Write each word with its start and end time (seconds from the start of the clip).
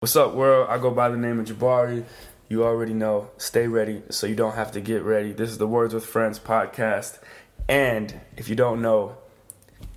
What's 0.00 0.14
up, 0.14 0.34
world? 0.34 0.68
I 0.68 0.76
go 0.76 0.90
by 0.90 1.08
the 1.08 1.16
name 1.16 1.40
of 1.40 1.46
Jabari. 1.46 2.04
You 2.50 2.64
already 2.64 2.92
know. 2.92 3.30
Stay 3.38 3.66
ready 3.66 4.02
so 4.10 4.26
you 4.26 4.34
don't 4.34 4.54
have 4.54 4.70
to 4.72 4.80
get 4.82 5.02
ready. 5.02 5.32
This 5.32 5.48
is 5.48 5.56
the 5.56 5.66
Words 5.66 5.94
with 5.94 6.04
Friends 6.04 6.38
podcast. 6.38 7.18
And 7.66 8.20
if 8.36 8.50
you 8.50 8.56
don't 8.56 8.82
know, 8.82 9.16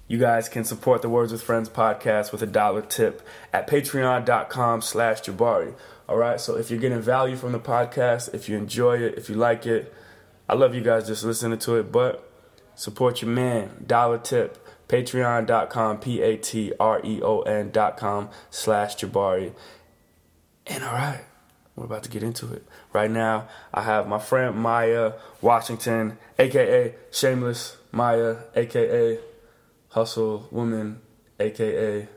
you 0.08 0.18
guys 0.18 0.48
can 0.48 0.64
support 0.64 1.02
the 1.02 1.10
Words 1.10 1.34
with 1.34 1.44
Friends 1.44 1.68
podcast 1.68 2.32
with 2.32 2.42
a 2.42 2.46
dollar 2.46 2.82
tip 2.82 3.22
at 3.52 3.68
patreon.com 3.68 4.82
slash 4.84 5.22
Jabari. 5.24 5.76
All 6.08 6.16
right, 6.16 6.40
so 6.40 6.56
if 6.56 6.72
you're 6.72 6.80
getting 6.80 7.02
value 7.02 7.36
from 7.36 7.52
the 7.52 7.60
podcast, 7.60 8.34
if 8.34 8.48
you 8.48 8.56
enjoy 8.56 9.00
it, 9.00 9.18
if 9.18 9.28
you 9.28 9.36
like 9.36 9.66
it, 9.66 9.94
I 10.48 10.54
love 10.54 10.74
you 10.74 10.80
guys 10.82 11.08
just 11.08 11.26
listening 11.26 11.60
to 11.60 11.76
it, 11.76 11.92
but 11.92 12.26
support 12.74 13.22
your 13.22 13.32
man, 13.32 13.84
dollar 13.86 14.18
tip, 14.18 14.66
patreon.com, 14.88 16.00
P-A-T-R-E-O-N 16.00 17.72
dot 17.72 17.98
com 17.98 18.30
slash 18.50 18.96
Jabari. 18.96 19.52
And 20.70 20.84
all 20.84 20.94
right, 20.94 21.22
we're 21.76 21.86
about 21.86 22.04
to 22.04 22.10
get 22.10 22.24
into 22.24 22.54
it. 22.54 22.66
Right 22.94 23.10
now, 23.10 23.48
I 23.74 23.82
have 23.82 24.08
my 24.08 24.20
friend 24.20 24.56
Maya 24.56 25.14
Washington, 25.42 26.18
aka 26.38 26.94
Shameless 27.12 27.78
Maya, 27.92 28.38
aka 28.56 29.20
Hustle 29.90 30.48
Woman, 30.52 31.02
aka 31.40 32.08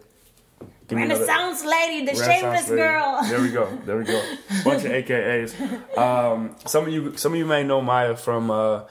Give 0.89 0.99
Renaissance 0.99 1.65
lady, 1.65 2.05
the 2.07 2.15
shameless 2.15 2.69
lady. 2.69 2.83
girl. 2.83 3.21
There 3.29 3.41
we 3.41 3.51
go. 3.51 3.79
There 3.87 3.97
we 3.97 4.05
go. 4.05 4.21
Bunch 4.65 4.85
of 4.85 4.91
AKAs. 4.93 5.97
Um, 5.97 6.55
some 6.67 6.85
of 6.87 6.93
you, 6.93 7.17
some 7.17 7.33
of 7.33 7.39
you 7.39 7.47
may 7.47 7.63
know 7.65 7.81
Maya 7.81 8.15
from 8.17 8.51
uh, 8.51 8.83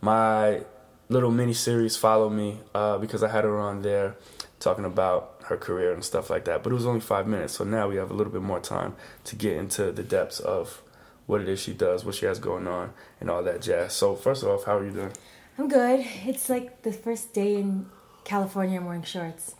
my 0.00 0.62
little 1.08 1.30
mini 1.30 1.52
series. 1.52 1.96
Follow 1.96 2.28
me 2.28 2.58
uh, 2.74 2.98
because 2.98 3.22
I 3.22 3.28
had 3.28 3.44
her 3.44 3.58
on 3.58 3.82
there 3.82 4.16
talking 4.58 4.84
about 4.84 5.33
her 5.46 5.56
career 5.56 5.92
and 5.92 6.04
stuff 6.04 6.30
like 6.30 6.44
that. 6.46 6.62
But 6.62 6.72
it 6.72 6.74
was 6.74 6.86
only 6.86 7.00
five 7.00 7.26
minutes, 7.26 7.54
so 7.54 7.64
now 7.64 7.88
we 7.88 7.96
have 7.96 8.10
a 8.10 8.14
little 8.14 8.32
bit 8.32 8.42
more 8.42 8.60
time 8.60 8.94
to 9.24 9.36
get 9.36 9.56
into 9.56 9.92
the 9.92 10.02
depths 10.02 10.40
of 10.40 10.82
what 11.26 11.40
it 11.40 11.48
is 11.48 11.60
she 11.60 11.72
does, 11.72 12.04
what 12.04 12.14
she 12.14 12.26
has 12.26 12.38
going 12.38 12.66
on, 12.66 12.92
and 13.20 13.30
all 13.30 13.42
that 13.42 13.62
jazz. 13.62 13.92
So 13.92 14.14
first 14.14 14.44
off, 14.44 14.64
how 14.64 14.78
are 14.78 14.84
you 14.84 14.90
doing? 14.90 15.12
I'm 15.58 15.68
good. 15.68 16.04
It's 16.26 16.48
like 16.48 16.82
the 16.82 16.92
first 16.92 17.32
day 17.32 17.56
in 17.56 17.86
California. 18.24 18.78
I'm 18.78 18.86
wearing 18.86 19.02
shorts, 19.02 19.54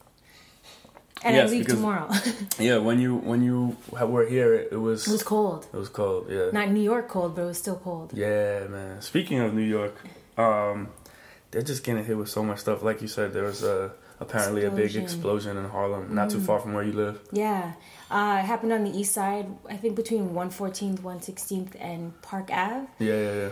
and 1.23 1.37
yes, 1.37 1.49
I 1.49 1.53
leave 1.53 1.65
because, 1.65 1.81
tomorrow. 1.81 2.11
yeah, 2.59 2.79
when 2.79 2.99
you 2.99 3.17
when 3.17 3.43
you 3.43 3.77
were 3.93 4.27
here, 4.27 4.55
it, 4.55 4.73
it 4.73 4.77
was 4.77 5.07
it 5.07 5.13
was 5.13 5.23
cold. 5.23 5.67
It 5.73 5.77
was 5.77 5.89
cold. 5.89 6.27
Yeah, 6.31 6.51
not 6.53 6.71
New 6.71 6.83
York 6.83 7.09
cold, 7.09 7.37
but 7.37 7.43
it 7.43 7.47
was 7.47 7.59
still 7.59 7.77
cold. 7.77 8.13
Yeah, 8.15 8.67
man. 8.67 9.01
Speaking 9.03 9.41
of 9.41 9.55
New 9.55 9.63
York, 9.63 9.95
um, 10.37 10.89
they're 11.51 11.63
just 11.63 11.85
getting 11.85 12.05
hit 12.05 12.19
with 12.19 12.29
so 12.29 12.43
much 12.43 12.59
stuff. 12.59 12.83
Like 12.83 13.01
you 13.01 13.09
said, 13.09 13.33
there 13.33 13.45
was 13.45 13.63
a 13.63 13.93
apparently 14.21 14.63
explosion. 14.63 14.85
a 14.85 14.87
big 14.87 15.03
explosion 15.03 15.57
in 15.57 15.65
Harlem, 15.69 16.15
not 16.15 16.29
mm. 16.29 16.33
too 16.33 16.41
far 16.41 16.61
from 16.61 16.75
where 16.75 16.85
you 16.85 16.93
live. 16.93 17.21
Yeah, 17.33 17.73
uh, 18.11 18.41
it 18.41 18.47
happened 18.47 18.73
on 18.73 18.85
the 18.85 18.97
east 18.97 19.13
side. 19.13 19.47
I 19.69 19.77
think 19.77 19.97
between 19.97 20.31
114th, 20.31 21.01
116th, 21.01 21.77
and 21.81 22.21
Park 22.23 22.51
Ave. 22.53 22.87
Yeah, 22.99 23.15
yeah, 23.15 23.35
yeah. 23.35 23.49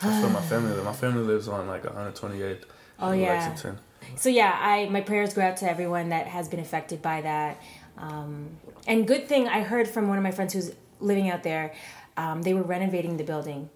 That's 0.00 0.22
where 0.22 0.32
my 0.32 0.40
family 0.42 0.70
lives. 0.70 0.84
My 0.84 0.92
family 0.92 1.24
lives 1.24 1.48
on 1.48 1.66
like 1.66 1.82
128th. 1.82 2.62
Oh 3.00 3.12
yeah. 3.12 3.32
Lexington. 3.32 3.78
So 4.16 4.28
yeah, 4.28 4.56
I 4.60 4.88
my 4.88 5.00
prayers 5.00 5.34
go 5.34 5.42
out 5.42 5.56
to 5.58 5.70
everyone 5.70 6.10
that 6.10 6.26
has 6.26 6.48
been 6.48 6.60
affected 6.60 7.02
by 7.02 7.20
that. 7.22 7.60
Um, 7.96 8.50
and 8.86 9.06
good 9.06 9.28
thing 9.28 9.48
I 9.48 9.62
heard 9.62 9.88
from 9.88 10.08
one 10.08 10.18
of 10.18 10.24
my 10.24 10.30
friends 10.30 10.52
who's 10.52 10.72
living 11.00 11.30
out 11.30 11.42
there. 11.42 11.74
Um, 12.16 12.42
they 12.42 12.54
were 12.54 12.62
renovating 12.62 13.16
the 13.16 13.24
building 13.24 13.70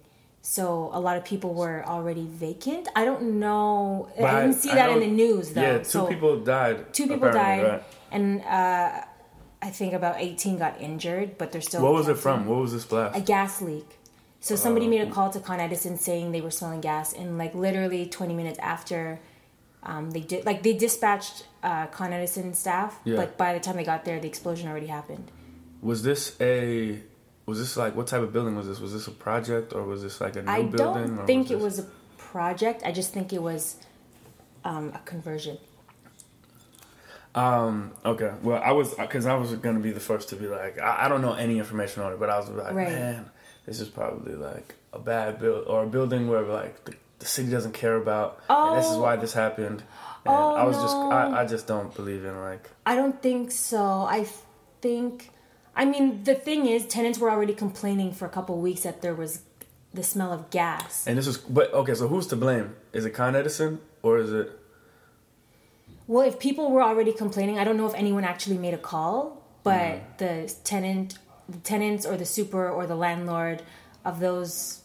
so 0.45 0.89
a 0.91 0.99
lot 0.99 1.15
of 1.15 1.23
people 1.23 1.53
were 1.53 1.85
already 1.87 2.25
vacant. 2.25 2.89
I 2.97 3.05
don't 3.05 3.39
know. 3.39 4.09
But 4.19 4.25
I 4.25 4.41
didn't 4.41 4.57
see 4.57 4.71
I 4.71 4.75
that 4.75 4.89
in 4.91 4.99
the 4.99 5.07
news 5.07 5.51
though. 5.53 5.61
Yeah, 5.61 5.77
two 5.77 5.83
so 5.85 6.07
people 6.07 6.41
died. 6.41 6.93
Two 6.93 7.07
people 7.07 7.31
died, 7.31 7.63
right? 7.63 7.83
and 8.11 8.41
uh, 8.41 9.05
I 9.61 9.69
think 9.69 9.93
about 9.93 10.17
eighteen 10.19 10.57
got 10.57 10.79
injured, 10.81 11.37
but 11.37 11.53
they're 11.53 11.61
still. 11.61 11.81
What 11.81 11.93
was 11.93 12.09
it 12.09 12.17
from? 12.17 12.45
What 12.45 12.59
was 12.59 12.73
this 12.73 12.83
blast? 12.83 13.17
A 13.17 13.21
gas 13.21 13.61
leak. 13.61 13.87
So 14.41 14.57
somebody 14.57 14.87
uh, 14.87 14.89
made 14.89 15.07
a 15.07 15.09
call 15.09 15.29
to 15.29 15.39
Con 15.39 15.61
Edison 15.61 15.97
saying 15.97 16.33
they 16.33 16.41
were 16.41 16.51
smelling 16.51 16.81
gas, 16.81 17.13
and 17.13 17.37
like 17.37 17.55
literally 17.55 18.05
twenty 18.05 18.33
minutes 18.33 18.59
after, 18.59 19.21
um, 19.81 20.11
they 20.11 20.19
did 20.19 20.45
like 20.45 20.61
they 20.61 20.73
dispatched 20.73 21.47
uh, 21.63 21.85
Con 21.87 22.11
Edison 22.11 22.53
staff, 22.53 22.99
yeah. 23.05 23.15
but 23.15 23.37
by 23.37 23.53
the 23.53 23.61
time 23.61 23.77
they 23.77 23.85
got 23.85 24.03
there, 24.03 24.19
the 24.19 24.27
explosion 24.27 24.67
already 24.67 24.87
happened. 24.87 25.31
Was 25.81 26.03
this 26.03 26.35
a 26.41 26.99
was 27.45 27.59
this 27.59 27.75
like 27.75 27.95
what 27.95 28.07
type 28.07 28.21
of 28.21 28.31
building 28.31 28.55
was 28.55 28.67
this? 28.67 28.79
Was 28.79 28.93
this 28.93 29.07
a 29.07 29.11
project 29.11 29.73
or 29.73 29.83
was 29.83 30.01
this 30.01 30.21
like 30.21 30.35
a 30.35 30.41
new 30.41 30.51
I 30.51 30.63
building? 30.63 31.13
I 31.13 31.15
don't 31.17 31.25
think 31.25 31.49
was 31.49 31.51
it 31.51 31.59
was 31.59 31.79
a 31.79 31.83
project. 32.17 32.83
I 32.85 32.91
just 32.91 33.13
think 33.13 33.33
it 33.33 33.41
was 33.41 33.77
um, 34.63 34.91
a 34.95 34.99
conversion. 34.99 35.57
Um. 37.35 37.91
Okay. 38.05 38.31
Well, 38.43 38.61
I 38.63 38.71
was 38.71 38.93
because 38.93 39.25
I 39.25 39.33
was 39.35 39.53
gonna 39.55 39.79
be 39.79 39.91
the 39.91 39.99
first 39.99 40.29
to 40.29 40.35
be 40.35 40.47
like, 40.47 40.79
I, 40.79 41.05
I, 41.05 41.07
don't 41.07 41.21
know 41.21 41.33
any 41.33 41.57
information 41.57 42.03
on 42.03 42.13
it, 42.13 42.19
but 42.19 42.29
I 42.29 42.37
was 42.37 42.47
like, 42.49 42.73
right. 42.73 42.89
man, 42.89 43.29
this 43.65 43.79
is 43.79 43.89
probably 43.89 44.35
like 44.35 44.75
a 44.93 44.99
bad 44.99 45.39
build 45.39 45.67
or 45.67 45.83
a 45.83 45.87
building 45.87 46.29
where 46.29 46.43
like 46.43 46.85
the, 46.85 46.93
the 47.17 47.25
city 47.25 47.49
doesn't 47.49 47.73
care 47.73 47.95
about, 47.95 48.39
oh. 48.49 48.69
and 48.69 48.81
this 48.83 48.89
is 48.89 48.97
why 48.97 49.15
this 49.15 49.33
happened. 49.33 49.81
And 50.25 50.33
oh, 50.33 50.55
I 50.55 50.63
was 50.63 50.77
no. 50.77 50.83
just, 50.83 50.95
I, 50.95 51.41
I 51.41 51.45
just 51.45 51.67
don't 51.67 51.93
believe 51.95 52.23
in 52.23 52.39
like. 52.39 52.69
I 52.85 52.95
don't 52.95 53.19
think 53.21 53.51
so. 53.51 54.03
I 54.03 54.27
think 54.81 55.32
I 55.75 55.85
mean, 55.85 56.23
the 56.23 56.35
thing 56.35 56.67
is, 56.67 56.85
tenants 56.85 57.19
were 57.19 57.31
already 57.31 57.53
complaining 57.53 58.13
for 58.13 58.25
a 58.25 58.29
couple 58.29 58.57
weeks 58.59 58.81
that 58.81 59.01
there 59.01 59.15
was 59.15 59.41
the 59.93 60.03
smell 60.03 60.31
of 60.31 60.49
gas. 60.49 61.05
And 61.07 61.17
this 61.17 61.27
is, 61.27 61.37
but 61.37 61.73
okay, 61.73 61.93
so 61.93 62.07
who's 62.07 62.27
to 62.27 62.35
blame? 62.35 62.75
Is 62.93 63.05
it 63.05 63.11
Con 63.11 63.35
Edison 63.35 63.79
or 64.01 64.17
is 64.17 64.31
it? 64.31 64.59
Well, 66.07 66.27
if 66.27 66.39
people 66.39 66.71
were 66.71 66.83
already 66.83 67.13
complaining, 67.13 67.59
I 67.59 67.63
don't 67.63 67.77
know 67.77 67.87
if 67.87 67.93
anyone 67.95 68.23
actually 68.23 68.57
made 68.57 68.73
a 68.73 68.77
call, 68.77 69.41
but 69.63 69.77
mm. 69.77 70.17
the 70.17 70.53
tenant, 70.63 71.17
the 71.47 71.59
tenants, 71.59 72.05
or 72.05 72.17
the 72.17 72.25
super, 72.25 72.69
or 72.69 72.85
the 72.85 72.95
landlord 72.95 73.63
of 74.03 74.19
those, 74.19 74.81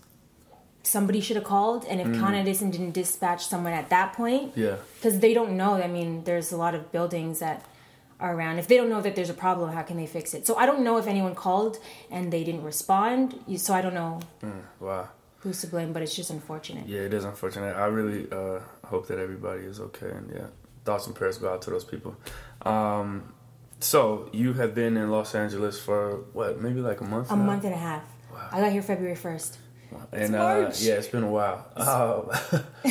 somebody 0.84 1.20
should 1.20 1.36
have 1.36 1.44
called. 1.44 1.84
And 1.86 2.00
if 2.00 2.06
mm. 2.06 2.20
Con 2.20 2.34
Edison 2.34 2.70
didn't 2.70 2.92
dispatch 2.92 3.46
someone 3.46 3.72
at 3.72 3.90
that 3.90 4.12
point, 4.12 4.52
yeah, 4.56 4.76
because 4.96 5.18
they 5.18 5.34
don't 5.34 5.56
know. 5.56 5.74
I 5.74 5.88
mean, 5.88 6.24
there's 6.24 6.52
a 6.52 6.56
lot 6.56 6.74
of 6.74 6.92
buildings 6.92 7.40
that 7.40 7.64
are 8.20 8.34
around. 8.34 8.58
If 8.58 8.68
they 8.68 8.76
don't 8.76 8.88
know 8.88 9.00
that 9.00 9.14
there's 9.14 9.30
a 9.30 9.34
problem, 9.34 9.72
how 9.72 9.82
can 9.82 9.96
they 9.96 10.06
fix 10.06 10.34
it? 10.34 10.46
So 10.46 10.56
I 10.56 10.66
don't 10.66 10.82
know 10.82 10.96
if 10.98 11.06
anyone 11.06 11.34
called 11.34 11.78
and 12.10 12.32
they 12.32 12.44
didn't 12.44 12.64
respond. 12.64 13.38
So 13.56 13.74
I 13.74 13.82
don't 13.82 13.94
know. 13.94 14.20
Mm, 14.42 14.62
wow. 14.80 15.08
Who's 15.40 15.60
to 15.60 15.68
blame? 15.68 15.92
But 15.92 16.02
it's 16.02 16.16
just 16.16 16.30
unfortunate. 16.30 16.88
Yeah, 16.88 17.02
it 17.02 17.14
is 17.14 17.24
unfortunate. 17.24 17.76
I 17.76 17.86
really 17.86 18.26
uh, 18.32 18.60
hope 18.84 19.06
that 19.06 19.18
everybody 19.18 19.62
is 19.62 19.78
okay, 19.78 20.10
and 20.10 20.32
yeah, 20.34 20.46
thoughts 20.84 21.06
and 21.06 21.14
prayers 21.14 21.38
go 21.38 21.52
out 21.52 21.62
to 21.62 21.70
those 21.70 21.84
people. 21.84 22.16
Um, 22.62 23.32
so 23.78 24.28
you 24.32 24.54
have 24.54 24.74
been 24.74 24.96
in 24.96 25.10
Los 25.12 25.36
Angeles 25.36 25.78
for 25.78 26.24
what? 26.32 26.60
Maybe 26.60 26.80
like 26.80 27.00
a 27.00 27.04
month. 27.04 27.30
A 27.30 27.36
now? 27.36 27.44
month 27.44 27.64
and 27.64 27.72
a 27.72 27.78
half. 27.78 28.02
Wow. 28.32 28.48
I 28.50 28.60
got 28.60 28.72
here 28.72 28.82
February 28.82 29.14
first. 29.14 29.58
And 30.12 30.34
uh, 30.34 30.70
yeah, 30.78 30.94
it's 30.94 31.08
been 31.08 31.22
a 31.22 31.30
while. 31.30 31.66
Um, 31.76 32.30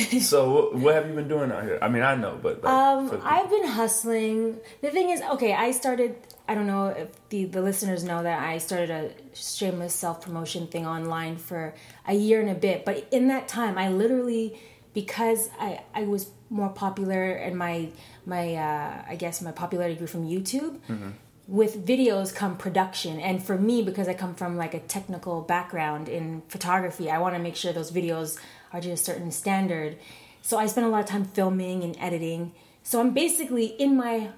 so, 0.20 0.70
what 0.76 0.94
have 0.94 1.08
you 1.08 1.14
been 1.14 1.28
doing 1.28 1.50
out 1.50 1.64
here? 1.64 1.78
I 1.82 1.88
mean, 1.88 2.02
I 2.02 2.14
know, 2.14 2.38
but 2.40 2.62
like, 2.62 2.72
um, 2.72 3.20
I've 3.22 3.50
been 3.50 3.66
hustling. 3.66 4.58
The 4.82 4.90
thing 4.90 5.10
is, 5.10 5.20
okay, 5.22 5.52
I 5.52 5.72
started. 5.72 6.16
I 6.48 6.54
don't 6.54 6.66
know 6.66 6.88
if 6.88 7.08
the 7.28 7.44
the 7.44 7.62
listeners 7.62 8.04
know 8.04 8.22
that 8.22 8.42
I 8.42 8.58
started 8.58 8.90
a 8.90 9.10
shameless 9.34 9.94
self 9.94 10.22
promotion 10.22 10.66
thing 10.66 10.86
online 10.86 11.36
for 11.36 11.74
a 12.06 12.14
year 12.14 12.40
and 12.40 12.50
a 12.50 12.54
bit. 12.54 12.84
But 12.84 13.06
in 13.10 13.28
that 13.28 13.48
time, 13.48 13.78
I 13.78 13.88
literally 13.88 14.58
because 14.94 15.50
I 15.60 15.82
I 15.94 16.04
was 16.04 16.30
more 16.50 16.70
popular 16.70 17.32
and 17.32 17.56
my 17.56 17.90
my 18.26 18.54
uh, 18.54 19.04
I 19.08 19.16
guess 19.16 19.42
my 19.42 19.52
popularity 19.52 19.96
grew 19.96 20.06
from 20.06 20.28
YouTube. 20.28 20.78
Mm-hmm 20.88 21.10
with 21.48 21.86
videos 21.86 22.32
come 22.32 22.56
production. 22.58 23.18
And 23.18 23.42
for 23.42 23.56
me 23.56 23.82
because 23.82 24.06
i 24.06 24.14
come 24.14 24.34
from 24.34 24.56
like 24.56 24.74
a 24.74 24.80
technical 24.80 25.40
background 25.40 26.08
in 26.08 26.42
photography 26.48 27.10
i 27.10 27.18
want 27.18 27.34
to 27.34 27.40
make 27.40 27.56
sure 27.56 27.72
those 27.72 27.90
videos 27.90 28.38
are 28.72 28.80
to 28.80 28.90
a 28.90 28.96
certain 28.96 29.32
standard. 29.32 29.96
So 30.42 30.58
i 30.58 30.66
spend 30.66 30.86
a 30.86 30.90
lot 30.90 31.00
of 31.00 31.06
time 31.06 31.24
filming 31.24 31.82
and 31.82 31.96
editing. 31.98 32.52
So 32.82 33.00
i'm 33.00 33.14
basically 33.14 33.66
in 33.66 33.96
my 33.96 34.30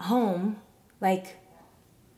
home 0.00 0.56
like 1.00 1.36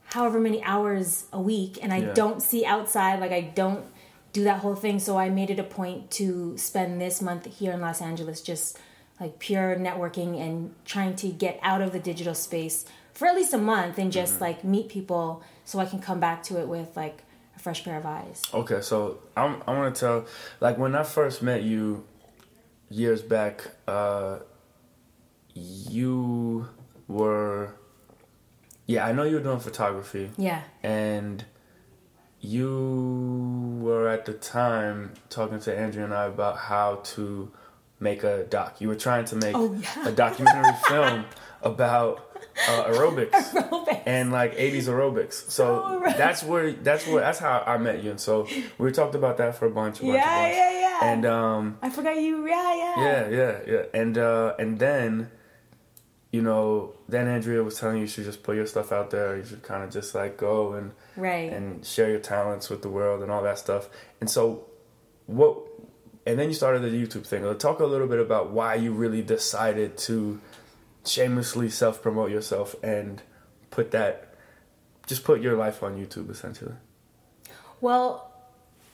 however 0.04 0.40
many 0.40 0.62
hours 0.62 1.26
a 1.32 1.40
week 1.40 1.78
and 1.82 1.92
i 1.92 1.98
yeah. 1.98 2.14
don't 2.14 2.40
see 2.40 2.64
outside 2.64 3.20
like 3.20 3.32
i 3.32 3.40
don't 3.40 3.84
do 4.32 4.44
that 4.44 4.60
whole 4.60 4.76
thing. 4.76 5.00
So 5.00 5.18
i 5.18 5.28
made 5.30 5.50
it 5.50 5.58
a 5.58 5.64
point 5.64 6.12
to 6.12 6.56
spend 6.56 7.00
this 7.00 7.20
month 7.20 7.58
here 7.58 7.72
in 7.72 7.80
los 7.80 8.00
angeles 8.00 8.40
just 8.40 8.78
like 9.18 9.40
pure 9.40 9.74
networking 9.74 10.40
and 10.40 10.72
trying 10.84 11.16
to 11.16 11.26
get 11.28 11.58
out 11.60 11.82
of 11.82 11.90
the 11.90 11.98
digital 11.98 12.34
space 12.34 12.84
for 13.18 13.26
at 13.26 13.34
least 13.34 13.52
a 13.52 13.58
month 13.58 13.98
and 13.98 14.12
just 14.12 14.34
mm-hmm. 14.34 14.44
like 14.44 14.62
meet 14.62 14.88
people 14.88 15.42
so 15.64 15.80
I 15.80 15.86
can 15.86 15.98
come 15.98 16.20
back 16.20 16.44
to 16.44 16.60
it 16.60 16.68
with 16.68 16.96
like 16.96 17.24
a 17.56 17.58
fresh 17.58 17.82
pair 17.82 17.98
of 17.98 18.06
eyes. 18.06 18.40
Okay, 18.54 18.80
so 18.80 19.18
I'm, 19.36 19.60
I 19.66 19.76
want 19.76 19.92
to 19.92 20.00
tell, 20.00 20.26
like 20.60 20.78
when 20.78 20.94
I 20.94 21.02
first 21.02 21.42
met 21.42 21.64
you 21.64 22.06
years 22.88 23.20
back, 23.20 23.72
uh, 23.88 24.38
you 25.52 26.68
were, 27.08 27.74
yeah, 28.86 29.04
I 29.04 29.10
know 29.10 29.24
you 29.24 29.34
were 29.34 29.42
doing 29.42 29.58
photography. 29.58 30.30
Yeah. 30.36 30.62
And 30.84 31.44
you 32.40 33.80
were 33.82 34.08
at 34.08 34.26
the 34.26 34.34
time 34.34 35.14
talking 35.28 35.58
to 35.58 35.76
Andrea 35.76 36.04
and 36.04 36.14
I 36.14 36.26
about 36.26 36.56
how 36.56 37.00
to 37.16 37.50
make 37.98 38.22
a 38.22 38.44
doc. 38.44 38.80
You 38.80 38.86
were 38.86 38.94
trying 38.94 39.24
to 39.24 39.34
make 39.34 39.56
oh, 39.56 39.74
yeah. 39.74 40.06
a 40.08 40.12
documentary 40.12 40.76
film 40.88 41.24
about 41.62 42.27
uh, 42.68 42.84
aerobics. 42.84 43.30
Aerobics. 43.52 44.02
and 44.06 44.32
like 44.32 44.56
80s 44.56 44.84
aerobics. 44.84 45.50
So 45.50 45.82
Oh, 45.84 45.98
right. 46.00 46.16
that's 46.16 46.42
where 46.42 46.72
that's 46.72 47.06
where 47.06 47.20
that's 47.20 47.38
how 47.38 47.62
I 47.66 47.78
met 47.78 48.02
you. 48.02 48.10
And 48.10 48.20
so 48.20 48.46
we 48.78 48.90
talked 48.92 49.14
about 49.14 49.36
that 49.38 49.56
for 49.56 49.66
a 49.66 49.70
bunch, 49.70 50.00
a 50.00 50.02
bunch, 50.02 50.14
Yeah, 50.14 50.42
bunch. 50.42 50.54
yeah, 50.56 50.80
yeah. 50.80 50.98
And 51.12 51.26
um, 51.26 51.78
I 51.82 51.90
forgot 51.90 52.16
you. 52.20 52.46
Yeah, 52.46 52.74
yeah. 52.76 52.94
yeah, 53.04 53.28
yeah, 53.30 53.58
yeah. 53.66 53.82
And 53.94 54.18
uh, 54.18 54.54
and 54.58 54.78
then, 54.78 55.30
you 56.32 56.42
know, 56.42 56.94
then 57.08 57.28
Andrea 57.28 57.62
was 57.62 57.78
telling 57.78 57.96
you 57.96 58.02
you 58.02 58.06
should 58.08 58.24
just 58.24 58.42
put 58.42 58.56
your 58.56 58.66
stuff 58.66 58.92
out 58.92 59.10
there. 59.10 59.36
You 59.36 59.44
should 59.44 59.62
kind 59.62 59.82
of 59.84 59.90
just 59.90 60.14
like 60.14 60.36
go 60.36 60.72
and 60.74 60.92
Right. 61.16 61.52
and 61.52 61.84
share 61.84 62.10
your 62.10 62.20
talents 62.20 62.68
with 62.68 62.82
the 62.82 62.88
world 62.88 63.22
and 63.22 63.30
all 63.30 63.42
that 63.42 63.58
stuff. 63.58 63.88
And 64.20 64.28
so, 64.30 64.66
what? 65.26 65.56
And 66.26 66.38
then 66.38 66.48
you 66.48 66.54
started 66.54 66.82
the 66.82 66.88
YouTube 66.90 67.26
thing. 67.26 67.42
Talk 67.58 67.80
a 67.80 67.86
little 67.86 68.06
bit 68.06 68.18
about 68.20 68.50
why 68.50 68.74
you 68.74 68.92
really 68.92 69.22
decided 69.22 69.96
to 69.98 70.40
shamelessly 71.08 71.70
self 71.70 72.02
promote 72.02 72.30
yourself 72.30 72.74
and 72.82 73.22
put 73.70 73.90
that, 73.92 74.34
just 75.06 75.24
put 75.24 75.40
your 75.40 75.56
life 75.56 75.82
on 75.82 75.96
YouTube 75.96 76.30
essentially. 76.30 76.74
Well, 77.80 78.32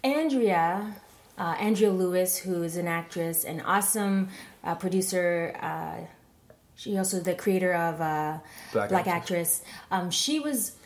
Andrea, 0.02 0.96
uh, 1.38 1.56
Andrea 1.58 1.90
Lewis, 1.90 2.38
who 2.38 2.62
is 2.62 2.76
an 2.76 2.86
actress, 2.86 3.44
an 3.44 3.60
awesome 3.60 4.28
uh, 4.62 4.74
producer. 4.74 5.56
Uh, 5.60 6.06
she 6.76 6.96
also 6.98 7.20
the 7.20 7.34
creator 7.34 7.72
of 7.72 8.00
uh, 8.00 8.38
Black 8.72 8.88
Black, 8.90 9.06
Actress. 9.06 9.60
Actress. 9.60 9.62
Um, 9.90 10.10
she 10.10 10.40
was 10.40 10.76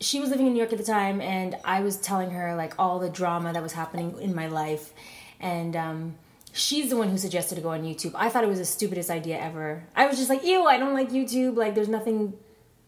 she 0.00 0.18
was 0.20 0.30
living 0.30 0.46
in 0.46 0.52
New 0.54 0.58
York 0.58 0.72
at 0.72 0.78
the 0.78 0.84
time, 0.84 1.20
and 1.20 1.56
I 1.64 1.80
was 1.80 1.96
telling 1.98 2.30
her 2.30 2.54
like 2.56 2.74
all 2.78 2.98
the 2.98 3.10
drama 3.10 3.52
that 3.52 3.62
was 3.62 3.72
happening 3.72 4.18
in 4.20 4.34
my 4.34 4.46
life, 4.46 4.92
and 5.40 5.76
um, 5.76 6.14
she's 6.52 6.90
the 6.90 6.96
one 6.96 7.08
who 7.08 7.18
suggested 7.18 7.54
to 7.56 7.60
go 7.60 7.70
on 7.70 7.82
YouTube. 7.82 8.12
I 8.14 8.28
thought 8.28 8.44
it 8.44 8.48
was 8.48 8.58
the 8.58 8.64
stupidest 8.64 9.10
idea 9.10 9.38
ever. 9.38 9.84
I 9.94 10.06
was 10.06 10.18
just 10.18 10.30
like, 10.30 10.44
ew, 10.44 10.64
I 10.64 10.78
don't 10.78 10.94
like 10.94 11.10
YouTube. 11.10 11.56
Like, 11.56 11.74
there's 11.74 11.88
nothing 11.88 12.34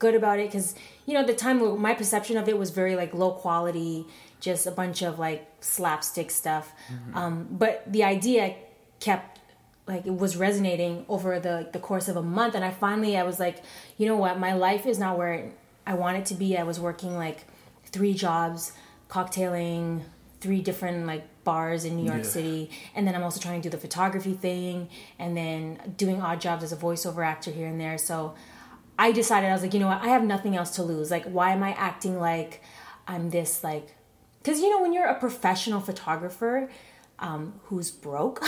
good 0.02 0.16
about 0.16 0.40
it 0.40 0.48
because 0.48 0.74
you 1.06 1.14
know 1.14 1.20
at 1.20 1.28
the 1.28 1.32
time 1.32 1.80
my 1.80 1.94
perception 1.94 2.36
of 2.36 2.48
it 2.48 2.58
was 2.58 2.70
very 2.70 2.96
like 2.96 3.14
low 3.14 3.30
quality 3.30 4.04
just 4.40 4.66
a 4.66 4.70
bunch 4.72 5.00
of 5.00 5.20
like 5.20 5.46
slapstick 5.60 6.28
stuff 6.28 6.72
um, 7.14 7.46
but 7.52 7.84
the 7.86 8.02
idea 8.02 8.56
kept 8.98 9.38
like 9.86 10.04
it 10.04 10.16
was 10.16 10.36
resonating 10.36 11.06
over 11.08 11.38
the 11.38 11.68
the 11.72 11.78
course 11.78 12.08
of 12.08 12.16
a 12.16 12.22
month 12.22 12.56
and 12.56 12.64
i 12.64 12.70
finally 12.72 13.16
i 13.16 13.22
was 13.22 13.38
like 13.38 13.62
you 13.96 14.04
know 14.04 14.16
what 14.16 14.40
my 14.40 14.52
life 14.52 14.86
is 14.86 14.98
not 14.98 15.16
where 15.16 15.52
i 15.86 15.94
want 15.94 16.16
it 16.16 16.26
to 16.26 16.34
be 16.34 16.58
i 16.58 16.64
was 16.64 16.80
working 16.80 17.16
like 17.16 17.44
three 17.86 18.12
jobs 18.12 18.72
cocktailing 19.08 20.02
three 20.40 20.60
different 20.60 21.06
like 21.06 21.24
bars 21.44 21.84
in 21.84 21.96
new 21.96 22.04
york 22.04 22.18
Yeah. 22.24 22.28
city 22.30 22.70
and 22.94 23.06
then 23.06 23.14
i'm 23.14 23.22
also 23.22 23.40
trying 23.40 23.60
to 23.62 23.68
do 23.68 23.76
the 23.76 23.80
photography 23.80 24.34
thing 24.34 24.88
and 25.18 25.36
then 25.36 25.94
doing 25.96 26.20
odd 26.20 26.40
jobs 26.40 26.62
as 26.64 26.72
a 26.72 26.76
voiceover 26.76 27.24
actor 27.26 27.50
here 27.50 27.66
and 27.68 27.80
there 27.80 27.98
so 27.98 28.34
I 28.98 29.10
decided 29.10 29.48
I 29.48 29.52
was 29.54 29.62
like, 29.62 29.72
you 29.72 29.80
know 29.80 29.88
what? 29.88 30.02
I 30.02 30.08
have 30.08 30.22
nothing 30.22 30.54
else 30.54 30.76
to 30.76 30.82
lose. 30.82 31.10
Like, 31.10 31.24
why 31.24 31.52
am 31.52 31.62
I 31.62 31.72
acting 31.72 32.20
like 32.20 32.62
I'm 33.08 33.30
this 33.30 33.64
like? 33.64 33.96
Because 34.38 34.60
you 34.60 34.68
know, 34.70 34.82
when 34.82 34.92
you're 34.92 35.06
a 35.06 35.18
professional 35.18 35.80
photographer 35.80 36.70
um, 37.18 37.54
who's 37.64 37.90
broke, 37.90 38.44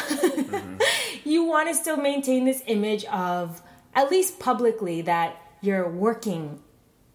you 1.25 1.45
want 1.45 1.69
to 1.71 1.75
still 1.75 1.97
maintain 1.97 2.45
this 2.45 2.63
image 2.67 3.05
of 3.07 3.63
at 3.95 4.11
least 4.11 4.39
publicly 4.39 5.01
that 5.03 5.41
you're 5.63 5.89
working 5.89 6.61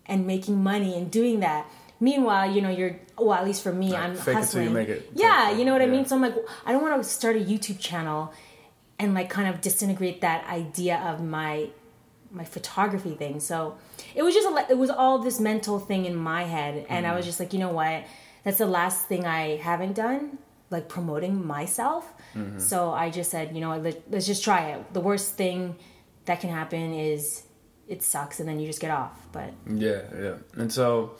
and 0.07 0.25
making 0.25 0.61
money 0.63 0.97
and 0.97 1.11
doing 1.11 1.39
that. 1.41 1.69
Meanwhile, 1.99 2.51
you 2.51 2.61
know, 2.61 2.69
you're 2.69 2.99
well. 3.25 3.37
At 3.37 3.45
least 3.45 3.63
for 3.63 3.73
me, 3.73 3.91
Like, 3.91 4.03
I'm 4.03 4.15
fake 4.15 4.21
it 4.21 4.25
till 4.25 4.33
hustling. 4.35 4.63
you 4.65 4.69
make 4.71 4.89
it. 4.89 5.11
Yeah, 5.13 5.51
you 5.51 5.65
know 5.65 5.73
what 5.73 5.81
I 5.81 5.87
mean. 5.87 6.05
So 6.05 6.15
I'm 6.15 6.21
like, 6.21 6.35
I 6.65 6.71
don't 6.71 6.81
want 6.81 7.01
to 7.01 7.07
start 7.07 7.35
a 7.35 7.39
YouTube 7.39 7.79
channel 7.79 8.33
and 8.99 9.13
like 9.13 9.29
kind 9.29 9.47
of 9.47 9.61
disintegrate 9.61 10.21
that 10.21 10.45
idea 10.47 10.97
of 10.97 11.23
my 11.23 11.69
my 12.31 12.43
photography 12.43 13.15
thing. 13.15 13.39
So 13.39 13.77
it 14.13 14.21
was 14.21 14.33
just 14.35 14.47
a, 14.47 14.71
it 14.71 14.77
was 14.77 14.89
all 14.89 15.19
this 15.19 15.39
mental 15.39 15.79
thing 15.79 16.05
in 16.05 16.15
my 16.15 16.43
head, 16.43 16.85
and 16.89 17.07
I 17.07 17.15
was 17.15 17.25
mm. 17.25 17.29
just 17.29 17.39
like, 17.39 17.53
you 17.53 17.59
know 17.59 17.71
what? 17.71 18.03
That's 18.43 18.59
the 18.59 18.67
last 18.67 19.07
thing 19.07 19.25
I 19.25 19.57
haven't 19.57 19.93
done, 19.93 20.37
like 20.69 20.87
promoting 20.87 21.45
myself. 21.45 22.13
Mm-hmm. 22.35 22.59
So 22.59 22.91
I 22.91 23.09
just 23.09 23.31
said, 23.31 23.55
you 23.55 23.61
know 23.61 23.69
what? 23.69 23.83
Let, 23.83 24.11
let's 24.11 24.27
just 24.27 24.43
try 24.43 24.71
it. 24.71 24.93
The 24.93 25.01
worst 25.01 25.35
thing 25.35 25.75
that 26.25 26.39
can 26.39 26.49
happen 26.49 26.93
is 26.93 27.43
it 27.87 28.03
sucks, 28.03 28.39
and 28.39 28.47
then 28.47 28.59
you 28.59 28.67
just 28.67 28.79
get 28.79 28.91
off. 28.91 29.27
But 29.31 29.53
Yeah, 29.67 30.01
yeah. 30.17 30.35
And 30.55 30.71
so, 30.71 31.15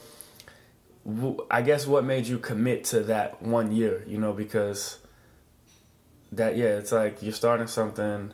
I 1.50 1.62
guess 1.62 1.88
what 1.88 2.04
made 2.04 2.28
you 2.28 2.38
commit 2.38 2.84
to 2.86 3.02
that 3.02 3.42
one 3.42 3.72
year, 3.72 4.04
you 4.08 4.18
know, 4.20 4.34
because 4.34 5.00
that, 6.32 6.56
yeah, 6.58 6.78
it's 6.78 6.92
like 6.92 7.24
you're 7.24 7.34
starting 7.34 7.68
something 7.68 8.34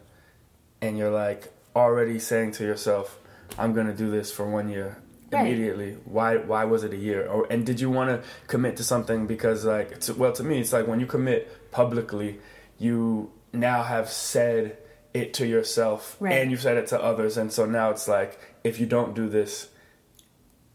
and 0.81 0.97
you're 0.97 1.12
like 1.12 1.53
already 1.75 2.19
saying 2.19 2.51
to 2.53 2.63
yourself, 2.63 3.19
I'm 3.57 3.73
going 3.73 3.88
to 3.88 3.94
do 3.94 4.09
this 4.09 4.31
for 4.31 4.50
one 4.50 4.69
year 4.69 4.97
Right. 5.31 5.47
immediately. 5.47 5.97
Why, 6.06 6.38
why 6.38 6.65
was 6.65 6.83
it 6.83 6.94
a 6.94 6.97
year? 6.97 7.27
Or, 7.27 7.47
and 7.50 7.65
did 7.65 7.79
you 7.79 7.89
want 7.89 8.09
to 8.09 8.27
commit 8.47 8.77
to 8.77 8.83
something 8.83 9.25
because 9.27 9.65
like, 9.65 9.91
it's, 9.91 10.09
well, 10.09 10.31
to 10.33 10.44
me, 10.44 10.59
it's 10.59 10.71
like 10.73 10.88
when 10.88 11.00
you 11.00 11.06
commit 11.06 11.71
publicly, 11.71 12.39
you 12.77 13.31
now 13.51 13.83
have 13.83 14.09
said 14.09 14.77
it 15.13 15.33
to 15.35 15.47
yourself 15.47 16.17
Right. 16.19 16.33
and 16.33 16.51
you've 16.51 16.62
said 16.62 16.77
it 16.77 16.88
to 16.88 17.01
others. 17.01 17.38
And 17.38 17.51
so 17.51 17.65
now 17.65 17.89
it's 17.91 18.07
like, 18.07 18.39
if 18.63 18.79
you 18.79 18.85
don't 18.85 19.15
do 19.15 19.27
this, 19.29 19.69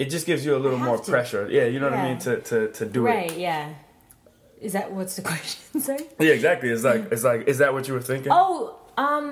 it 0.02 0.08
just 0.14 0.26
gives 0.30 0.42
you 0.46 0.52
a 0.56 0.60
little 0.64 0.78
more 0.88 0.98
to. 0.98 1.10
pressure. 1.10 1.44
Yeah, 1.50 1.66
you 1.72 1.78
know 1.80 1.88
what 1.90 1.98
I 1.98 2.08
mean 2.08 2.18
to 2.26 2.32
to 2.50 2.56
to 2.78 2.84
do 2.96 3.00
right, 3.04 3.26
it. 3.26 3.30
Right. 3.30 3.38
Yeah. 3.48 3.64
Is 4.60 4.72
that 4.76 4.86
what's 4.92 5.14
the 5.16 5.22
question? 5.32 5.80
Sorry. 5.80 6.04
Yeah, 6.18 6.32
exactly. 6.38 6.68
It's 6.74 6.84
like 6.90 7.02
it's 7.14 7.24
like 7.30 7.40
is 7.52 7.58
that 7.58 7.72
what 7.74 7.86
you 7.88 7.94
were 7.94 8.02
thinking? 8.12 8.32
Oh, 8.32 8.76
um, 8.96 9.26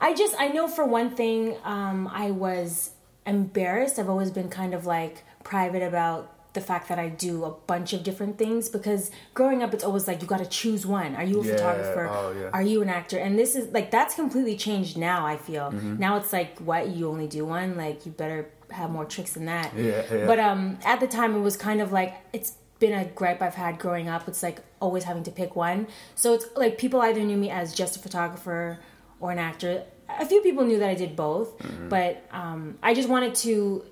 I 0.00 0.14
just 0.14 0.34
I 0.38 0.48
know 0.48 0.66
for 0.68 0.84
one 0.84 1.10
thing, 1.20 1.56
um, 1.64 2.08
I 2.24 2.30
was 2.30 2.90
embarrassed. 3.26 3.98
I've 3.98 4.10
always 4.10 4.30
been 4.30 4.50
kind 4.50 4.74
of 4.74 4.84
like 4.86 5.24
private 5.42 5.82
about 5.82 6.30
the 6.54 6.60
fact 6.60 6.88
that 6.88 6.98
I 7.00 7.08
do 7.08 7.44
a 7.44 7.50
bunch 7.50 7.92
of 7.92 8.04
different 8.04 8.38
things 8.38 8.68
because 8.68 9.10
growing 9.34 9.62
up, 9.64 9.74
it's 9.74 9.82
always 9.82 10.06
like 10.06 10.22
you 10.22 10.28
got 10.28 10.38
to 10.38 10.46
choose 10.46 10.86
one. 10.86 11.16
Are 11.16 11.24
you 11.24 11.40
a 11.40 11.44
Yeah, 11.44 11.52
photographer? 11.56 12.06
oh, 12.12 12.32
yeah. 12.40 12.50
Are 12.52 12.62
you 12.62 12.80
an 12.80 12.88
actor? 12.88 13.18
And 13.18 13.36
this 13.38 13.56
is 13.56 13.72
like 13.72 13.90
that's 13.90 14.14
completely 14.14 14.56
changed 14.56 14.96
now. 14.96 15.26
I 15.26 15.36
feel 15.36 15.66
Mm-hmm. 15.72 15.98
now 15.98 16.16
it's 16.16 16.32
like 16.32 16.58
what 16.60 16.88
you 16.90 17.08
only 17.08 17.26
do 17.26 17.44
one. 17.44 17.76
Like 17.76 18.04
you 18.06 18.12
better 18.12 18.50
have 18.74 18.90
more 18.90 19.04
tricks 19.04 19.32
than 19.34 19.46
that. 19.46 19.72
Yeah, 19.76 20.02
yeah. 20.12 20.26
But 20.26 20.38
um, 20.38 20.78
at 20.84 21.00
the 21.00 21.06
time, 21.06 21.34
it 21.34 21.40
was 21.40 21.56
kind 21.56 21.80
of 21.80 21.92
like 21.92 22.14
it's 22.32 22.52
been 22.78 22.92
a 22.92 23.04
gripe 23.04 23.40
I've 23.40 23.54
had 23.54 23.78
growing 23.78 24.08
up. 24.08 24.28
It's 24.28 24.42
like 24.42 24.58
always 24.80 25.04
having 25.04 25.22
to 25.24 25.30
pick 25.30 25.56
one. 25.56 25.86
So 26.14 26.34
it's 26.34 26.46
like 26.56 26.76
people 26.78 27.00
either 27.00 27.20
knew 27.22 27.36
me 27.36 27.50
as 27.50 27.72
just 27.74 27.96
a 27.96 27.98
photographer 28.00 28.78
or 29.20 29.30
an 29.30 29.38
actor. 29.38 29.84
A 30.08 30.26
few 30.26 30.42
people 30.42 30.64
knew 30.64 30.78
that 30.80 30.90
I 30.90 30.94
did 30.94 31.16
both, 31.16 31.56
Mm-hmm. 31.58 31.88
but 31.88 32.22
um, 32.30 32.76
I 32.82 32.92
just 32.94 33.08
wanted 33.08 33.34
to 33.36 33.84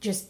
just 0.00 0.26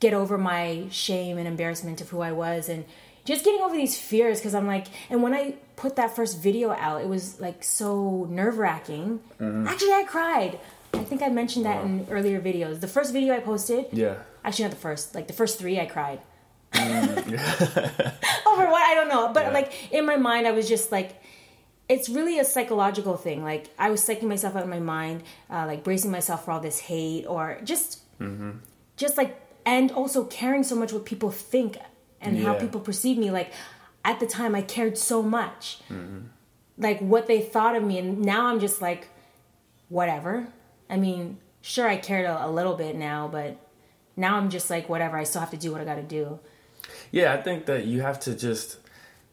get 0.00 0.14
over 0.14 0.38
my 0.38 0.86
shame 0.90 1.38
and 1.38 1.46
embarrassment 1.48 2.00
of 2.00 2.08
who 2.08 2.20
I 2.20 2.32
was 2.32 2.68
and 2.68 2.84
just 3.24 3.44
getting 3.44 3.60
over 3.60 3.74
these 3.76 3.98
fears 3.98 4.38
because 4.38 4.54
I'm 4.54 4.66
like, 4.66 4.86
and 5.10 5.22
when 5.22 5.34
I 5.34 5.54
put 5.76 5.96
that 5.96 6.16
first 6.16 6.40
video 6.40 6.70
out, 6.70 7.02
it 7.02 7.08
was 7.08 7.40
like 7.40 7.62
so 7.62 8.26
nerve 8.30 8.58
wracking. 8.58 9.20
Mm-hmm. 9.40 9.66
Actually, 9.66 9.92
I 9.92 10.04
cried. 10.04 10.58
I 10.94 11.04
think 11.04 11.22
I 11.22 11.28
mentioned 11.28 11.64
that 11.66 11.84
in 11.84 12.06
earlier 12.10 12.40
videos. 12.40 12.80
The 12.80 12.88
first 12.88 13.12
video 13.12 13.34
I 13.34 13.40
posted, 13.40 13.86
Yeah. 13.92 14.16
actually 14.44 14.64
not 14.64 14.70
the 14.72 14.76
first 14.80 15.14
like 15.14 15.26
the 15.26 15.32
first 15.32 15.58
three 15.58 15.78
i 15.80 15.86
cried. 15.86 16.20
Mm, 16.72 17.16
Over 18.46 18.66
what? 18.66 18.82
I 18.82 18.94
don't 18.94 19.08
know. 19.08 19.32
But 19.32 19.46
Yeah. 19.46 19.52
like 19.52 19.92
in 19.92 20.04
my 20.06 20.16
mind 20.16 20.46
i 20.46 20.50
was 20.52 20.68
just 20.68 20.92
like 20.92 21.22
it's 21.88 22.08
really 22.10 22.38
a 22.38 22.44
psychological 22.44 23.16
thing. 23.16 23.42
Like 23.42 23.68
i 23.78 23.90
was 23.90 24.00
psyching 24.02 24.28
myself 24.34 24.56
out 24.56 24.64
in 24.64 24.70
my 24.70 24.80
mind 24.80 25.22
uh, 25.50 25.64
like 25.66 25.84
bracing 25.84 26.10
myself 26.10 26.44
for 26.44 26.50
all 26.52 26.60
this 26.60 26.80
hate 26.80 27.24
or 27.26 27.58
just 27.64 28.02
mm-hmm. 28.20 28.58
just 28.96 29.16
like 29.16 29.40
and 29.64 29.90
also 29.92 30.24
caring 30.24 30.62
so 30.62 30.74
much 30.74 30.92
what 30.92 31.04
people 31.04 31.30
think 31.30 31.78
and 32.20 32.38
how 32.42 32.54
people 32.54 32.80
perceive 32.80 33.16
me. 33.18 33.30
Like 33.30 33.52
at 34.04 34.20
the 34.20 34.26
time 34.26 34.54
i 34.54 34.62
cared 34.62 34.96
so 34.98 35.22
much. 35.22 35.80
Mm-hmm. 35.90 36.26
Like 36.78 37.00
what 37.00 37.26
they 37.26 37.40
thought 37.40 37.74
of 37.76 37.82
me. 37.82 37.98
And 37.98 38.20
now 38.20 38.46
i'm 38.46 38.60
just 38.60 38.80
like 38.82 39.08
whatever 39.88 40.48
i 40.90 40.96
mean 40.96 41.38
sure 41.60 41.88
i 41.88 41.96
cared 41.96 42.26
a, 42.26 42.46
a 42.46 42.50
little 42.50 42.74
bit 42.74 42.96
now 42.96 43.28
but 43.28 43.56
now 44.16 44.36
i'm 44.36 44.50
just 44.50 44.70
like 44.70 44.88
whatever 44.88 45.16
i 45.16 45.24
still 45.24 45.40
have 45.40 45.50
to 45.50 45.56
do 45.56 45.72
what 45.72 45.80
i 45.80 45.84
gotta 45.84 46.02
do. 46.02 46.38
Yeah, 47.10 47.32
I 47.32 47.40
think 47.42 47.66
that 47.66 47.86
you 47.86 48.02
have 48.02 48.20
to 48.20 48.34
just, 48.34 48.78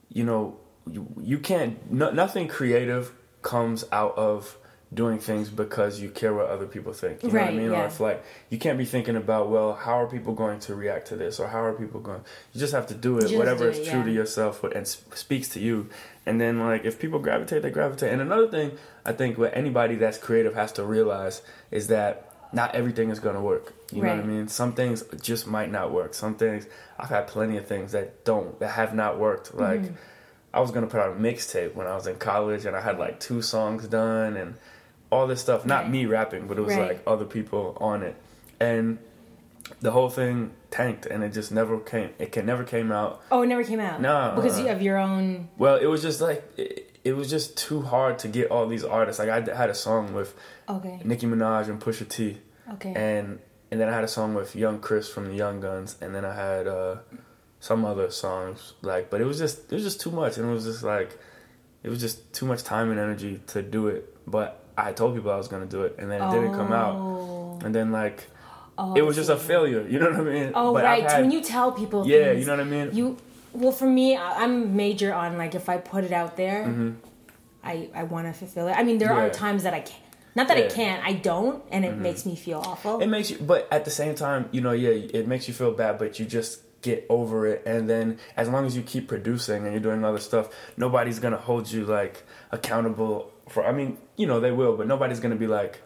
you 0.09 0.23
know, 0.23 0.57
you, 0.89 1.07
you 1.19 1.39
can't, 1.39 1.91
no, 1.91 2.11
nothing 2.11 2.47
creative 2.47 3.11
comes 3.41 3.85
out 3.91 4.17
of 4.17 4.57
doing 4.95 5.19
things 5.19 5.49
because 5.49 6.01
you 6.01 6.09
care 6.09 6.33
what 6.33 6.47
other 6.47 6.65
people 6.65 6.93
think. 6.93 7.21
You 7.21 7.29
know 7.29 7.35
what 7.35 7.41
I 7.41 7.45
Right, 7.47 7.55
mean? 7.55 7.69
Or 7.69 7.73
yeah. 7.73 7.85
if 7.85 7.99
like, 7.99 8.23
you 8.49 8.57
can't 8.57 8.77
be 8.77 8.85
thinking 8.85 9.15
about, 9.15 9.49
well, 9.49 9.73
how 9.73 10.01
are 10.01 10.07
people 10.07 10.33
going 10.33 10.59
to 10.61 10.75
react 10.75 11.07
to 11.09 11.15
this? 11.15 11.39
Or 11.39 11.47
how 11.47 11.63
are 11.63 11.73
people 11.73 11.99
going, 11.99 12.21
you 12.53 12.59
just 12.59 12.73
have 12.73 12.87
to 12.87 12.95
do 12.95 13.19
it, 13.19 13.37
whatever 13.37 13.65
do 13.65 13.69
is 13.71 13.87
it, 13.87 13.91
true 13.91 14.03
to 14.03 14.11
yourself 14.11 14.63
and 14.63 14.87
speaks 14.87 15.49
to 15.49 15.59
you. 15.59 15.89
And 16.25 16.41
then 16.41 16.59
like, 16.59 16.85
if 16.85 16.99
people 16.99 17.19
gravitate, 17.19 17.61
they 17.61 17.69
gravitate. 17.69 18.11
And 18.11 18.21
another 18.21 18.47
thing 18.47 18.71
I 19.05 19.11
think 19.11 19.37
what 19.37 19.55
anybody 19.55 19.95
that's 19.95 20.17
creative 20.17 20.55
has 20.55 20.71
to 20.73 20.83
realize 20.83 21.41
is 21.69 21.87
that 21.87 22.31
not 22.53 22.73
everything 22.73 23.09
is 23.09 23.19
going 23.19 23.35
to 23.35 23.41
work. 23.41 23.73
You 23.91 24.01
know 24.01 24.15
what 24.15 24.19
I 24.19 24.27
mean? 24.27 24.47
Some 24.47 24.73
things 24.73 25.03
just 25.21 25.45
might 25.45 25.71
not 25.71 25.91
work. 25.91 26.13
Some 26.13 26.35
things 26.35 26.65
I've 26.97 27.09
had 27.09 27.27
plenty 27.27 27.57
of 27.57 27.67
things 27.67 27.91
that 27.91 28.23
don't 28.25 28.59
that 28.59 28.71
have 28.71 28.95
not 28.95 29.19
worked. 29.19 29.53
Like 29.53 29.81
mm-hmm. 29.81 29.95
I 30.53 30.59
was 30.61 30.71
gonna 30.71 30.87
put 30.87 31.01
out 31.01 31.11
a 31.11 31.19
mixtape 31.19 31.75
when 31.75 31.85
I 31.85 31.95
was 31.95 32.07
in 32.07 32.15
college, 32.15 32.65
and 32.65 32.75
I 32.75 32.81
had 32.81 32.97
like 32.97 33.19
two 33.19 33.41
songs 33.41 33.87
done, 33.87 34.37
and 34.37 34.55
all 35.11 35.27
this 35.27 35.41
stuff. 35.41 35.65
Not 35.65 35.83
Right. 35.83 35.91
me 35.91 36.05
rapping, 36.05 36.47
but 36.47 36.57
it 36.57 36.61
was 36.61 36.75
Right. 36.75 36.89
like 36.89 37.03
other 37.07 37.25
people 37.25 37.77
on 37.79 38.03
it, 38.03 38.15
and 38.59 38.97
the 39.81 39.91
whole 39.91 40.09
thing 40.09 40.51
tanked, 40.71 41.05
and 41.05 41.23
it 41.23 41.29
just 41.33 41.51
never 41.51 41.79
came. 41.79 42.09
It 42.19 42.31
can 42.31 42.45
never 42.45 42.63
came 42.63 42.91
out. 42.91 43.21
Oh, 43.31 43.41
it 43.41 43.47
never 43.47 43.63
came 43.63 43.79
out. 43.79 44.01
No, 44.01 44.33
because 44.35 44.59
you 44.59 44.67
have 44.67 44.81
your 44.81 44.97
own. 44.97 45.49
Well, 45.57 45.75
it 45.77 45.87
was 45.87 46.01
just 46.01 46.21
like 46.21 46.43
it, 46.57 46.91
it 47.03 47.15
was 47.15 47.29
just 47.29 47.55
too 47.57 47.81
hard 47.81 48.19
to 48.19 48.27
get 48.27 48.49
all 48.51 48.67
these 48.67 48.83
artists. 48.83 49.19
Like 49.19 49.29
I 49.29 49.55
had 49.55 49.69
a 49.69 49.75
song 49.75 50.13
with 50.13 50.35
Okay. 50.69 50.99
Nicki 51.03 51.27
Minaj 51.27 51.67
and 51.69 51.79
Pusha 51.79 52.07
T, 52.07 52.37
Okay. 52.73 52.93
and 52.95 53.39
and 53.71 53.79
then 53.81 53.89
I 53.89 53.93
had 53.93 54.03
a 54.03 54.07
song 54.07 54.33
with 54.35 54.55
Young 54.55 54.79
Chris 54.79 55.09
from 55.09 55.25
the 55.27 55.33
Young 55.33 55.61
Gunz, 55.61 55.95
and 56.01 56.13
then 56.15 56.23
I 56.25 56.33
had 56.35 56.67
uh, 56.67 56.97
some 57.59 57.85
other 57.85 58.09
songs 58.11 58.73
like. 58.81 59.09
But 59.09 59.21
it 59.21 59.25
was 59.25 59.37
just 59.39 59.71
it 59.71 59.75
was 59.75 59.83
just 59.83 59.99
too 60.01 60.11
much, 60.11 60.37
and 60.37 60.49
it 60.49 60.53
was 60.53 60.65
just 60.65 60.83
like 60.83 61.17
it 61.83 61.89
was 61.89 61.99
just 61.99 62.33
too 62.33 62.45
much 62.45 62.63
time 62.63 62.89
and 62.91 62.99
energy 62.99 63.41
to 63.47 63.61
do 63.61 63.87
it. 63.87 64.15
But 64.27 64.63
I 64.77 64.91
told 64.91 65.15
people 65.15 65.31
I 65.31 65.37
was 65.37 65.47
gonna 65.47 65.65
do 65.65 65.83
it, 65.83 65.95
and 65.99 66.09
then 66.11 66.21
it 66.21 66.31
didn't 66.31 66.53
come 66.53 66.71
out, 66.73 66.95
Oh. 66.95 67.59
and 67.63 67.73
then 67.73 67.91
like 67.91 68.27
Oh, 68.77 68.93
it 68.93 69.03
was 69.03 69.15
just 69.15 69.29
a 69.29 69.37
failure. 69.37 69.85
You 69.87 69.99
know 69.99 70.09
what 70.11 70.19
I 70.19 70.23
mean? 70.23 70.51
Oh 70.53 70.73
But 70.73 70.83
right. 70.83 71.03
Had- 71.09 71.21
when 71.21 71.31
you 71.31 71.41
tell 71.41 71.71
people. 71.71 72.05
yeah, 72.05 72.25
things, 72.25 72.39
you 72.41 72.45
know 72.45 72.57
what 72.57 72.67
I 72.67 72.69
mean. 72.69 72.89
You 72.93 73.17
well 73.53 73.71
for 73.71 73.85
me, 73.87 74.17
I- 74.17 74.43
I'm 74.43 74.75
major 74.75 75.13
on 75.13 75.37
like 75.37 75.55
if 75.55 75.69
I 75.69 75.77
put 75.77 76.03
it 76.03 76.11
out 76.11 76.35
there, 76.35 76.67
I 77.63 77.89
I 77.95 78.03
want 78.03 78.27
to 78.27 78.33
fulfill 78.33 78.67
it. 78.67 78.73
I 78.73 78.83
mean, 78.83 78.97
there 78.97 79.09
Mm-hmm. 79.09 79.17
Yeah. 79.17 79.25
are 79.25 79.29
times 79.29 79.63
that 79.63 79.73
I 79.73 79.79
can't. 79.79 80.01
Not 80.35 80.49
that 80.49 80.57
I 80.57 80.61
Yeah. 80.61 80.67
Mm-hmm. 80.67 80.75
can't, 80.75 81.05
I 81.07 81.13
don't, 81.13 81.63
and 81.71 81.85
it 81.85 81.95
makes 81.95 82.25
me 82.25 82.35
feel 82.35 82.59
awful. 82.59 82.99
It 82.99 83.07
makes 83.07 83.31
you, 83.31 83.37
but 83.39 83.67
at 83.71 83.85
the 83.85 83.91
same 83.91 84.15
time, 84.15 84.49
you 84.51 84.59
know, 84.59 84.73
yeah, 84.73 84.89
it 84.89 85.25
makes 85.27 85.47
you 85.47 85.53
feel 85.53 85.71
bad, 85.71 85.97
but 85.97 86.19
you 86.19 86.25
just 86.25 86.59
get 86.81 87.05
over 87.09 87.47
it. 87.47 87.63
And 87.65 87.89
then 87.89 88.17
as 88.35 88.49
long 88.49 88.65
as 88.65 88.75
you 88.75 88.83
keep 88.83 89.07
producing 89.07 89.63
and 89.63 89.71
you're 89.71 89.79
doing 89.89 90.03
other 90.03 90.19
stuff, 90.19 90.49
nobody's 90.75 91.19
gonna 91.19 91.37
hold 91.37 91.71
you 91.71 91.85
like 91.85 92.23
accountable 92.51 93.31
for. 93.49 93.65
I 93.65 93.71
mean, 93.71 93.97
you 94.17 94.27
know, 94.27 94.39
they 94.39 94.51
will, 94.51 94.75
but 94.77 94.87
nobody's 94.87 95.19
gonna 95.19 95.35
be 95.35 95.47
like, 95.47 95.81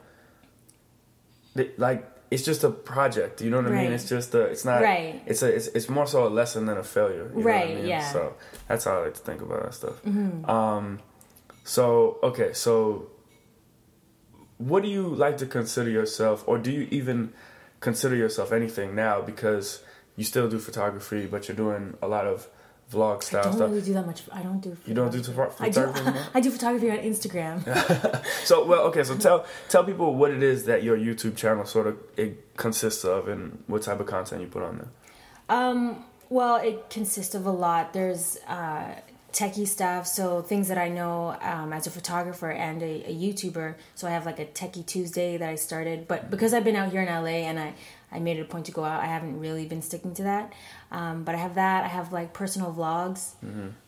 they- 1.56 1.72
like 1.78 2.06
it's 2.32 2.44
just 2.44 2.64
a 2.64 2.70
project. 2.70 3.42
You 3.42 3.50
know 3.50 3.58
what 3.58 3.72
I 3.72 3.82
mean? 3.84 3.92
It's 3.92 4.08
just 4.08 4.36
a. 4.36 4.42
It's 4.44 4.64
not. 4.66 4.82
Right. 4.82 5.22
It's 5.26 5.42
a. 5.42 5.48
It's, 5.54 5.68
it's 5.68 5.90
more 5.90 6.06
so 6.06 6.28
a 6.28 6.30
lesson 6.30 6.66
than 6.68 6.78
a 6.78 6.84
failure. 6.84 7.32
you 7.36 7.40
know 7.42 7.46
what 7.46 7.54
I 7.56 7.60
Right, 7.60 7.76
mean? 7.76 7.86
yeah. 7.88 8.02
Mm-hmm. 8.04 8.14
So 8.14 8.34
that's 8.68 8.86
how 8.86 9.00
I 9.00 9.04
like 9.06 9.14
to 9.16 9.20
think 9.22 9.42
about 9.42 9.64
that 9.64 9.74
stuff. 9.74 9.98
Hmm. 10.00 10.46
Um. 10.46 11.00
So 11.64 12.18
okay. 12.24 12.54
So 12.54 13.10
what 14.58 14.84
do 14.84 14.90
you 14.90 15.08
like 15.08 15.38
to 15.38 15.46
consider 15.46 15.90
yourself 15.90 16.44
or 16.46 16.58
do 16.58 16.70
you 16.72 16.88
even 16.92 17.32
consider 17.80 18.16
yourself 18.16 18.52
anything 18.52 18.94
now 18.94 19.22
because 19.22 19.82
you 20.18 20.24
still 20.26 20.50
do 20.50 20.60
photography 20.60 21.26
but 21.26 21.48
you're 21.48 21.56
doing 21.56 21.96
a 22.02 22.08
lot 22.10 22.28
of 22.28 22.50
vlog 22.92 23.22
style 23.24 23.44
stuff. 23.44 23.46
I 23.46 23.50
don't 23.50 23.54
stuff 23.58 23.70
really 23.72 23.82
do 23.84 23.94
that 23.94 24.06
much. 24.06 24.22
I 24.32 24.42
don't 24.42 24.60
do. 24.62 24.76
you 24.86 24.94
don't 24.94 25.12
do 25.12 25.22
photo- 25.22 25.54
I 25.60 25.70
do. 25.70 25.82
photography? 25.88 26.20
I 26.34 26.40
do 26.42 26.50
photography 26.52 26.92
on 26.92 26.98
Instagram. 26.98 28.26
so 28.46 28.66
well 28.66 28.82
okay 28.90 29.04
so 29.04 29.16
tell 29.18 29.46
tell 29.70 29.84
people 29.84 30.16
what 30.16 30.32
it 30.32 30.42
is 30.44 30.66
that 30.66 30.82
your 30.84 30.98
youtube 30.98 31.36
channel 31.36 31.66
sort 31.66 31.88
of 31.88 31.98
it 32.18 32.56
consists 32.58 33.04
of 33.06 33.28
and 33.28 33.64
what 33.68 33.82
type 33.84 34.00
of 34.00 34.08
content 34.08 34.42
you 34.42 34.48
put 34.48 34.64
on 34.64 34.78
there 34.80 34.90
Um, 35.50 36.04
well, 36.30 36.58
it 36.58 36.90
consists 36.92 37.34
of 37.34 37.46
a 37.48 37.52
lot. 37.52 37.92
There's 37.94 38.38
uh, 38.48 38.96
techie 39.34 39.68
stuff, 39.68 40.06
so 40.06 40.42
things 40.44 40.68
that 40.68 40.78
I 40.78 40.90
know 40.90 41.36
um, 41.42 41.74
as 41.74 41.88
a 41.88 41.92
photographer 41.92 42.52
and 42.52 42.82
a, 42.84 43.04
a 43.12 43.14
YouTuber. 43.16 43.76
So 43.96 44.08
I 44.08 44.12
have 44.12 44.26
like 44.28 44.40
a 44.40 44.46
Techie 44.46 44.86
Tuesday 44.86 45.38
that 45.38 45.50
I 45.50 45.56
started, 45.56 46.08
but 46.08 46.30
because 46.30 46.54
I've 46.54 46.64
been 46.64 46.76
out 46.76 46.92
here 46.92 47.02
in 47.02 47.08
LA 47.08 47.48
and 47.50 47.58
I, 47.60 47.74
I 48.12 48.20
made 48.20 48.38
it 48.38 48.42
a 48.42 48.46
point 48.46 48.66
to 48.68 48.72
go 48.72 48.84
out, 48.84 49.02
I 49.02 49.06
haven't 49.06 49.40
really 49.40 49.66
been 49.66 49.82
sticking 49.82 50.14
to 50.16 50.24
that. 50.24 50.54
Um, 50.92 51.24
but 51.24 51.36
I 51.36 51.38
have 51.38 51.56
that. 51.56 51.84
I 51.84 51.88
have 51.88 52.12
like 52.12 52.34
personal 52.34 52.74
vlogs. 52.74 53.34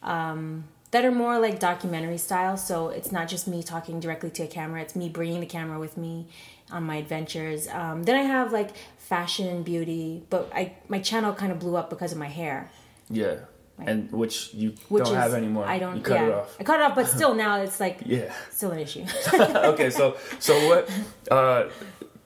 Um, 0.03 0.65
that 0.91 1.05
are 1.05 1.11
more 1.11 1.39
like 1.39 1.59
documentary 1.59 2.17
style, 2.17 2.57
so 2.57 2.89
it's 2.89 3.11
not 3.13 3.29
just 3.29 3.47
me 3.47 3.63
talking 3.63 3.99
directly 4.01 4.29
to 4.31 4.43
a 4.43 4.47
camera. 4.47 4.81
It's 4.81 4.95
me 4.95 5.07
bringing 5.07 5.39
the 5.39 5.45
camera 5.45 5.79
with 5.79 5.95
me 5.95 6.27
on 6.69 6.83
my 6.83 6.97
adventures. 6.97 7.69
Um, 7.69 8.03
then 8.03 8.17
I 8.17 8.23
have 8.23 8.51
like 8.51 8.71
fashion 8.97 9.47
and 9.47 9.63
beauty, 9.63 10.23
but 10.29 10.51
I 10.53 10.73
my 10.89 10.99
channel 10.99 11.33
kind 11.33 11.51
of 11.51 11.59
blew 11.59 11.77
up 11.77 11.89
because 11.89 12.11
of 12.11 12.17
my 12.17 12.27
hair, 12.27 12.69
yeah 13.09 13.35
and 13.79 14.11
which 14.11 14.53
you 14.53 14.73
which 14.89 15.03
don't 15.03 15.13
is 15.13 15.19
have 15.19 15.33
anymore 15.33 15.65
I 15.65 15.79
don't. 15.79 15.97
you 15.97 16.01
cut 16.03 16.15
yeah, 16.15 16.27
it 16.27 16.33
off 16.33 16.57
I 16.59 16.63
cut 16.63 16.79
it 16.79 16.83
off, 16.83 16.95
but 16.95 17.07
still 17.17 17.33
now 17.33 17.61
it's 17.61 17.79
like 17.79 18.01
yeah 18.05 18.33
still 18.51 18.71
an 18.71 18.79
issue. 18.79 19.05
okay, 19.33 19.89
so 19.89 20.17
so 20.39 20.53
what? 20.67 20.89
Uh, 21.29 21.69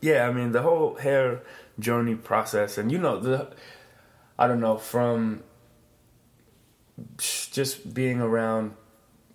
yeah, 0.02 0.28
I 0.28 0.32
mean 0.34 0.52
the 0.52 0.62
whole 0.62 0.96
hair 0.96 1.42
journey 1.80 2.16
process, 2.16 2.78
and 2.78 2.92
you 2.92 2.98
know 2.98 3.20
the, 3.20 3.52
I 4.40 4.48
don't 4.48 4.60
know 4.62 4.78
from 4.78 5.44
just 7.18 7.94
being 7.94 8.22
around 8.22 8.74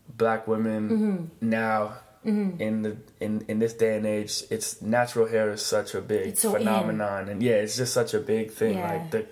black 0.08 0.46
women 0.48 0.88
Mm-hmm. 0.90 1.48
now 1.50 1.94
in 2.22 2.82
the 2.82 2.98
in 3.18 3.42
in 3.48 3.58
this 3.60 3.72
day 3.72 3.96
and 3.96 4.04
age, 4.04 4.42
it's 4.50 4.82
natural 4.82 5.26
hair 5.26 5.52
is 5.52 5.64
such 5.64 5.94
a 5.94 6.02
big 6.02 6.36
so 6.36 6.54
in. 6.54 6.58
phenomenon, 6.64 7.30
and 7.30 7.42
yeah, 7.42 7.54
it's 7.54 7.76
just 7.78 7.94
such 7.94 8.12
a 8.12 8.20
big 8.20 8.50
thing. 8.50 8.76
Yeah. 8.76 8.92
Like 8.92 9.10
the 9.10 9.26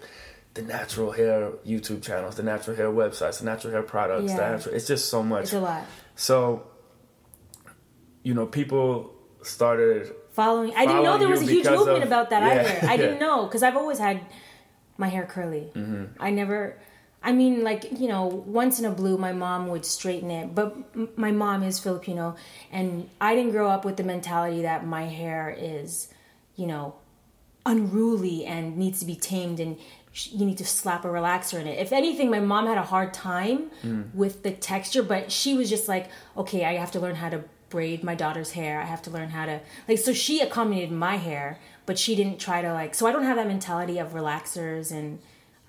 the 0.54 0.62
natural 0.62 1.12
hair 1.12 1.50
YouTube 1.66 2.02
channels, 2.02 2.36
the 2.36 2.42
natural 2.42 2.74
hair 2.76 2.88
websites, 2.88 3.40
the 3.40 3.44
natural 3.44 3.74
hair 3.74 3.82
products. 3.82 4.32
The 4.32 4.38
Yeah. 4.38 4.50
natural, 4.52 4.74
it's 4.74 4.86
just 4.86 5.10
so 5.10 5.22
much. 5.22 5.44
it's 5.44 5.52
a 5.52 5.60
lot. 5.60 5.84
So, 6.16 6.66
you 8.22 8.32
know, 8.32 8.46
people 8.46 9.12
started. 9.42 10.14
Following, 10.40 10.72
I 10.76 10.86
didn't 10.86 11.02
know 11.06 11.18
there 11.18 11.28
was 11.36 11.42
a 11.42 11.50
huge 11.56 11.66
movement 11.78 12.02
of- 12.04 12.10
about 12.12 12.26
that 12.30 12.42
yeah, 12.42 12.60
either. 12.60 12.86
I 12.86 12.94
yeah. 12.94 12.96
didn't 13.02 13.18
know 13.26 13.38
because 13.46 13.62
I've 13.66 13.76
always 13.82 13.98
had 14.06 14.16
my 14.96 15.08
hair 15.14 15.26
curly. 15.34 15.64
Mm-hmm. 15.74 16.04
I 16.26 16.30
never. 16.40 16.58
I 17.28 17.32
mean, 17.40 17.54
like 17.70 17.82
you 18.02 18.06
know, 18.12 18.24
once 18.60 18.78
in 18.80 18.84
a 18.84 18.94
blue, 19.00 19.16
my 19.18 19.32
mom 19.44 19.60
would 19.72 19.84
straighten 19.84 20.30
it, 20.30 20.54
but 20.54 20.68
m- 20.94 21.08
my 21.16 21.32
mom 21.32 21.58
is 21.70 21.74
Filipino, 21.86 22.36
and 22.70 22.88
I 23.20 23.34
didn't 23.34 23.50
grow 23.56 23.68
up 23.68 23.82
with 23.84 23.96
the 24.00 24.04
mentality 24.14 24.62
that 24.62 24.86
my 24.86 25.04
hair 25.20 25.42
is, 25.58 26.08
you 26.54 26.66
know, 26.72 26.94
unruly 27.66 28.44
and 28.46 28.76
needs 28.76 29.00
to 29.00 29.06
be 29.06 29.16
tamed 29.16 29.58
and 29.60 29.76
sh- 30.12 30.28
you 30.32 30.46
need 30.46 30.58
to 30.58 30.64
slap 30.64 31.04
a 31.04 31.08
relaxer 31.08 31.60
in 31.60 31.66
it. 31.66 31.78
If 31.78 31.92
anything, 31.92 32.30
my 32.30 32.40
mom 32.40 32.66
had 32.66 32.78
a 32.78 32.82
hard 32.94 33.12
time 33.12 33.70
Mm. 33.82 34.14
with 34.14 34.42
the 34.44 34.52
texture, 34.52 35.02
but 35.02 35.32
she 35.32 35.54
was 35.54 35.68
just 35.68 35.88
like, 35.88 36.06
okay, 36.36 36.64
I 36.64 36.74
have 36.74 36.92
to 36.92 37.00
learn 37.00 37.16
how 37.16 37.28
to 37.30 37.40
braid 37.70 38.02
my 38.02 38.14
daughter's 38.14 38.52
hair. 38.52 38.80
I 38.80 38.84
have 38.84 39.02
to 39.02 39.10
learn 39.10 39.30
how 39.30 39.46
to 39.46 39.60
like 39.88 39.98
so 39.98 40.12
she 40.12 40.40
accommodated 40.40 40.90
my 40.92 41.16
hair, 41.16 41.58
but 41.86 41.98
she 41.98 42.14
didn't 42.16 42.38
try 42.38 42.62
to 42.62 42.72
like 42.72 42.94
so 42.94 43.06
I 43.06 43.12
don't 43.12 43.24
have 43.24 43.36
that 43.36 43.46
mentality 43.46 43.98
of 43.98 44.12
relaxers 44.12 44.90
and 44.92 45.18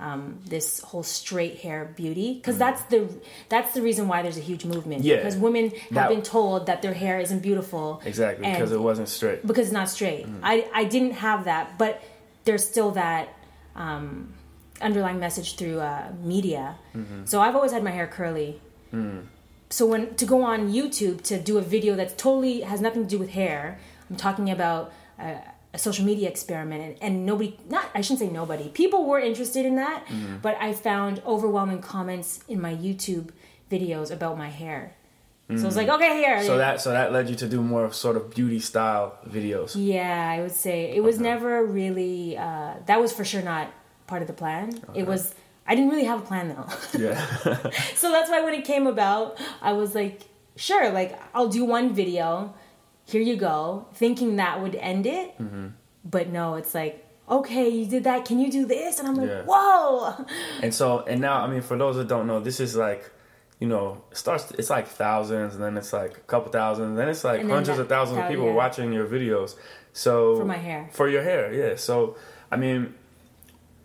um, 0.01 0.39
this 0.45 0.79
whole 0.79 1.03
straight 1.03 1.57
hair 1.59 1.93
beauty 1.97 2.35
because 2.35 2.57
that's 2.57 2.81
the 2.83 3.09
that's 3.49 3.73
the 3.73 3.81
reason 3.81 4.07
why 4.07 4.21
there's 4.21 4.37
a 4.37 4.41
huge 4.51 4.63
movement 4.63 5.01
Mm. 5.03 5.05
Yeah. 5.07 5.15
because 5.17 5.35
women 5.35 5.73
That- 5.91 5.99
have 6.03 6.09
been 6.09 6.21
told 6.21 6.67
that 6.67 6.81
their 6.81 6.93
hair 6.93 7.19
isn't 7.19 7.39
beautiful 7.41 8.01
Exactly, 8.05 8.49
because 8.49 8.71
it 8.71 8.79
wasn't 8.79 9.09
straight. 9.09 9.45
because 9.45 9.65
it's 9.67 9.73
not 9.73 9.89
straight. 9.89 10.25
Mm. 10.25 10.39
I 10.41 10.69
I 10.73 10.83
didn't 10.85 11.15
have 11.27 11.43
that, 11.45 11.77
but 11.77 12.01
there's 12.45 12.65
still 12.65 12.91
that 12.91 13.27
um, 13.75 14.33
underlying 14.81 15.19
message 15.19 15.55
through 15.57 15.79
uh, 15.81 16.11
media. 16.23 16.75
Mm-hmm. 16.95 17.25
So 17.25 17.41
I've 17.41 17.55
always 17.55 17.73
had 17.73 17.83
my 17.83 17.91
hair 17.91 18.07
curly. 18.07 18.61
Mm. 18.93 19.25
So 19.69 19.85
when 19.85 20.15
to 20.15 20.25
go 20.25 20.41
on 20.43 20.71
YouTube 20.73 21.21
to 21.23 21.39
do 21.39 21.57
a 21.57 21.61
video 21.61 21.95
that 21.95 22.17
totally 22.17 22.61
has 22.61 22.81
nothing 22.81 23.03
to 23.03 23.09
do 23.09 23.19
with 23.19 23.29
hair, 23.29 23.79
I'm 24.09 24.15
talking 24.15 24.49
about 24.49 24.91
uh, 25.19 25.35
a 25.73 25.77
social 25.77 26.03
media 26.05 26.27
experiment, 26.27 26.81
and, 26.83 26.95
and 27.01 27.25
nobody, 27.25 27.55
not 27.69 27.85
I 27.93 28.01
shouldn't 28.01 28.19
say 28.21 28.29
nobody, 28.29 28.69
people 28.69 29.05
were 29.05 29.19
interested 29.19 29.65
in 29.65 29.75
that, 29.75 30.05
Mm-hmm. 30.07 30.37
but 30.41 30.57
I 30.59 30.73
found 30.73 31.21
overwhelming 31.25 31.81
comments 31.81 32.43
in 32.47 32.59
my 32.59 32.73
YouTube 32.73 33.29
videos 33.71 34.09
about 34.11 34.37
my 34.37 34.49
hair. 34.49 34.95
So 35.55 35.63
I 35.63 35.65
was 35.65 35.75
like, 35.75 35.89
okay, 35.89 36.17
here. 36.17 36.43
So 36.43 36.57
that 36.59 36.79
so 36.79 36.91
that 36.91 37.11
led 37.11 37.27
you 37.27 37.35
to 37.37 37.47
do 37.47 37.59
more 37.63 37.91
sort 37.91 38.15
of 38.15 38.29
beauty 38.35 38.59
style 38.59 39.17
videos. 39.27 39.71
Yeah, 39.75 40.29
I 40.35 40.41
would 40.41 40.51
say 40.51 40.91
it 40.95 41.03
was 41.03 41.19
never 41.19 41.65
really. 41.65 42.37
Uh, 42.37 42.73
that 42.85 43.01
was 43.01 43.11
for 43.11 43.25
sure 43.25 43.41
not 43.41 43.65
part 44.05 44.21
of 44.21 44.27
the 44.27 44.33
plan. 44.35 44.79
It 44.93 45.07
was. 45.07 45.33
I 45.69 45.75
didn't 45.75 45.91
really 45.91 46.05
have 46.05 46.19
a 46.23 46.25
plan 46.25 46.45
though, 46.49 46.67
Yeah. 46.99 47.25
so 47.95 48.11
that's 48.11 48.29
why 48.29 48.41
when 48.45 48.53
it 48.55 48.65
came 48.65 48.87
about, 48.87 49.37
I 49.61 49.71
was 49.73 49.93
like, 49.95 50.21
sure, 50.55 50.89
like 50.91 51.11
I'll 51.35 51.47
do 51.59 51.63
one 51.63 51.93
video. 51.93 52.53
Here 53.05 53.21
you 53.21 53.37
go, 53.37 53.85
thinking 53.93 54.35
that 54.37 54.61
would 54.61 54.75
end 54.75 55.05
it, 55.05 55.37
Mm-hmm. 55.39 55.67
but 56.03 56.29
no, 56.29 56.55
it's 56.55 56.73
like. 56.73 57.05
Okay, 57.39 57.69
you 57.69 57.85
did 57.85 58.05
that. 58.05 58.25
Can 58.25 58.39
you 58.39 58.49
do 58.51 58.65
this? 58.65 58.97
And 58.97 59.07
I'm 59.07 59.13
like, 59.13 59.29
Yeah. 59.29 59.43
whoa! 59.45 60.25
and 60.63 60.73
so 60.73 60.85
and 61.11 61.21
now 61.21 61.35
I 61.43 61.47
mean 61.47 61.61
for 61.61 61.77
those 61.77 61.95
that 61.97 62.07
don't 62.07 62.25
know, 62.25 62.39
this 62.39 62.59
is 62.59 62.75
like 62.75 63.03
you 63.59 63.67
know, 63.67 64.01
it 64.09 64.17
starts 64.17 64.49
it's 64.57 64.71
like 64.71 64.87
thousands 64.87 65.53
and 65.53 65.63
then 65.63 65.77
it's 65.77 65.93
like 65.93 66.17
a 66.17 66.21
couple 66.21 66.51
thousand, 66.51 66.85
and 66.85 66.97
then 66.97 67.07
it's 67.07 67.23
like 67.23 67.41
then 67.41 67.49
hundreds 67.51 67.77
that- 67.77 67.83
of 67.83 67.87
thousands 67.89 68.17
of 68.17 68.27
people 68.29 68.47
yeah. 68.47 68.53
watching 68.63 68.91
your 68.91 69.05
videos. 69.05 69.55
So 69.93 70.37
For 70.39 70.45
my 70.45 70.57
hair. 70.57 70.89
For 70.91 71.07
your 71.07 71.21
hair, 71.21 71.53
yeah. 71.53 71.75
So 71.75 72.17
I 72.51 72.55
mean 72.57 72.95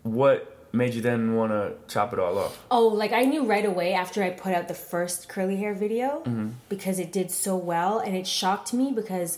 what 0.01 0.54
made 0.75 0.93
you 0.93 1.01
then 1.01 1.35
want 1.35 1.51
to 1.51 1.73
chop 1.87 2.13
it 2.13 2.19
all 2.19 2.37
off? 2.37 2.63
Oh, 2.69 2.87
like 2.87 3.11
I 3.11 3.23
knew 3.23 3.43
right 3.43 3.65
away 3.65 3.93
after 3.93 4.23
I 4.23 4.29
put 4.29 4.53
out 4.53 4.67
the 4.67 4.73
first 4.73 5.29
curly 5.29 5.57
hair 5.57 5.73
video 5.73 6.21
mm-hmm. 6.25 6.49
because 6.69 6.99
it 6.99 7.11
did 7.11 7.31
so 7.31 7.55
well 7.55 7.99
and 7.99 8.15
it 8.15 8.27
shocked 8.27 8.73
me 8.73 8.91
because 8.91 9.37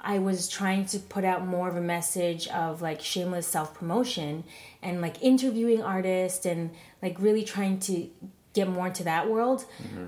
I 0.00 0.18
was 0.18 0.48
trying 0.48 0.86
to 0.86 0.98
put 0.98 1.24
out 1.24 1.46
more 1.46 1.68
of 1.68 1.76
a 1.76 1.80
message 1.80 2.48
of 2.48 2.82
like 2.82 3.00
shameless 3.00 3.46
self 3.46 3.74
promotion 3.74 4.44
and 4.82 5.00
like 5.00 5.22
interviewing 5.22 5.82
artists 5.82 6.44
and 6.44 6.70
like 7.00 7.16
really 7.20 7.44
trying 7.44 7.78
to 7.80 8.08
get 8.52 8.68
more 8.68 8.88
into 8.88 9.04
that 9.04 9.30
world. 9.30 9.64
Mm-hmm. 9.82 10.06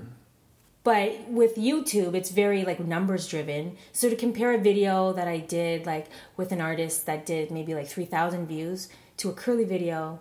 But 0.83 1.27
with 1.29 1.55
YouTube, 1.55 2.13
it's 2.13 2.29
very 2.29 2.63
like 2.63 2.79
numbers 2.79 3.27
driven. 3.27 3.75
So 3.91 4.09
to 4.09 4.15
compare 4.15 4.53
a 4.53 4.59
video 4.59 5.13
that 5.13 5.27
I 5.27 5.39
did 5.39 5.85
like 5.85 6.07
with 6.37 6.51
an 6.51 6.61
artist 6.61 7.05
that 7.07 7.25
did 7.25 7.49
maybe 7.49 7.73
like 7.73 7.87
3,000 7.87 8.45
views 8.45 8.89
to 9.17 9.29
a 9.29 9.33
curly 9.33 9.63
video 9.63 10.19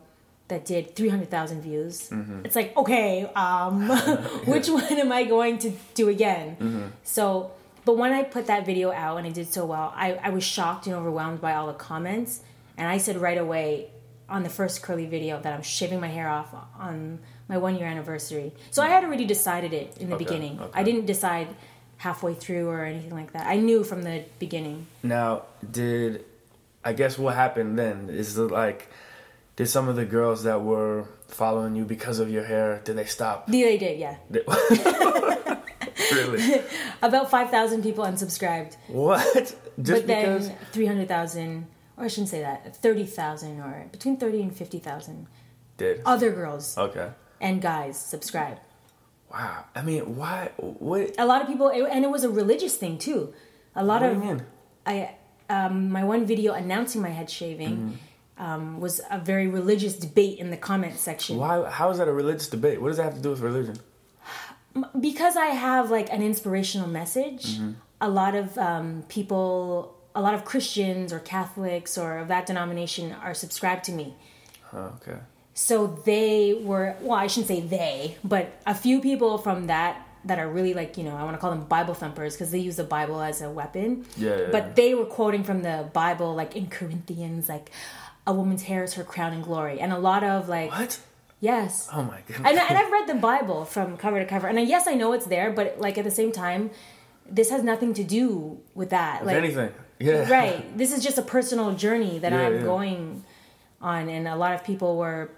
that 0.49 0.65
did 0.67 0.95
300,000 0.95 1.63
views, 1.63 2.11
it's 2.45 2.55
like, 2.55 2.77
okay, 2.77 3.25
um, 3.35 3.89
which 4.47 4.69
one 4.69 4.85
am 4.93 5.11
I 5.13 5.25
going 5.25 5.59
to 5.59 5.73
do 5.95 6.09
again? 6.09 6.93
So, 7.03 7.53
but 7.85 7.97
when 7.97 8.13
I 8.13 8.23
put 8.25 8.47
that 8.47 8.65
video 8.67 8.93
out 8.93 9.17
and 9.19 9.27
it 9.27 9.35
did 9.35 9.53
so 9.53 9.65
well, 9.67 9.93
I, 9.97 10.15
I 10.15 10.31
was 10.31 10.45
shocked 10.45 10.87
and 10.87 10.95
overwhelmed 10.95 11.41
by 11.41 11.55
all 11.55 11.67
the 11.67 11.73
comments. 11.75 12.41
And 12.77 12.89
I 12.89 12.99
said 12.99 13.17
right 13.17 13.39
away 13.39 13.89
on 14.29 14.43
the 14.43 14.49
first 14.51 14.83
curly 14.83 15.07
video 15.07 15.41
that 15.41 15.53
I'm 15.53 15.63
shaving 15.63 16.01
my 16.01 16.09
hair 16.09 16.29
off 16.29 16.55
on 16.79 17.21
my 17.49 17.59
one 17.59 17.77
year 17.77 17.87
anniversary. 17.87 18.53
So 18.71 18.83
I 18.83 18.89
had 18.89 19.05
already 19.05 19.27
decided 19.27 19.73
it 19.73 19.97
in 19.99 20.09
the 20.09 20.17
Okay, 20.17 20.25
beginning. 20.25 20.59
okay. 20.61 20.71
I 20.75 20.83
didn't 20.83 21.07
decide 21.07 21.49
halfway 21.99 22.35
through 22.35 22.69
or 22.69 22.85
anything 22.85 23.11
like 23.15 23.33
that. 23.33 23.47
I 23.47 23.57
knew 23.57 23.85
from 23.85 24.03
the 24.03 24.25
beginning. 24.39 24.87
Now, 25.03 25.43
did 25.71 26.25
I 26.85 26.93
guess 26.95 27.17
what 27.19 27.35
happened 27.35 27.79
then 27.79 28.09
is 28.11 28.37
it 28.39 28.51
like 28.51 28.89
did 29.57 29.69
some 29.69 29.89
of 29.89 29.97
the 29.97 30.05
girls 30.05 30.43
that 30.45 30.63
were 30.63 31.07
following 31.29 31.77
you 31.77 31.85
because 31.85 32.19
of 32.19 32.31
your 32.31 32.45
hair 32.45 32.81
did 32.85 32.97
they 32.97 33.05
stop? 33.05 33.47
They 33.47 33.77
did, 33.79 33.99
yeah. 33.99 34.17
Really? 36.13 36.61
About 37.03 37.31
5,000 37.31 37.83
people 37.83 38.05
unsubscribed. 38.05 38.77
What? 38.89 39.23
Just 39.81 40.03
but 40.03 40.07
then 40.07 40.39
because? 40.39 40.51
300,000, 40.73 41.67
or 41.97 42.05
I 42.05 42.09
shouldn't 42.09 42.29
say 42.29 42.41
that, 42.41 42.77
30,000 42.77 43.61
or 43.61 43.87
between 43.91 44.17
30 44.17 44.43
and 44.43 44.57
50,000 44.57 45.27
Did 45.77 46.03
other 46.05 46.31
girls 46.31 46.77
okay? 46.77 47.11
and 47.41 47.63
guys 47.63 47.99
subscribed. 47.99 48.61
Wow. 49.33 49.65
I 49.75 49.83
mean, 49.83 50.17
why? 50.17 50.51
What? 50.59 51.15
A 51.19 51.27
lot 51.27 51.43
of 51.43 51.49
people, 51.49 51.69
and 51.69 52.05
it 52.05 52.11
was 52.11 52.23
a 52.23 52.31
religious 52.31 52.77
thing 52.77 52.99
too. 52.99 53.33
A 53.75 53.85
lot 53.85 54.03
What 54.03 54.37
of? 54.37 54.43
I 54.87 55.15
um, 55.51 55.91
my 55.91 56.05
one 56.05 56.25
video 56.27 56.53
announcing 56.53 57.03
my 57.03 57.09
head 57.11 57.29
shaving 57.31 57.77
Mm-hmm. 57.77 57.95
Um, 58.39 58.81
was 58.81 59.01
a 59.11 59.19
very 59.19 59.47
religious 59.47 59.95
debate 59.97 60.39
in 60.39 60.51
the 60.51 60.57
comment 60.57 60.99
section. 60.99 61.37
Why? 61.37 61.69
How 61.71 61.91
is 61.91 61.99
that 61.99 62.09
a 62.09 62.13
religious 62.13 62.49
debate? 62.49 62.81
What 62.83 62.89
does 62.89 62.97
that 62.99 63.05
have 63.05 63.15
to 63.15 63.21
do 63.21 63.31
with 63.31 63.41
religion? 63.41 63.79
because 64.99 65.37
I 65.37 65.47
have 65.47 65.91
like 65.91 66.13
an 66.13 66.23
inspirational 66.23 66.89
message, 66.89 67.59
Mm-hmm. 67.59 67.73
a 68.01 68.09
lot 68.09 68.35
of 68.35 68.59
um, 68.59 69.05
people, 69.09 69.95
a 70.15 70.21
lot 70.21 70.35
of 70.35 70.45
Christians 70.45 71.13
or 71.13 71.21
Catholics 71.21 71.97
or 71.97 72.19
of 72.19 72.29
that 72.29 72.47
denomination 72.47 73.13
are 73.13 73.35
subscribed 73.35 73.85
to 73.85 73.93
me. 73.93 74.15
Oh, 74.73 74.93
okay. 75.01 75.19
So 75.55 75.87
they 76.05 76.55
were, 76.55 76.97
well, 77.01 77.17
I 77.19 77.29
shouldn't 77.29 77.47
say 77.47 77.61
they, 77.61 78.17
but 78.25 78.53
a 78.67 78.75
few 78.75 79.01
people 79.01 79.39
from 79.39 79.69
that 79.69 80.05
that 80.25 80.39
are 80.41 80.49
really 80.49 80.75
like, 80.75 80.97
you 80.99 81.05
know, 81.05 81.15
I 81.17 81.23
want 81.23 81.35
to 81.37 81.39
call 81.39 81.51
them 81.51 81.65
Bible 81.67 81.95
thumpers 81.95 82.35
because 82.35 82.51
they 82.51 82.59
use 82.59 82.75
the 82.77 82.83
Bible 82.85 83.21
as 83.21 83.43
a 83.43 83.51
weapon. 83.51 84.07
Yeah, 84.17 84.37
yeah, 84.39 84.47
But 84.51 84.65
yeah. 84.65 84.73
they 84.75 84.95
were 84.95 85.05
quoting 85.05 85.45
from 85.45 85.63
the 85.63 85.89
Bible, 85.93 86.35
like 86.35 86.57
in 86.57 86.67
Corinthians, 86.69 87.49
like, 87.49 87.71
a 88.27 88.33
woman's 88.33 88.63
hair 88.65 88.85
is 88.85 88.95
her 88.95 89.05
crown 89.05 89.33
and 89.33 89.43
glory. 89.45 89.81
And 89.81 89.93
a 89.93 89.99
lot 89.99 90.25
of 90.25 90.49
like, 90.49 90.71
What? 90.71 90.99
yes. 91.41 91.89
Oh 91.93 92.03
my 92.03 92.21
goodness. 92.27 92.49
and, 92.49 92.59
and 92.59 92.79
I've 92.79 92.91
read 92.91 93.07
the 93.07 93.15
Bible 93.17 93.65
from 93.65 93.97
cover 93.97 94.19
to 94.19 94.27
cover, 94.27 94.47
and 94.49 94.59
I, 94.59 94.63
yes, 94.63 94.87
I 94.89 94.95
know 94.95 95.13
it's 95.13 95.27
there, 95.27 95.53
but 95.53 95.81
like 95.81 95.99
at 95.99 96.05
the 96.05 96.11
same 96.11 96.33
time, 96.33 96.71
this 97.29 97.51
has 97.51 97.63
nothing 97.63 97.95
to 97.95 98.05
do 98.05 98.59
with 98.75 98.91
that. 98.91 99.25
Like, 99.25 99.37
anything, 99.37 99.73
yeah. 99.99 100.29
right? 100.31 100.77
This 100.77 100.93
is 100.93 101.03
just 101.03 101.17
a 101.19 101.23
personal 101.23 101.75
journey 101.75 102.19
that 102.19 102.33
Yeah, 102.33 102.41
I'm 102.47 102.55
yeah. 102.57 102.63
going 102.63 103.25
on, 103.81 104.09
and 104.09 104.29
a 104.29 104.37
lot 104.37 104.55
of 104.55 104.65
people 104.65 104.97
were 104.97 105.31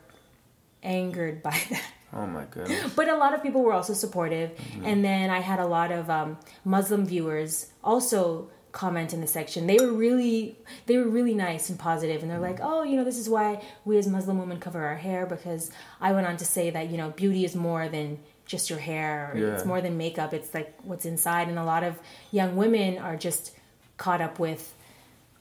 angered 0.83 1.43
by 1.49 1.57
that. 1.71 1.83
Oh 2.13 2.27
my 2.27 2.45
goodness. 2.45 2.93
But 2.95 3.09
a 3.09 3.17
lot 3.17 3.35
of 3.35 3.43
people 3.43 3.63
were 3.63 3.73
also 3.73 3.93
supportive, 3.93 4.53
and 4.85 5.05
then 5.05 5.29
I 5.31 5.41
had 5.41 5.59
a 5.61 5.67
lot 5.67 5.91
of 5.93 6.09
um, 6.09 6.39
Muslim 6.65 7.05
viewers 7.05 7.71
also 7.85 8.49
comment 8.77 9.15
in 9.15 9.21
the 9.23 9.27
section. 9.27 9.67
They 9.67 9.79
were 9.79 9.93
really, 10.07 10.57
they 10.87 10.97
were 10.99 11.09
really 11.19 11.35
nice 11.35 11.71
and 11.71 11.79
positive, 11.79 12.23
and 12.23 12.31
they're 12.31 12.47
like, 12.51 12.61
"Oh, 12.63 12.83
you 12.89 12.97
know, 12.97 13.05
this 13.05 13.19
is 13.19 13.29
why 13.29 13.63
we 13.87 13.97
as 13.99 14.07
Muslim 14.07 14.39
women 14.39 14.59
cover 14.61 14.85
our 14.85 14.97
hair." 14.97 15.25
Because 15.27 15.71
I 16.01 16.13
went 16.13 16.27
on 16.27 16.37
to 16.37 16.45
say 16.45 16.71
that 16.71 16.91
you 16.91 16.99
know, 17.01 17.09
beauty 17.11 17.45
is 17.45 17.55
more 17.57 17.89
than 17.89 18.19
just 18.53 18.69
your 18.71 18.79
hair. 18.79 19.33
Yeah. 19.35 19.55
It's 19.55 19.65
more 19.65 19.81
than 19.81 19.97
makeup. 19.97 20.33
It's 20.35 20.53
like 20.53 20.71
what's 20.85 21.07
inside, 21.07 21.49
and 21.49 21.59
a 21.59 21.65
lot 21.65 21.83
of 21.85 21.99
young 22.31 22.55
women 22.57 22.99
are 22.99 23.17
just 23.17 23.53
caught 23.97 24.21
up 24.21 24.39
with 24.39 24.63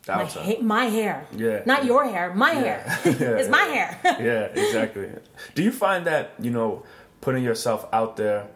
my, 0.07 0.23
ha- 0.25 0.61
my 0.61 0.85
hair. 0.85 1.25
Yeah. 1.35 1.61
Not 1.65 1.83
your 1.85 2.05
hair. 2.05 2.33
My 2.33 2.53
Yeah. 2.53 2.61
hair. 2.63 2.83
Yeah, 3.19 3.37
it's 3.39 3.49
my 3.49 3.65
hair. 3.75 3.89
yeah, 4.29 4.63
exactly. 4.63 5.09
Do 5.55 5.61
you 5.67 5.71
find 5.71 6.05
that 6.07 6.33
you 6.39 6.51
know 6.51 6.83
putting 7.21 7.43
yourself 7.43 7.81
out 7.91 8.15
there 8.15 8.47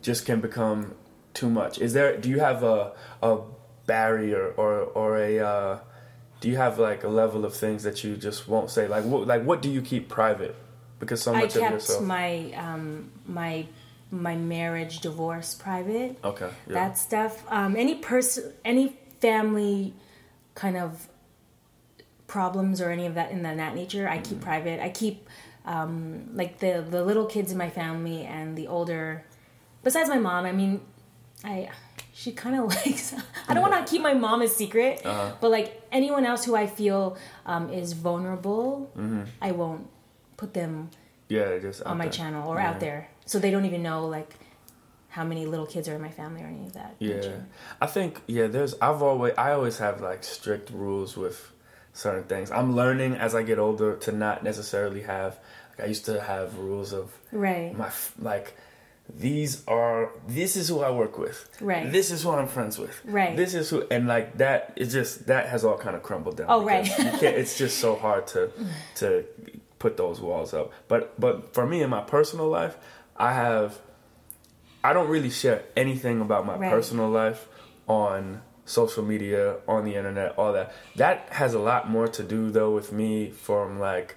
just 0.00 0.24
can 0.26 0.40
become 0.40 0.94
too 1.34 1.50
much? 1.50 1.78
Is 1.86 1.92
there? 1.92 2.16
Do 2.16 2.28
you 2.30 2.40
have 2.40 2.62
a 2.62 2.92
a 3.22 3.30
barrier 3.86 4.52
or 4.56 4.80
or 4.80 5.18
a 5.18 5.38
uh, 5.38 5.78
do 6.40 6.48
you 6.48 6.56
have 6.56 6.78
like 6.78 7.04
a 7.04 7.08
level 7.08 7.44
of 7.44 7.54
things 7.54 7.82
that 7.84 8.04
you 8.04 8.16
just 8.16 8.48
won't 8.48 8.70
say? 8.70 8.86
Like 8.88 9.04
what 9.04 9.26
like 9.26 9.44
what 9.44 9.62
do 9.62 9.70
you 9.70 9.82
keep 9.82 10.08
private? 10.08 10.54
Because 10.98 11.22
so 11.22 11.32
I 11.34 11.40
much 11.40 11.54
of 11.56 11.60
kept 11.60 11.72
yourself. 11.72 12.02
my 12.02 12.52
um, 12.52 13.10
my 13.26 13.66
my 14.10 14.36
marriage 14.36 15.00
divorce 15.00 15.54
private. 15.54 16.18
okay. 16.24 16.50
Yeah. 16.66 16.74
That 16.74 16.98
stuff. 16.98 17.44
Um, 17.48 17.76
any 17.76 17.96
person, 17.96 18.52
any 18.64 18.96
family, 19.20 19.94
kind 20.54 20.76
of 20.76 21.08
problems 22.26 22.80
or 22.80 22.90
any 22.90 23.06
of 23.06 23.14
that 23.14 23.30
in 23.30 23.42
that 23.42 23.74
nature, 23.74 24.08
I 24.08 24.18
Mm-hmm. 24.18 24.22
keep 24.24 24.40
private. 24.40 24.80
I 24.82 24.90
keep 24.90 25.28
um, 25.64 26.30
like 26.34 26.58
the 26.58 26.84
the 26.88 27.04
little 27.04 27.26
kids 27.26 27.52
in 27.52 27.58
my 27.58 27.70
family 27.70 28.22
and 28.24 28.56
the 28.56 28.66
older. 28.68 29.24
Besides 29.82 30.08
my 30.08 30.18
mom, 30.18 30.44
I 30.44 30.52
mean, 30.52 30.80
I 31.44 31.68
she 32.20 32.32
kind 32.32 32.56
of 32.58 32.64
likes. 32.76 33.14
I 33.48 33.52
don't 33.54 33.62
want 33.68 33.76
to 33.86 33.90
keep 33.90 34.00
my 34.10 34.14
mom 34.14 34.40
a 34.42 34.48
secret, 34.48 34.94
Uh-huh. 35.04 35.32
but 35.40 35.50
like 35.50 35.68
anyone 35.92 36.24
else 36.30 36.42
who 36.46 36.54
I 36.56 36.66
feel 36.80 37.02
um, 37.52 37.64
is 37.80 37.92
vulnerable, 37.92 38.90
Mm-hmm. 38.96 39.22
I 39.48 39.50
won't 39.60 39.84
put 40.40 40.50
them 40.54 40.72
yeah, 41.28 41.58
just 41.66 41.82
on 41.82 41.98
my 41.98 42.04
there. 42.04 42.12
channel 42.18 42.48
or 42.50 42.56
Yeah. 42.56 42.68
out 42.70 42.78
there, 42.80 43.00
so 43.30 43.38
they 43.38 43.50
don't 43.54 43.66
even 43.70 43.82
know 43.82 44.00
like 44.18 44.30
how 45.16 45.24
many 45.24 45.44
little 45.52 45.66
kids 45.74 45.88
are 45.88 45.94
in 45.98 46.02
my 46.08 46.14
family 46.20 46.42
or 46.42 46.46
any 46.56 46.64
of 46.66 46.72
that. 46.72 46.92
Yeah, 46.98 47.14
nature. 47.16 47.46
I 47.80 47.86
think 47.86 48.10
yeah. 48.36 48.46
There's 48.54 48.74
I've 48.86 49.02
always 49.02 49.34
I 49.36 49.48
always 49.56 49.76
have 49.78 50.00
like 50.10 50.22
strict 50.24 50.70
rules 50.70 51.16
with 51.22 51.38
certain 51.92 52.24
things. 52.32 52.50
I'm 52.50 52.70
learning 52.76 53.12
as 53.26 53.34
I 53.34 53.42
get 53.42 53.58
older 53.58 53.90
to 54.04 54.10
not 54.12 54.42
necessarily 54.50 55.02
have. 55.02 55.32
Like 55.72 55.80
I 55.86 55.88
used 55.94 56.04
to 56.12 56.20
have 56.32 56.48
rules 56.58 56.92
of 56.92 57.06
Right. 57.32 57.72
my 57.76 57.90
like 58.32 58.48
these 59.14 59.62
are 59.66 60.10
this 60.28 60.56
is 60.56 60.68
who 60.68 60.80
I 60.80 60.90
work 60.90 61.18
with. 61.18 61.48
Right. 61.60 61.90
This 61.90 62.10
is 62.10 62.22
who 62.22 62.30
I'm 62.30 62.48
friends 62.48 62.78
with. 62.78 63.00
Right. 63.04 63.36
This 63.36 63.54
is 63.54 63.70
who 63.70 63.86
and 63.90 64.06
like 64.06 64.38
that 64.38 64.72
is 64.76 64.92
just 64.92 65.26
that 65.26 65.48
has 65.48 65.64
all 65.64 65.78
kind 65.78 65.96
of 65.96 66.02
crumbled 66.02 66.36
down. 66.38 66.46
Oh, 66.48 66.64
right. 66.64 66.86
it's 67.22 67.56
just 67.58 67.78
so 67.78 67.96
hard 67.96 68.26
to 68.28 68.50
to 68.96 69.24
put 69.78 69.96
those 69.96 70.20
walls 70.20 70.52
up. 70.54 70.72
But 70.88 71.18
but 71.20 71.54
for 71.54 71.66
me 71.66 71.82
in 71.82 71.90
my 71.90 72.02
personal 72.02 72.48
life, 72.48 72.76
I 73.16 73.32
have 73.32 73.78
I 74.82 74.92
don't 74.92 75.08
really 75.08 75.30
share 75.30 75.62
anything 75.76 76.20
about 76.20 76.46
my 76.46 76.56
Right. 76.56 76.70
personal 76.70 77.08
life 77.08 77.48
on 77.88 78.42
social 78.64 79.04
media, 79.04 79.56
on 79.68 79.84
the 79.84 79.94
internet, 79.94 80.36
all 80.36 80.52
that. 80.52 80.72
That 80.96 81.28
has 81.30 81.54
a 81.54 81.58
lot 81.60 81.88
more 81.88 82.08
to 82.08 82.22
do 82.22 82.50
though 82.50 82.72
with 82.74 82.92
me 82.92 83.30
from 83.30 83.78
like 83.78 84.16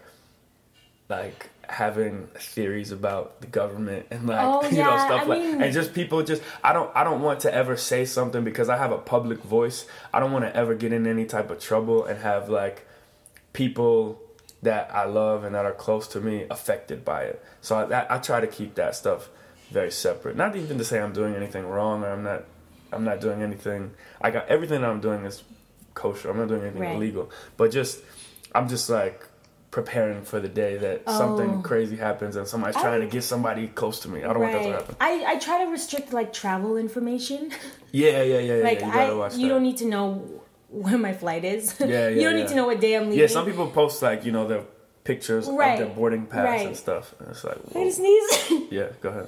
like 1.07 1.49
having 1.69 2.27
theories 2.35 2.91
about 2.91 3.41
the 3.41 3.47
government 3.47 4.07
and 4.11 4.25
like 4.27 4.39
Oh, 4.41 4.67
you 4.69 4.77
know 4.83 4.97
stuff 4.97 5.21
I 5.21 5.25
like 5.25 5.39
mean- 5.41 5.61
and 5.61 5.73
just 5.73 5.93
people 5.93 6.23
just 6.23 6.41
I 6.63 6.73
don't 6.73 6.89
I 6.95 7.03
don't 7.03 7.21
want 7.21 7.41
to 7.41 7.53
ever 7.53 7.77
say 7.77 8.05
something 8.05 8.43
because 8.43 8.69
I 8.69 8.77
have 8.77 8.91
a 8.91 8.97
public 8.97 9.39
voice. 9.43 9.85
I 10.13 10.19
don't 10.19 10.31
want 10.31 10.45
to 10.45 10.55
ever 10.55 10.73
get 10.75 10.91
in 10.93 11.05
any 11.07 11.25
type 11.25 11.49
of 11.51 11.59
trouble 11.59 12.05
and 12.05 12.19
have 12.19 12.49
like 12.49 12.85
people 13.53 14.19
that 14.61 14.93
I 14.93 15.05
love 15.05 15.43
and 15.43 15.55
that 15.55 15.65
are 15.65 15.71
close 15.73 16.07
to 16.09 16.19
me 16.19 16.45
affected 16.49 17.05
by 17.05 17.23
it. 17.23 17.43
So 17.61 17.77
I, 17.77 17.85
that, 17.85 18.11
I 18.11 18.17
try 18.17 18.41
to 18.41 18.47
keep 18.47 18.75
that 18.75 18.95
stuff 18.95 19.29
very 19.71 19.91
separate. 19.91 20.35
Not 20.35 20.55
even 20.55 20.77
to 20.77 20.83
say 20.83 20.99
I'm 20.99 21.13
doing 21.13 21.35
anything 21.35 21.65
wrong 21.65 22.03
or 22.03 22.09
I'm 22.11 22.23
not 22.23 22.43
I'm 22.91 23.03
not 23.03 23.21
doing 23.21 23.41
anything. 23.43 23.91
I 24.19 24.31
got 24.31 24.47
everything 24.47 24.81
that 24.81 24.89
I'm 24.89 24.99
doing 25.01 25.23
is 25.25 25.43
kosher. 25.93 26.29
I'm 26.31 26.37
not 26.37 26.47
doing 26.47 26.61
anything 26.63 26.81
Right. 26.81 26.95
illegal. 26.95 27.29
But 27.57 27.71
just 27.71 27.99
I'm 28.55 28.67
just 28.67 28.89
like 28.89 29.23
preparing 29.71 30.23
for 30.23 30.39
the 30.39 30.47
day 30.47 30.77
that 30.77 31.03
Oh. 31.05 31.17
something 31.17 31.61
crazy 31.61 31.95
happens 31.95 32.35
and 32.35 32.47
somebody's 32.47 32.75
I- 32.77 32.81
trying 32.81 33.01
to 33.01 33.07
get 33.07 33.23
somebody 33.23 33.67
close 33.67 33.99
to 34.01 34.09
me. 34.09 34.23
I 34.23 34.33
don't 34.33 34.39
want 34.39 34.53
that 34.53 34.63
to 34.63 34.71
happen. 34.71 34.95
I, 34.99 35.23
I 35.27 35.39
try 35.39 35.63
to 35.63 35.69
restrict 35.69 36.11
like 36.13 36.33
travel 36.33 36.77
information. 36.77 37.51
Yeah, 37.91 38.21
yeah, 38.21 38.37
yeah, 38.37 38.55
yeah. 38.57 38.63
like 38.63 38.79
you 38.81 38.85
gotta 38.91 39.19
I, 39.19 39.33
you 39.35 39.47
don't 39.49 39.63
need 39.63 39.77
to 39.77 39.85
know 39.85 40.23
when 40.69 41.01
my 41.01 41.13
flight 41.13 41.43
is. 41.43 41.75
Yeah, 41.79 41.87
yeah, 41.87 42.07
you 42.17 42.21
don't 42.21 42.33
yeah. 42.35 42.39
need 42.43 42.47
to 42.49 42.55
know 42.55 42.67
what 42.67 42.79
day 42.79 42.95
I'm 42.95 43.05
leaving. 43.05 43.17
yeah, 43.19 43.25
some 43.25 43.45
people 43.47 43.65
post 43.67 44.01
like 44.03 44.25
you 44.25 44.31
know 44.31 44.47
their 44.47 44.61
pictures 45.03 45.47
Right. 45.47 45.73
of 45.73 45.79
their 45.87 45.95
boarding 45.95 46.27
pass 46.27 46.45
Right. 46.45 46.67
and 46.67 46.77
stuff. 46.77 47.15
And 47.19 47.29
it's 47.29 47.43
like, 47.43 47.57
I 47.75 47.83
just 47.85 47.97
sneeze. 47.97 48.67
yeah, 48.71 48.89
go 49.01 49.09
ahead. 49.09 49.27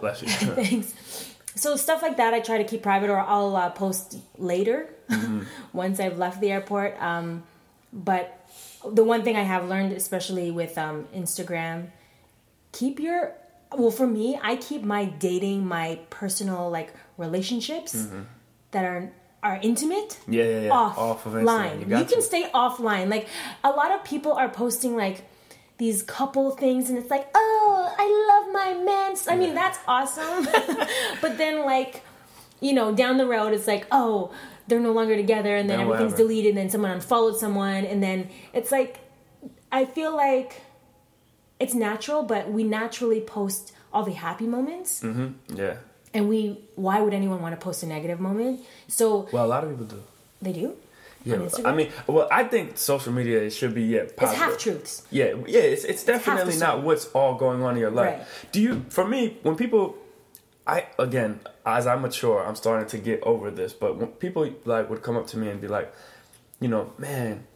Bless 0.00 0.22
you. 0.22 0.28
Thanks. 0.28 0.94
So 1.54 1.76
stuff 1.76 2.02
like 2.02 2.16
that, 2.18 2.34
I 2.34 2.40
try 2.40 2.58
to 2.58 2.64
keep 2.64 2.82
private, 2.82 3.08
or 3.08 3.18
I'll 3.18 3.56
uh, 3.56 3.70
post 3.70 4.18
later 4.38 4.90
Mm-hmm. 5.08 5.42
once 5.72 6.00
I've 6.00 6.18
left 6.18 6.40
the 6.40 6.50
airport. 6.50 7.00
Um, 7.00 7.44
but 7.92 8.35
the 8.90 9.04
one 9.04 9.22
thing 9.22 9.36
I 9.36 9.42
have 9.42 9.68
learned, 9.68 9.92
especially 9.92 10.50
with 10.50 10.76
um, 10.78 11.06
Instagram, 11.14 11.88
keep 12.72 12.98
your 13.00 13.32
well 13.76 13.90
for 13.90 14.06
me 14.06 14.38
i 14.42 14.54
keep 14.56 14.82
my 14.84 15.04
dating 15.06 15.66
my 15.66 15.98
personal 16.08 16.70
like 16.70 16.92
relationships 17.18 17.94
Mm-hmm. 17.96 18.22
that 18.70 18.84
are 18.84 19.10
are 19.42 19.58
intimate 19.62 20.18
Yeah, 20.28 20.44
yeah, 20.44 20.60
yeah. 20.62 20.70
off, 20.70 20.96
Off 20.98 21.26
of 21.26 21.32
Instagram. 21.32 21.44
line 21.44 21.80
You 21.90 21.98
you, 21.98 22.04
can 22.04 22.22
stay 22.22 22.44
offline 22.54 23.08
like 23.10 23.26
a 23.64 23.70
lot 23.70 23.90
of 23.92 24.04
people 24.04 24.32
are 24.32 24.48
posting 24.48 24.94
like 24.96 25.22
these 25.78 26.02
couple 26.02 26.50
things 26.52 26.88
and 26.90 26.96
it's 26.98 27.10
like 27.10 27.28
oh 27.34 27.94
i 27.98 28.06
love 28.30 28.52
my 28.52 28.84
man 28.84 29.16
i 29.28 29.34
mean 29.36 29.54
that's 29.54 29.78
awesome 29.88 30.44
but 31.20 31.36
then 31.36 31.64
like 31.64 32.02
you 32.60 32.72
know 32.72 32.94
down 32.94 33.16
the 33.18 33.26
road 33.26 33.52
it's 33.52 33.66
like 33.66 33.86
oh 33.90 34.32
they're 34.68 34.80
no 34.80 34.92
longer 34.92 35.16
together 35.16 35.56
and 35.56 35.68
then 35.70 35.78
Then 35.78 35.86
everything's 35.86 36.12
happened? 36.12 36.28
deleted 36.28 36.48
and 36.50 36.58
then 36.58 36.70
someone 36.70 36.90
unfollowed 36.90 37.36
someone 37.38 37.84
and 37.84 38.02
then 38.02 38.28
it's 38.52 38.70
like 38.72 38.98
i 39.70 39.84
feel 39.84 40.14
like 40.16 40.60
it's 41.60 41.74
natural 41.74 42.22
but 42.22 42.50
we 42.50 42.62
naturally 42.64 43.20
post 43.20 43.72
all 43.92 44.02
the 44.04 44.12
happy 44.12 44.46
moments 44.46 45.02
mm-hmm. 45.02 45.28
Yeah. 45.56 45.76
and 46.14 46.28
we 46.28 46.60
why 46.74 47.00
would 47.00 47.14
anyone 47.14 47.40
want 47.42 47.58
to 47.58 47.62
post 47.64 47.82
a 47.82 47.86
negative 47.86 48.20
moment 48.20 48.60
so 48.88 49.28
Well, 49.32 49.44
a 49.44 49.50
lot 49.54 49.64
of 49.64 49.70
people 49.70 49.86
do. 49.86 50.02
they 50.42 50.52
do 50.52 50.74
Yeah. 51.24 51.48
I 51.64 51.72
mean, 51.74 51.88
well, 52.06 52.28
I 52.30 52.44
think 52.44 52.78
social 52.78 53.12
media 53.12 53.38
it 53.42 53.50
should 53.50 53.74
be 53.74 53.82
yeah 53.94 54.02
it's 54.22 54.32
half 54.44 54.58
truths 54.58 55.02
Yeah, 55.10 55.34
yeah, 55.54 55.60
it's 55.74 55.84
it's 55.84 56.04
definitely 56.04 56.54
the 56.54 56.60
not 56.66 56.82
what's 56.86 57.06
all 57.18 57.34
going 57.34 57.60
on 57.66 57.74
in 57.74 57.80
your 57.80 57.90
life. 57.90 58.14
Right. 58.18 58.52
Do 58.52 58.58
you? 58.66 58.72
For 58.96 59.04
me, 59.12 59.20
when 59.42 59.56
people, 59.56 59.82
I 60.66 60.86
again, 60.98 61.40
as 61.64 61.86
I 61.86 61.94
mature, 61.96 62.44
I'm 62.44 62.56
starting 62.56 62.88
to 62.88 62.98
get 62.98 63.22
over 63.22 63.50
this. 63.50 63.72
But 63.72 63.96
when 63.98 64.08
people 64.08 64.50
like 64.64 64.90
would 64.90 65.02
come 65.02 65.16
up 65.16 65.26
to 65.28 65.38
me 65.38 65.48
and 65.48 65.60
be 65.60 65.68
like, 65.68 65.92
you 66.60 66.68
know, 66.68 66.92
man, 66.98 67.46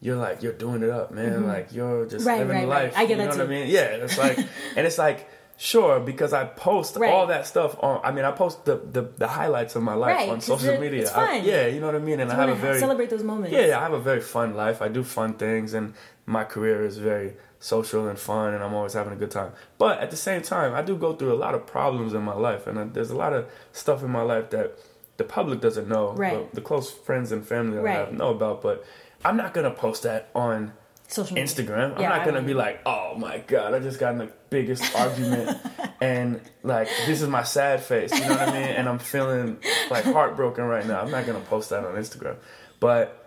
you're 0.00 0.16
like 0.16 0.42
you're 0.42 0.52
doing 0.52 0.82
it 0.82 0.90
up, 0.90 1.10
man. 1.12 1.46
Like 1.46 1.72
you're 1.72 2.04
just 2.06 2.26
Mm-hmm. 2.26 2.28
Right, 2.28 2.38
living 2.40 2.56
right, 2.56 2.68
right. 2.68 2.84
life. 2.84 2.92
I 2.96 3.06
get 3.06 3.10
you 3.18 3.24
know 3.24 3.30
that 3.32 3.38
what 3.38 3.46
I 3.46 3.50
mean? 3.50 3.68
Yeah, 3.68 3.84
it's 4.04 4.18
like, 4.18 4.38
and 4.76 4.86
it's 4.86 4.98
like. 4.98 5.30
Sure, 5.58 6.00
because 6.00 6.34
I 6.34 6.44
post 6.44 6.96
Right. 6.96 7.10
all 7.10 7.28
that 7.28 7.46
stuff 7.46 7.82
on. 7.82 8.02
I 8.04 8.12
mean, 8.12 8.26
I 8.26 8.30
post 8.32 8.66
the, 8.66 8.76
the, 8.76 9.08
the 9.16 9.26
highlights 9.26 9.74
of 9.74 9.82
my 9.82 9.94
life 9.94 10.14
Right, 10.14 10.28
on 10.28 10.42
social 10.42 10.78
media. 10.78 11.00
it's 11.00 11.10
I- 11.14 11.38
fun. 11.38 11.44
yeah, 11.48 11.66
you 11.68 11.80
know 11.80 11.86
what 11.86 11.94
I 11.94 11.98
mean. 12.00 12.20
And 12.20 12.30
I 12.30 12.34
have 12.34 12.50
a 12.50 12.54
very 12.54 12.78
celebrate 12.78 13.08
those 13.08 13.22
moments 13.22 13.52
yeah, 13.54 13.78
I 13.78 13.80
have 13.84 13.94
a 13.94 13.98
very 13.98 14.20
fun 14.20 14.52
life. 14.54 14.82
I 14.82 14.88
do 14.88 15.02
fun 15.02 15.32
things, 15.32 15.72
and 15.72 15.94
my 16.26 16.44
career 16.44 16.84
is 16.84 16.98
very 16.98 17.36
social 17.66 18.06
and 18.08 18.18
fun, 18.18 18.54
and 18.54 18.62
I'm 18.62 18.74
always 18.74 18.92
having 18.92 19.12
a 19.12 19.16
good 19.16 19.30
time. 19.30 19.50
But 19.76 19.98
at 19.98 20.10
the 20.10 20.16
same 20.16 20.42
time, 20.42 20.72
I 20.74 20.82
do 20.82 20.96
go 20.96 21.14
through 21.16 21.32
a 21.32 21.40
lot 21.46 21.54
of 21.54 21.66
problems 21.66 22.14
in 22.14 22.22
my 22.22 22.34
life, 22.34 22.66
and 22.68 22.78
uh, 22.78 22.84
there's 22.92 23.10
a 23.10 23.16
lot 23.16 23.32
of 23.32 23.46
stuff 23.72 24.02
in 24.04 24.10
my 24.10 24.22
life 24.22 24.50
that 24.50 24.78
the 25.16 25.24
public 25.24 25.60
doesn't 25.60 25.88
know, 25.88 26.12
Right. 26.12 26.52
the 26.54 26.60
close 26.60 26.90
friends 26.90 27.32
and 27.32 27.44
family 27.44 27.76
that 27.76 27.86
I 27.86 27.92
have 27.92 28.12
know 28.12 28.30
about. 28.30 28.62
But 28.62 28.84
I'm 29.24 29.36
not 29.36 29.52
gonna 29.54 29.70
post 29.72 30.04
that 30.04 30.28
on 30.34 30.72
social 31.08 31.34
media 31.34 31.44
Instagram. 31.44 31.94
I'm 31.96 32.02
Yeah, 32.02 32.10
not 32.10 32.24
gonna 32.24 32.42
be 32.42 32.54
like, 32.54 32.80
oh 32.86 33.14
my 33.16 33.38
god, 33.38 33.74
I 33.74 33.78
just 33.80 33.98
got 33.98 34.12
in 34.12 34.18
the 34.18 34.30
biggest 34.50 34.94
argument, 34.94 35.58
and 36.00 36.40
like 36.62 36.88
this 37.06 37.20
is 37.22 37.28
my 37.28 37.42
sad 37.42 37.80
face. 37.82 38.12
You 38.12 38.20
know 38.28 38.36
what 38.36 38.48
I 38.48 38.52
mean? 38.52 38.70
And 38.78 38.88
I'm 38.88 38.98
feeling 39.00 39.58
like 39.90 40.04
heartbroken 40.04 40.64
right 40.64 40.86
now. 40.86 41.00
I'm 41.00 41.10
not 41.10 41.26
gonna 41.26 41.40
post 41.40 41.70
that 41.70 41.84
on 41.84 41.94
Instagram, 41.96 42.36
but. 42.78 43.22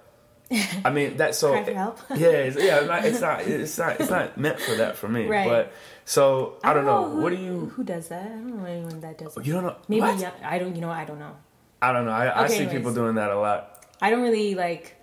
I 0.83 0.89
mean 0.89 1.15
that's 1.17 1.37
so 1.37 1.51
Cry 1.51 1.63
for 1.63 1.73
help. 1.73 1.99
yeah 2.15 2.27
it's, 2.29 2.57
yeah 2.57 2.79
it's 2.79 2.87
not, 2.87 3.05
it's 3.05 3.21
not 3.21 3.41
it's 3.41 3.77
not 3.77 3.99
it's 4.01 4.09
not 4.09 4.37
meant 4.37 4.59
for 4.59 4.75
that 4.75 4.95
for 4.97 5.07
me 5.07 5.27
Right. 5.27 5.47
but 5.47 5.73
so 6.05 6.57
I, 6.63 6.73
don't 6.73 6.85
know, 6.85 7.07
who, 7.09 7.21
what 7.21 7.29
do 7.29 7.35
you 7.35 7.67
who 7.75 7.83
does 7.83 8.07
that 8.07 8.25
i 8.25 8.29
don't 8.29 8.57
know 8.57 8.65
anyone 8.65 8.99
that 9.01 9.17
does 9.19 9.35
that 9.35 9.45
you 9.45 9.53
don't 9.53 9.63
know 9.63 9.75
maybe 9.87 10.01
i 10.01 10.57
don't 10.57 10.75
you 10.75 10.81
know 10.81 10.89
i 10.89 11.05
don't 11.05 11.19
know 11.19 11.35
I 11.81 11.93
don't 11.93 12.05
know 12.05 12.11
I, 12.11 12.43
I 12.43 12.47
see 12.47 12.55
anyways. 12.57 12.75
people 12.77 12.93
doing 12.93 13.15
that 13.15 13.29
a 13.29 13.39
lot 13.39 13.85
i 14.01 14.09
don't 14.09 14.21
really 14.23 14.55
like 14.55 14.95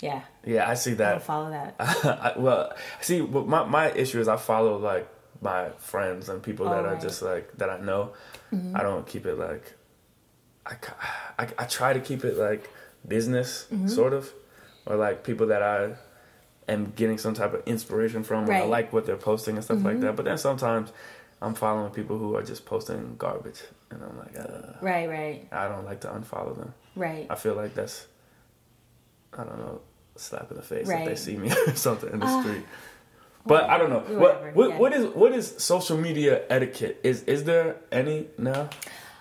yeah 0.00 0.22
yeah 0.44 0.68
I 0.68 0.74
see 0.74 0.92
i 0.92 0.94
that 0.94 1.10
don't 1.12 1.22
follow 1.22 1.50
that 1.50 1.74
I, 1.78 2.32
well, 2.36 2.72
see, 3.00 3.20
my 3.20 3.64
my 3.64 3.90
issue 3.92 4.20
is 4.20 4.26
I 4.28 4.36
follow 4.36 4.78
like 4.78 5.08
my 5.40 5.70
friends 5.78 6.28
and 6.28 6.42
people 6.42 6.66
that 6.66 6.72
Oh, 6.74 6.78
are 6.78 6.82
right. 6.84 6.92
Mm-hmm. 6.98 7.02
just 7.08 7.22
like 7.22 7.56
that 7.58 7.70
I 7.70 7.78
know. 7.78 8.12
I 8.74 8.82
don't 8.82 9.06
keep 9.06 9.26
it 9.26 9.34
like 9.38 9.74
I, 10.66 10.74
I, 11.38 11.48
I 11.58 11.64
try 11.64 11.92
to 11.92 12.00
keep 12.00 12.24
it 12.24 12.36
like 12.36 12.68
business 13.06 13.66
Mm-hmm. 13.72 13.88
sort 13.88 14.12
of, 14.12 14.32
or 14.88 14.96
like 14.96 15.22
people 15.22 15.46
that 15.48 15.62
I 15.62 15.94
am 16.68 16.92
getting 16.96 17.18
some 17.18 17.34
type 17.34 17.54
of 17.54 17.62
inspiration 17.66 18.24
from. 18.24 18.48
Or 18.48 18.52
I 18.52 18.60
Mm-hmm. 18.62 18.70
like 18.70 18.92
what 18.92 19.06
they're 19.06 19.16
posting 19.16 19.54
and 19.56 19.64
stuff 19.64 19.84
like 19.84 20.00
that. 20.00 20.16
But 20.16 20.24
then 20.24 20.38
sometimes 20.38 20.90
I'm 21.40 21.54
following 21.54 21.92
people 21.92 22.18
who 22.18 22.34
are 22.34 22.42
just 22.42 22.66
posting 22.66 23.14
garbage, 23.16 23.60
and 23.90 24.02
I'm 24.02 24.18
like, 24.18 24.36
uh, 24.36 24.72
right 24.80 25.08
right 25.08 25.48
I 25.52 25.68
don't 25.68 25.84
like 25.84 26.00
to 26.00 26.08
unfollow 26.08 26.56
them. 26.58 26.74
right 26.96 27.26
I 27.30 27.36
feel 27.36 27.54
like 27.54 27.74
that's 27.74 28.06
I 29.32 29.44
don't 29.44 29.58
know, 29.58 29.80
slap 30.16 30.50
in 30.50 30.56
the 30.56 30.62
face 30.62 30.88
if 30.88 31.04
they 31.04 31.14
see 31.16 31.36
me 31.36 31.50
or 31.66 31.74
something 31.76 32.10
in 32.12 32.18
the 32.20 32.40
street. 32.42 32.64
But 33.46 33.70
I 33.70 33.78
don't 33.78 33.88
know. 33.90 34.00
Whatever, 34.00 34.50
What 34.52 34.54
what, 34.56 34.70
yeah. 34.70 34.78
what 34.78 34.92
is 34.92 35.04
what 35.14 35.32
is 35.32 35.54
social 35.58 35.96
media 35.96 36.42
etiquette? 36.50 37.00
Is 37.02 37.22
is 37.24 37.44
there 37.44 37.76
any 37.92 38.26
now? 38.36 38.68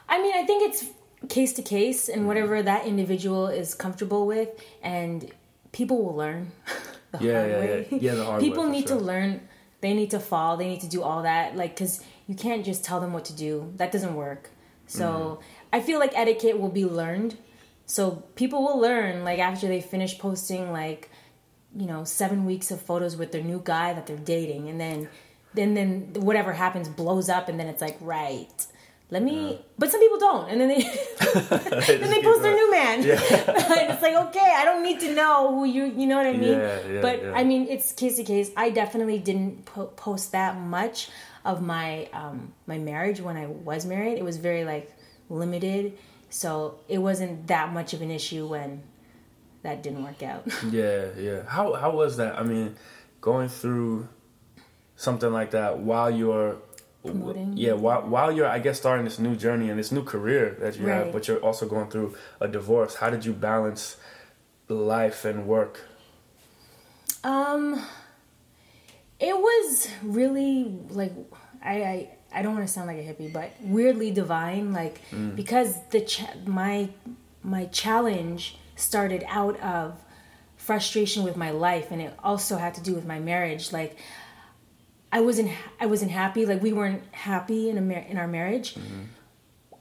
I 0.10 0.21
mean, 0.21 0.34
I 0.36 0.43
think 0.45 0.69
it's 0.69 0.86
case 1.30 1.53
to 1.53 1.62
case 1.62 2.10
and 2.10 2.27
whatever 2.27 2.62
that 2.62 2.86
individual 2.86 3.47
is 3.47 3.73
comfortable 3.75 4.25
with, 4.25 4.49
and 4.82 5.32
people 5.77 5.97
will 6.03 6.15
learn 6.15 6.51
the 7.11 7.19
Yeah, 7.25 7.33
hard 7.39 7.51
yeah, 7.51 7.59
way. 7.59 7.87
yeah. 7.91 7.97
Yeah, 8.01 8.15
the 8.15 8.25
hard 8.25 8.41
people 8.41 8.63
way, 8.65 8.71
need 8.71 8.87
sure. 8.87 8.97
to 8.99 9.03
learn. 9.11 9.29
They 9.81 9.93
need 9.93 10.11
to 10.11 10.19
fall. 10.19 10.57
They 10.57 10.67
need 10.73 10.81
to 10.81 10.89
do 10.97 11.01
all 11.03 11.21
that. 11.23 11.55
Like, 11.55 11.75
because 11.75 11.93
you 12.27 12.35
can't 12.35 12.63
just 12.65 12.83
tell 12.83 12.99
them 12.99 13.13
what 13.13 13.25
to 13.25 13.33
do. 13.47 13.71
That 13.79 13.91
doesn't 13.91 14.15
work. 14.15 14.49
So 14.87 15.05
Mm-hmm. 15.07 15.43
I 15.77 15.79
feel 15.87 15.99
like 15.99 16.13
etiquette 16.17 16.57
will 16.59 16.75
be 16.81 16.85
learned. 17.01 17.37
So 17.85 18.23
people 18.41 18.59
will 18.65 18.79
learn, 18.79 19.23
like, 19.29 19.39
after 19.39 19.67
they 19.67 19.81
finish 19.81 20.17
posting, 20.17 20.71
like, 20.71 21.09
you 21.81 21.85
know, 21.85 22.03
seven 22.05 22.39
weeks 22.45 22.71
of 22.71 22.81
photos 22.81 23.15
with 23.15 23.31
their 23.33 23.43
new 23.43 23.61
guy 23.63 23.93
that 23.93 24.07
they're 24.07 24.17
dating, 24.37 24.67
and 24.69 24.79
then, 24.79 25.09
then, 25.53 25.73
then 25.75 25.89
whatever 26.27 26.53
happens 26.53 26.87
blows 26.89 27.27
up, 27.29 27.47
and 27.49 27.59
then 27.59 27.67
it's 27.67 27.81
like, 27.87 27.97
right, 28.01 28.65
let 29.09 29.23
me. 29.23 29.59
But 29.77 29.89
some 29.91 30.01
people 30.01 30.19
don't, 30.19 30.49
and 30.49 30.59
then 30.59 30.67
they, 30.67 30.81
then 31.97 32.09
they 32.09 32.21
post 32.21 32.41
their 32.41 32.53
new 32.53 32.71
man, 32.71 32.99
and 32.99 33.09
it's 33.91 34.01
like, 34.01 34.15
okay, 34.27 34.53
I 34.57 34.65
don't 34.65 34.83
need 34.83 34.99
to 35.01 35.13
know 35.13 35.55
who 35.55 35.65
you, 35.65 35.85
you 35.85 36.07
know 36.07 36.17
what 36.17 36.27
I 36.27 36.33
mean? 36.33 36.59
Yeah, 36.59 36.79
yeah, 36.87 37.01
but 37.01 37.23
yeah. 37.23 37.31
I 37.33 37.43
mean, 37.43 37.67
it's 37.69 37.93
case 37.93 38.17
to 38.17 38.23
case. 38.23 38.51
I 38.57 38.69
definitely 38.69 39.19
didn't 39.19 39.65
po- 39.65 39.87
post 39.95 40.33
that 40.33 40.59
much 40.59 41.09
of 41.45 41.61
my 41.61 42.09
um, 42.11 42.53
my 42.65 42.77
marriage 42.77 43.21
when 43.21 43.37
I 43.37 43.47
was 43.47 43.85
married. 43.85 44.17
It 44.17 44.25
was 44.25 44.37
very 44.37 44.65
like 44.65 44.91
limited, 45.29 45.97
so 46.29 46.79
it 46.89 46.97
wasn't 46.97 47.47
that 47.47 47.71
much 47.71 47.93
of 47.93 48.01
an 48.01 48.11
issue 48.11 48.45
when 48.45 48.83
that 49.63 49.83
didn't 49.83 50.03
work 50.03 50.21
out. 50.21 50.45
Yeah, 50.69 51.07
yeah. 51.17 51.43
How 51.47 51.73
how 51.75 51.91
was 51.91 52.17
that? 52.17 52.37
I 52.37 52.43
mean, 52.43 52.75
going 53.21 53.47
through 53.47 54.09
something 54.97 55.31
like 55.31 55.51
that 55.51 55.79
while 55.79 56.11
you're 56.11 56.57
Promoting. 57.11 57.57
yeah, 57.57 57.73
while 57.73 58.01
while 58.07 58.31
you're 58.31 58.47
I 58.47 58.59
guess 58.59 58.77
starting 58.77 59.05
this 59.05 59.19
new 59.19 59.35
journey 59.35 59.69
and 59.69 59.77
this 59.79 59.91
new 59.91 60.03
career 60.03 60.55
that 60.59 60.77
you 60.79 60.87
have, 60.87 61.11
but 61.11 61.27
you're 61.27 61.39
also 61.39 61.67
going 61.67 61.89
through 61.89 62.15
a 62.39 62.47
divorce. 62.47 62.95
How 62.95 63.09
did 63.09 63.25
you 63.25 63.33
balance 63.33 63.97
life 64.67 65.25
and 65.25 65.47
work? 65.47 65.81
Um, 67.23 67.81
it 69.19 69.35
was 69.37 69.87
really 70.03 70.77
like 70.89 71.13
I 71.63 71.75
I, 71.83 72.09
I 72.33 72.41
don't 72.41 72.53
want 72.55 72.67
to 72.67 72.71
sound 72.73 72.87
like 72.87 72.97
a 72.97 73.01
hippie, 73.03 73.31
but 73.31 73.51
weirdly 73.61 74.11
divine. 74.11 74.73
Like 74.73 75.01
because 75.35 75.75
the 75.89 76.01
cha- 76.01 76.33
my 76.45 76.89
my 77.43 77.65
challenge 77.65 78.57
started 78.75 79.23
out 79.27 79.59
of 79.61 79.99
frustration 80.55 81.23
with 81.23 81.37
my 81.37 81.51
life, 81.51 81.91
and 81.91 82.01
it 82.01 82.13
also 82.23 82.57
had 82.57 82.73
to 82.75 82.81
do 82.81 82.93
with 82.93 83.05
my 83.05 83.19
marriage. 83.19 83.71
Like 83.71 83.97
I 85.17 85.21
wasn't 85.21 85.49
I 85.80 85.88
wasn't 85.88 86.12
happy. 86.12 86.45
Like 86.45 86.62
we 86.62 86.71
weren't 86.71 87.01
happy 87.12 87.71
in 87.71 87.77
a 87.80 87.82
mar- 87.82 88.06
in 88.08 88.17
our 88.19 88.27
marriage. 88.27 88.75
Mm-hmm. 88.75 89.01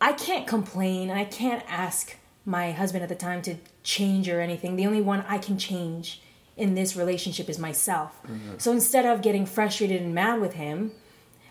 I 0.00 0.14
can't 0.14 0.46
complain. 0.46 1.10
I 1.10 1.24
can't 1.26 1.62
ask 1.68 2.16
my 2.46 2.72
husband 2.72 3.02
at 3.02 3.10
the 3.10 3.14
time 3.14 3.42
to 3.42 3.56
change 3.82 4.30
or 4.30 4.40
anything. 4.40 4.76
The 4.76 4.86
only 4.86 5.02
one 5.02 5.22
I 5.28 5.36
can 5.36 5.58
change 5.58 6.22
in 6.56 6.74
this 6.74 6.96
relationship 6.96 7.50
is 7.50 7.58
myself. 7.58 8.12
Mm-hmm. 8.22 8.54
So 8.56 8.72
instead 8.72 9.04
of 9.04 9.20
getting 9.20 9.44
frustrated 9.44 10.00
and 10.00 10.14
mad 10.14 10.40
with 10.40 10.54
him, 10.54 10.92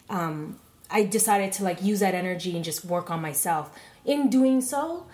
um, 0.09 0.59
I 0.89 1.03
decided 1.03 1.53
to 1.53 1.63
like 1.63 1.83
use 1.83 1.99
that 1.99 2.15
energy 2.15 2.55
and 2.55 2.65
just 2.65 2.85
work 2.85 3.11
on 3.11 3.21
myself. 3.21 3.69
In 4.03 4.31
doing 4.31 4.61
so, 4.61 5.05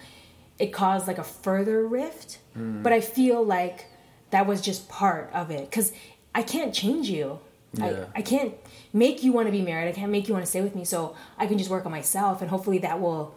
it 0.59 0.71
caused 0.71 1.07
like 1.07 1.17
a 1.17 1.25
further 1.25 1.85
rift. 1.85 2.39
Mm. 2.57 2.83
But 2.83 2.93
I 2.93 3.01
feel 3.01 3.43
like 3.43 3.87
that 4.29 4.47
was 4.47 4.61
just 4.61 4.87
part 4.87 5.29
of 5.33 5.51
it 5.51 5.69
because 5.69 5.91
I 6.33 6.41
can't 6.41 6.73
change 6.73 7.09
you. 7.09 7.41
Yeah. 7.73 8.05
I, 8.15 8.19
I 8.19 8.21
can't 8.21 8.53
make 8.93 9.23
you 9.23 9.31
want 9.31 9.47
to 9.47 9.51
be 9.51 9.61
married. 9.61 9.87
I 9.87 9.93
can't 9.93 10.11
make 10.11 10.27
you 10.27 10.33
want 10.33 10.45
to 10.45 10.49
stay 10.49 10.61
with 10.61 10.75
me. 10.75 10.83
So 10.85 11.15
I 11.37 11.47
can 11.47 11.57
just 11.57 11.69
work 11.69 11.85
on 11.85 11.91
myself, 11.91 12.41
and 12.41 12.49
hopefully 12.49 12.79
that 12.79 12.99
will 12.99 13.33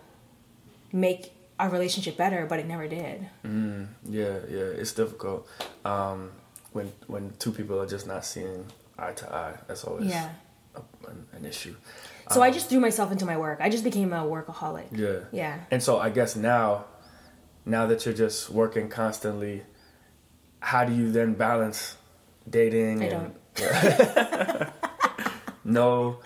make 0.92 1.32
our 1.58 1.68
relationship 1.68 2.16
better. 2.16 2.46
But 2.46 2.58
it 2.60 2.66
never 2.66 2.88
did. 2.88 3.28
Yeah, 3.44 4.38
yeah, 4.48 4.80
it's 4.80 4.92
difficult 4.92 5.46
um, 5.84 6.32
when 6.72 6.92
when 7.06 7.32
two 7.38 7.52
people 7.52 7.80
are 7.80 7.86
just 7.86 8.06
not 8.06 8.24
seeing 8.24 8.66
eye 8.98 9.12
to 9.12 9.32
eye. 9.32 9.54
That's 9.68 9.84
always 9.84 10.06
Yeah. 10.06 10.30
a, 10.74 10.80
an, 11.08 11.26
an 11.32 11.44
issue. 11.44 11.74
So 12.30 12.42
I 12.42 12.50
just 12.50 12.68
threw 12.70 12.80
myself 12.80 13.12
into 13.12 13.26
my 13.26 13.36
work. 13.36 13.58
I 13.60 13.68
just 13.68 13.84
became 13.84 14.12
a 14.12 14.22
workaholic. 14.22 14.86
Yeah, 14.92 15.24
Yeah. 15.30 15.58
And 15.70 15.82
so 15.82 15.98
I 15.98 16.08
guess 16.08 16.36
now, 16.36 16.86
now 17.66 17.86
that 17.86 18.04
you're 18.06 18.14
just 18.14 18.48
working 18.50 18.88
constantly, 18.88 19.62
how 20.60 20.84
do 20.86 20.94
you 20.94 21.12
then 21.12 21.34
balance 21.34 21.96
dating 22.48 23.02
I 23.02 23.06
and 23.06 23.34
no? 25.64 26.18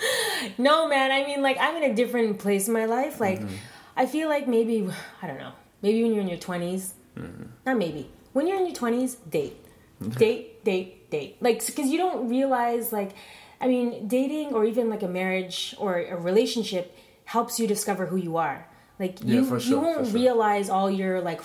no, 0.59 0.88
man. 0.88 1.11
I 1.12 1.25
mean, 1.25 1.43
like, 1.43 1.57
I'm 1.61 1.77
in 1.83 1.91
a 1.91 1.95
different 1.95 2.38
place 2.38 2.67
in 2.69 2.75
my 2.75 2.85
life. 2.87 3.21
Like, 3.21 3.41
Mm-hmm. 3.41 3.55
I 3.97 4.07
feel 4.07 4.29
like 4.29 4.47
maybe, 4.47 4.88
I 5.23 5.27
don't 5.27 5.38
know, 5.38 5.51
maybe 5.83 6.03
when 6.05 6.12
you're 6.12 6.23
in 6.23 6.29
your 6.29 6.38
20s, 6.38 6.93
Mm-hmm. 7.19 7.45
not 7.67 7.77
maybe, 7.79 8.09
when 8.33 8.47
you're 8.47 8.57
in 8.59 8.67
your 8.67 8.77
20s, 8.77 9.17
date. 9.29 9.57
date, 10.01 10.62
date, 10.64 11.11
date. 11.11 11.37
Like, 11.41 11.67
because 11.67 11.88
you 11.91 11.99
don't 11.99 12.29
realize, 12.29 12.93
like, 12.93 13.11
I 13.61 13.67
mean, 13.67 14.07
dating 14.07 14.53
or 14.55 14.64
even 14.64 14.88
like 14.88 15.03
a 15.03 15.09
marriage 15.09 15.75
or 15.79 15.99
a 15.99 16.17
relationship 16.17 16.97
helps 17.25 17.59
you 17.59 17.67
discover 17.67 18.07
who 18.07 18.14
you 18.17 18.37
are. 18.37 18.69
Like, 19.01 19.19
Yeah, 19.25 19.41
you, 19.41 19.59
you 19.59 19.81
won't 19.81 20.07
sure. 20.07 20.14
realize 20.14 20.71
all 20.71 20.88
your, 20.88 21.21
like, 21.21 21.41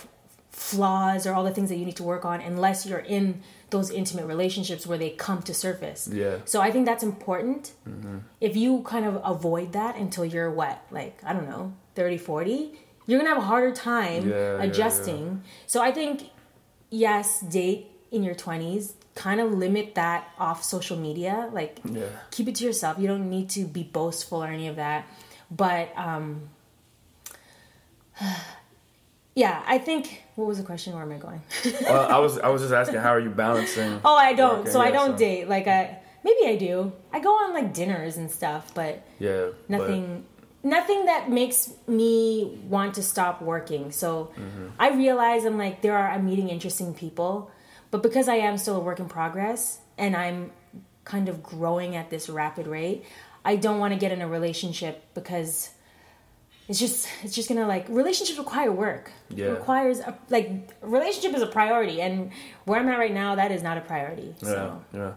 flaws 0.52 1.26
or 1.26 1.34
all 1.34 1.44
the 1.44 1.50
things 1.52 1.70
that 1.70 1.78
you 1.78 1.86
need 1.86 1.96
to 1.98 2.04
work 2.04 2.24
on 2.24 2.40
unless 2.40 2.86
you're 2.86 3.00
in 3.00 3.42
those 3.76 3.90
intimate 4.02 4.26
relationships 4.34 4.86
where 4.88 5.00
they 5.04 5.10
come 5.28 5.40
to 5.50 5.54
surface. 5.66 6.02
Yeah. 6.22 6.38
So 6.46 6.62
I 6.62 6.70
think 6.72 6.86
that's 6.86 7.04
important. 7.14 7.62
If 8.40 8.54
you 8.56 8.70
kind 8.94 9.06
of 9.10 9.14
avoid 9.36 9.74
that 9.80 9.94
until 10.04 10.26
you're 10.34 10.52
what, 10.62 10.78
like, 11.00 11.16
I 11.26 11.32
don't 11.36 11.50
know, 11.54 11.74
30, 11.96 12.18
40, 12.18 12.72
you're 13.08 13.20
going 13.20 13.30
to 13.30 13.34
have 13.36 13.44
a 13.44 13.48
harder 13.54 13.74
time 13.76 14.22
Yeah, 14.30 14.36
yeah, 14.36 14.58
yeah. 14.58 14.64
adjusting. 14.64 15.26
So 15.68 15.82
I 15.82 15.92
think, 15.92 16.16
yes, 16.90 17.42
date 17.42 17.82
in 18.12 18.22
your 18.24 18.36
20s, 18.36 18.94
kind 19.16 19.40
of 19.44 19.52
limit 19.66 19.96
that 19.96 20.22
off 20.40 20.64
social 20.64 20.98
media. 21.08 21.50
Like, 21.52 21.80
Yeah. 21.84 22.06
keep 22.32 22.48
it 22.48 22.56
to 22.60 22.64
yourself. 22.66 22.98
You 23.02 23.08
don't 23.12 23.28
need 23.30 23.48
to 23.58 23.62
be 23.66 23.84
boastful 23.84 24.44
or 24.44 24.48
any 24.48 24.68
of 24.68 24.76
that. 24.78 25.02
But, 25.64 25.86
um, 25.98 26.50
yeah, 29.36 29.64
I 29.66 29.78
think, 29.80 30.24
what 30.36 30.48
was 30.48 30.58
the 30.60 30.64
question? 30.64 30.94
Where 30.94 31.02
am 31.04 31.12
I 31.12 31.18
going? 31.18 31.42
well, 31.82 32.12
I 32.12 32.20
was 32.20 32.38
I 32.40 32.50
was 32.50 32.62
just 32.62 32.74
asking, 32.74 33.00
how 33.00 33.10
are 33.10 33.20
you 33.20 33.30
balancing? 33.30 34.00
Oh, 34.06 34.16
I 34.16 34.34
don't. 34.34 34.68
so 34.68 34.80
I 34.82 34.92
don't 34.92 35.12
so- 35.14 35.18
date. 35.18 35.48
Like 35.50 35.68
I 35.68 35.98
maybe 36.24 36.48
I 36.48 36.56
do. 36.56 36.92
I 37.12 37.20
go 37.20 37.32
on 37.32 37.54
like 37.54 37.74
dinners 37.74 38.18
and 38.18 38.30
stuff, 38.32 38.72
but 38.74 39.04
Yeah. 39.20 39.48
but- 39.70 39.70
nothing 39.70 40.26
nothing 40.66 41.06
that 41.08 41.30
makes 41.30 41.74
me 41.88 42.58
want 42.70 42.94
to 42.96 43.04
stop 43.04 43.42
working. 43.42 43.92
So 43.92 44.32
Mm-hmm. 44.38 44.68
I 44.80 44.92
realize 44.92 45.46
I'm 45.46 45.58
like 45.58 45.82
there 45.82 45.98
are 45.98 46.10
I'm 46.10 46.26
meeting 46.26 46.50
interesting 46.50 46.94
people, 46.94 47.52
but 47.92 48.02
because 48.04 48.28
I 48.30 48.36
am 48.36 48.58
still 48.58 48.78
a 48.78 48.80
work 48.80 49.00
in 49.00 49.08
progress 49.10 49.80
and 49.98 50.16
I'm 50.16 50.52
kind 51.06 51.28
of 51.28 51.44
growing 51.44 51.96
at 51.98 52.10
this 52.10 52.30
rapid 52.30 52.66
rate, 52.66 53.04
I 53.44 53.58
don't 53.58 53.78
want 53.80 53.94
to 53.94 54.00
get 54.00 54.12
in 54.14 54.22
a 54.22 54.28
relationship 54.28 55.04
because 55.14 55.70
it's 56.70 56.80
just 56.80 57.08
it's 57.24 57.36
just 57.36 57.50
gonna 57.50 57.68
like 57.68 57.88
relationships 57.90 58.38
require 58.40 58.72
work. 58.72 59.12
Yeah. 59.30 59.48
It 59.48 59.50
requires 59.52 60.00
a, 60.00 60.18
like 60.30 60.70
relationship 60.82 61.36
is 61.36 61.42
a 61.42 61.48
priority, 61.48 62.02
and 62.02 62.32
where 62.66 62.80
I'm 62.80 62.88
at 62.90 62.98
right 63.00 63.14
now, 63.14 63.36
that 63.36 63.52
is 63.52 63.62
not 63.64 63.78
a 63.78 63.82
priority. 63.82 64.34
yeah. 64.42 64.48
So 64.50 64.84
Yeah. 64.94 65.14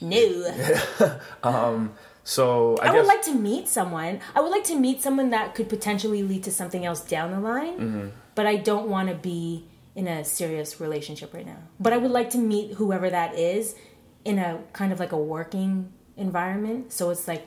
no. 0.00 1.88
So 2.26 2.76
I, 2.82 2.82
I 2.82 2.86
guess 2.86 2.94
would 2.96 3.06
like 3.06 3.22
to 3.22 3.34
meet 3.34 3.68
someone. 3.68 4.18
I 4.34 4.40
would 4.40 4.50
like 4.50 4.64
to 4.64 4.74
meet 4.74 5.00
someone 5.00 5.30
that 5.30 5.54
could 5.54 5.68
potentially 5.68 6.24
lead 6.24 6.42
to 6.42 6.50
something 6.50 6.84
else 6.84 7.00
down 7.02 7.30
the 7.30 7.38
line. 7.38 7.78
Mm-hmm. 7.78 8.08
But 8.34 8.46
I 8.48 8.56
don't 8.56 8.88
want 8.88 9.08
to 9.10 9.14
be 9.14 9.68
in 9.94 10.08
a 10.08 10.24
serious 10.24 10.80
relationship 10.80 11.32
right 11.32 11.46
now. 11.46 11.58
But 11.78 11.92
I 11.92 11.98
would 11.98 12.10
like 12.10 12.30
to 12.30 12.38
meet 12.38 12.74
whoever 12.74 13.08
that 13.08 13.36
is 13.38 13.76
in 14.24 14.40
a 14.40 14.58
kind 14.72 14.92
of 14.92 14.98
like 14.98 15.12
a 15.12 15.16
working 15.16 15.92
environment. 16.16 16.92
So 16.92 17.10
it's 17.10 17.28
like 17.28 17.44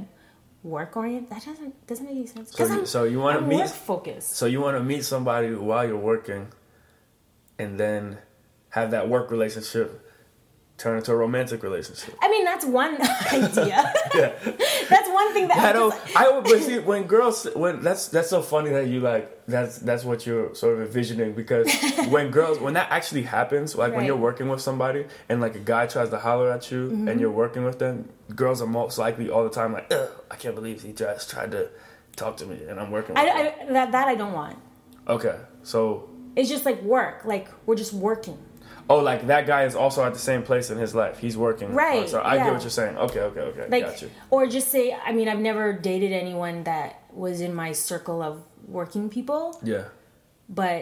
work 0.63 0.95
oriented. 0.97 1.29
That 1.29 1.45
doesn't 1.45 1.87
doesn't 1.87 2.05
make 2.05 2.15
any 2.15 2.27
sense. 2.27 2.51
So 2.51 2.65
you- 2.65 2.85
so 2.85 3.03
you 3.05 3.19
wanna 3.19 3.41
meet- 3.41 3.57
work 3.59 3.67
focused. 3.69 4.31
so 4.35 4.45
you 4.45 4.59
want 4.61 4.77
to 4.77 4.83
meet 4.83 5.05
somebody 5.05 5.53
while 5.55 5.87
you're 5.87 5.97
working, 5.97 6.47
and 7.57 7.79
then 7.79 8.17
have 8.71 8.91
that 8.91 9.07
work 9.09 9.31
relationship 9.31 10.05
turn 10.79 10.97
into 10.97 11.11
a 11.11 11.15
romantic 11.15 11.61
relationship. 11.61 12.15
I 12.21 12.29
mean, 12.29 12.45
that's 12.45 12.65
one 12.65 12.97
idea. 13.33 13.93
Yeah. 14.15 14.33
that's 14.89 15.09
one 15.09 15.33
thing 15.33 15.47
that 15.49 15.59
I 15.59 15.71
don't. 15.73 15.91
just- 15.91 16.15
I 16.17 16.29
would. 16.31 16.43
But 16.45 16.61
see, 16.63 16.79
when 16.79 17.03
girls, 17.03 17.47
when 17.55 17.81
that's 17.81 18.07
that's 18.07 18.29
so 18.29 18.41
funny 18.41 18.71
that 18.71 18.87
you 18.87 18.99
like 19.01 19.45
that's 19.45 19.77
that's 19.79 20.03
what 20.03 20.25
you're 20.25 20.55
sort 20.55 20.73
of 20.75 20.81
envisioning 20.81 21.33
because 21.33 21.67
when 22.09 22.31
girls, 22.31 22.59
when 22.59 22.73
that 22.73 22.89
actually 22.91 23.23
happens, 23.23 23.75
like 23.75 23.93
when 23.95 24.05
you're 24.05 24.15
working 24.29 24.49
with 24.49 24.61
somebody 24.61 25.05
and 25.29 25.41
like 25.41 25.55
a 25.55 25.59
guy 25.59 25.85
tries 25.85 26.09
to 26.09 26.17
holler 26.19 26.51
at 26.51 26.71
you 26.71 26.79
Mm-hmm. 26.89 27.07
and 27.07 27.19
you're 27.21 27.31
working 27.31 27.63
with 27.65 27.77
them, 27.79 28.09
girls 28.35 28.61
are 28.61 28.67
most 28.67 28.97
likely 28.97 29.29
all 29.29 29.43
the 29.43 29.49
time 29.49 29.73
like, 29.73 29.91
Ugh, 29.93 30.09
I 30.31 30.35
can't 30.37 30.55
believe 30.55 30.81
he 30.81 30.91
just 30.93 31.29
tried 31.29 31.51
to 31.51 31.69
talk 32.15 32.37
to 32.37 32.45
me 32.45 32.57
and 32.67 32.79
I'm 32.79 32.89
working. 32.91 33.15
With. 33.15 33.23
I, 33.23 33.47
I, 33.49 33.65
that 33.73 33.91
that 33.91 34.07
I 34.07 34.15
don't 34.15 34.33
want. 34.33 34.57
Okay, 35.07 35.37
so 35.63 36.09
It's 36.35 36.49
just 36.49 36.65
like 36.65 36.81
work. 36.81 37.25
Like 37.25 37.47
we're 37.65 37.75
just 37.75 37.93
working. 37.93 38.37
Oh, 38.89 38.99
like 38.99 39.27
that 39.27 39.45
guy 39.47 39.63
is 39.65 39.75
also 39.75 40.03
at 40.03 40.13
the 40.13 40.19
same 40.19 40.41
place 40.43 40.69
in 40.71 40.77
his 40.77 40.93
life. 40.95 41.19
He's 41.19 41.37
working. 41.37 41.73
Right, 41.73 42.09
So 42.09 42.19
I 42.19 42.35
yeah. 42.35 42.43
get 42.45 42.53
what 42.53 42.61
you're 42.63 42.69
saying. 42.81 42.97
Okay, 42.97 43.19
okay, 43.21 43.41
okay. 43.41 43.67
like 43.69 43.85
got 43.85 44.01
you. 44.01 44.09
or 44.31 44.47
just 44.47 44.67
say 44.69 44.85
i 45.05 45.11
mean 45.11 45.27
i've 45.29 45.39
never 45.51 45.73
dated 45.73 46.11
anyone 46.11 46.63
that 46.63 46.89
was 47.13 47.39
in 47.41 47.53
my 47.53 47.71
circle 47.71 48.21
of 48.21 48.41
working 48.67 49.09
people 49.09 49.59
Yeah. 49.63 49.85
but 50.47 50.81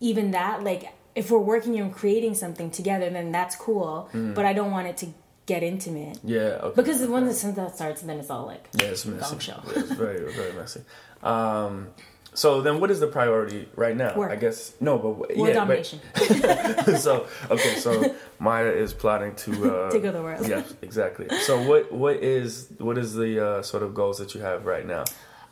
even 0.00 0.32
that 0.32 0.62
like 0.64 0.92
if 1.14 1.30
we're 1.30 1.38
working 1.54 1.78
and 1.80 1.92
creating 1.94 2.34
something 2.34 2.70
together 2.70 3.08
then 3.10 3.32
that's 3.32 3.56
cool 3.56 4.08
Mm. 4.12 4.34
but 4.34 4.44
i 4.44 4.52
don't 4.52 4.70
want 4.70 4.86
it 4.88 4.96
to 4.98 5.06
get 5.46 5.62
intimate 5.62 6.18
Yeah. 6.24 6.58
Okay. 6.66 6.74
because 6.76 6.98
when 7.06 7.24
the 7.26 7.34
sentence 7.34 7.74
starts 7.74 8.02
then 8.02 8.18
it's 8.18 8.30
all 8.30 8.46
like 8.46 8.64
Yeah, 8.80 8.88
it's 8.88 9.04
messy. 9.06 9.38
Show. 9.38 9.60
Yeah, 9.66 9.72
it's 9.82 9.92
very, 9.92 10.32
very 10.32 10.52
messy. 10.52 10.80
Um, 11.22 11.88
so 12.36 12.60
then, 12.60 12.80
what 12.80 12.90
is 12.90 13.00
the 13.00 13.06
priority 13.06 13.66
right 13.76 13.96
now? 13.96 14.14
Work. 14.14 14.30
I 14.30 14.36
guess 14.36 14.74
no, 14.78 14.98
but 14.98 15.36
world 15.36 15.48
yeah, 15.48 15.54
domination 15.54 16.00
But, 16.14 16.96
so 16.98 17.26
okay, 17.50 17.76
so 17.76 18.14
Maya 18.38 18.70
is 18.70 18.92
plotting 18.92 19.34
to 19.36 19.74
uh, 19.74 19.90
Take 19.96 20.04
over 20.04 20.12
the 20.12 20.22
world. 20.22 20.46
Yeah, 20.46 20.62
exactly. 20.82 21.28
So 21.40 21.62
what 21.62 21.90
what 21.90 22.16
is 22.16 22.68
what 22.78 22.98
is 22.98 23.14
the 23.14 23.44
uh, 23.44 23.62
sort 23.62 23.82
of 23.82 23.94
goals 23.94 24.18
that 24.18 24.34
you 24.34 24.42
have 24.42 24.66
right 24.66 24.86
now? 24.86 25.04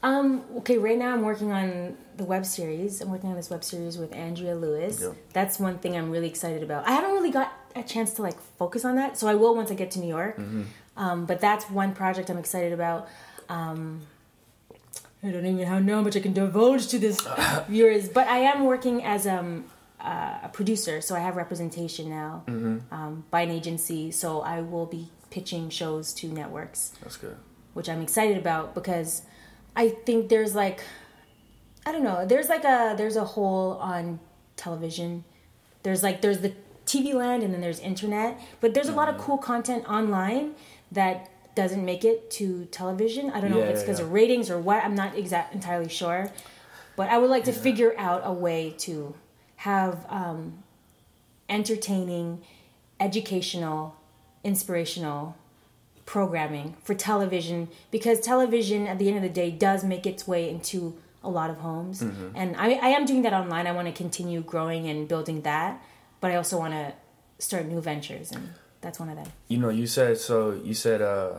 Um, 0.02 0.44
okay, 0.58 0.76
right 0.76 0.98
now 0.98 1.14
I'm 1.14 1.22
working 1.22 1.52
on 1.52 1.96
the 2.18 2.24
web 2.24 2.44
series. 2.44 3.00
I'm 3.00 3.10
working 3.10 3.30
on 3.30 3.36
this 3.36 3.48
web 3.48 3.64
series 3.64 3.96
with 3.96 4.12
Andrea 4.12 4.54
Lewis. 4.54 5.00
Yeah. 5.00 5.12
That's 5.32 5.58
one 5.58 5.78
thing 5.78 5.96
I'm 5.96 6.10
really 6.10 6.28
excited 6.28 6.62
about. 6.62 6.86
I 6.86 6.90
haven't 6.90 7.12
really 7.12 7.30
got 7.30 7.50
a 7.74 7.82
chance 7.82 8.12
to 8.14 8.22
like 8.22 8.38
focus 8.58 8.84
on 8.84 8.96
that, 8.96 9.16
so 9.16 9.26
I 9.26 9.34
will 9.34 9.56
once 9.56 9.70
I 9.70 9.74
get 9.74 9.90
to 9.92 10.00
New 10.00 10.08
York. 10.08 10.36
Mm-hmm. 10.36 10.64
Um, 10.98 11.24
but 11.24 11.40
that's 11.40 11.70
one 11.70 11.94
project 11.94 12.28
I'm 12.28 12.36
excited 12.36 12.74
about. 12.74 13.08
Um, 13.48 14.02
I 15.24 15.30
don't 15.30 15.46
even 15.46 15.86
know 15.86 15.96
how 15.96 16.02
much 16.02 16.16
I 16.16 16.20
can 16.20 16.34
divulge 16.34 16.88
to 16.88 16.98
this 16.98 17.26
viewers, 17.68 18.08
but 18.08 18.28
I 18.28 18.38
am 18.38 18.64
working 18.64 19.02
as 19.02 19.26
um, 19.26 19.64
uh, 19.98 20.38
a 20.42 20.50
producer, 20.52 21.00
so 21.00 21.16
I 21.16 21.20
have 21.20 21.36
representation 21.36 22.10
now 22.10 22.42
um, 22.46 23.24
by 23.30 23.40
an 23.40 23.50
agency. 23.50 24.10
So 24.10 24.42
I 24.42 24.60
will 24.60 24.84
be 24.84 25.08
pitching 25.30 25.70
shows 25.70 26.12
to 26.14 26.28
networks 26.28 26.92
That's 27.02 27.16
good. 27.16 27.36
which 27.72 27.88
I'm 27.88 28.02
excited 28.02 28.36
about 28.36 28.74
because 28.74 29.22
I 29.74 29.88
think 29.88 30.28
there's 30.28 30.54
like 30.54 30.84
I 31.86 31.92
don't 31.92 32.04
know, 32.04 32.24
there's 32.26 32.48
like 32.48 32.64
a 32.64 32.94
there's 32.96 33.16
a 33.16 33.24
hole 33.24 33.78
on 33.80 34.20
television. 34.56 35.24
There's 35.82 36.02
like 36.02 36.20
there's 36.20 36.40
the 36.40 36.52
TV 36.86 37.14
land 37.14 37.42
and 37.42 37.52
then 37.52 37.62
there's 37.62 37.80
internet, 37.80 38.38
but 38.60 38.74
there's 38.74 38.88
a 38.88 38.92
lot 38.92 39.08
of 39.08 39.16
cool 39.18 39.38
content 39.38 39.88
online 39.88 40.54
that 40.92 41.30
doesn't 41.54 41.84
make 41.84 42.04
it 42.04 42.30
to 42.32 42.64
television. 42.66 43.30
I 43.30 43.40
don't 43.40 43.50
know 43.50 43.58
Yeah, 43.58 43.64
if 43.64 43.70
it's 43.74 43.82
because 43.82 43.98
yeah. 44.00 44.06
of 44.06 44.12
ratings 44.12 44.50
or 44.50 44.58
what. 44.58 44.82
I'm 44.84 44.94
not 44.94 45.16
exact 45.16 45.54
entirely 45.54 45.88
sure, 45.88 46.30
but 46.96 47.08
I 47.08 47.18
would 47.18 47.30
like 47.30 47.44
to 47.44 47.52
figure 47.52 47.94
out 47.98 48.22
a 48.24 48.32
way 48.32 48.74
to 48.78 49.14
have 49.56 50.04
um, 50.08 50.62
entertaining, 51.48 52.42
educational, 53.00 53.96
inspirational 54.42 55.36
programming 56.06 56.76
for 56.82 56.94
television 56.94 57.68
because 57.90 58.20
television 58.20 58.86
at 58.86 58.98
the 58.98 59.08
end 59.08 59.16
of 59.16 59.22
the 59.22 59.28
day 59.28 59.50
does 59.50 59.82
make 59.84 60.04
its 60.06 60.28
way 60.28 60.50
into 60.50 60.94
a 61.22 61.30
lot 61.30 61.48
of 61.48 61.56
homes 61.56 62.02
and 62.02 62.54
I, 62.58 62.72
I 62.74 62.88
am 62.88 63.06
doing 63.06 63.22
that 63.22 63.32
online 63.32 63.66
i 63.66 63.72
want 63.72 63.88
to 63.88 63.92
continue 63.94 64.42
growing 64.42 64.86
and 64.86 65.08
building 65.08 65.40
that 65.42 65.82
but 66.20 66.30
i 66.30 66.36
also 66.36 66.58
want 66.58 66.74
to 66.74 66.92
start 67.38 67.64
new 67.64 67.80
ventures 67.80 68.30
and 68.32 68.50
that's 68.84 69.00
one 69.00 69.08
of 69.08 69.16
them 69.16 69.26
You 69.48 69.58
know, 69.58 69.70
you 69.70 69.86
said 69.86 70.18
so. 70.18 70.52
You 70.52 70.74
said 70.74 71.00
uh, 71.02 71.30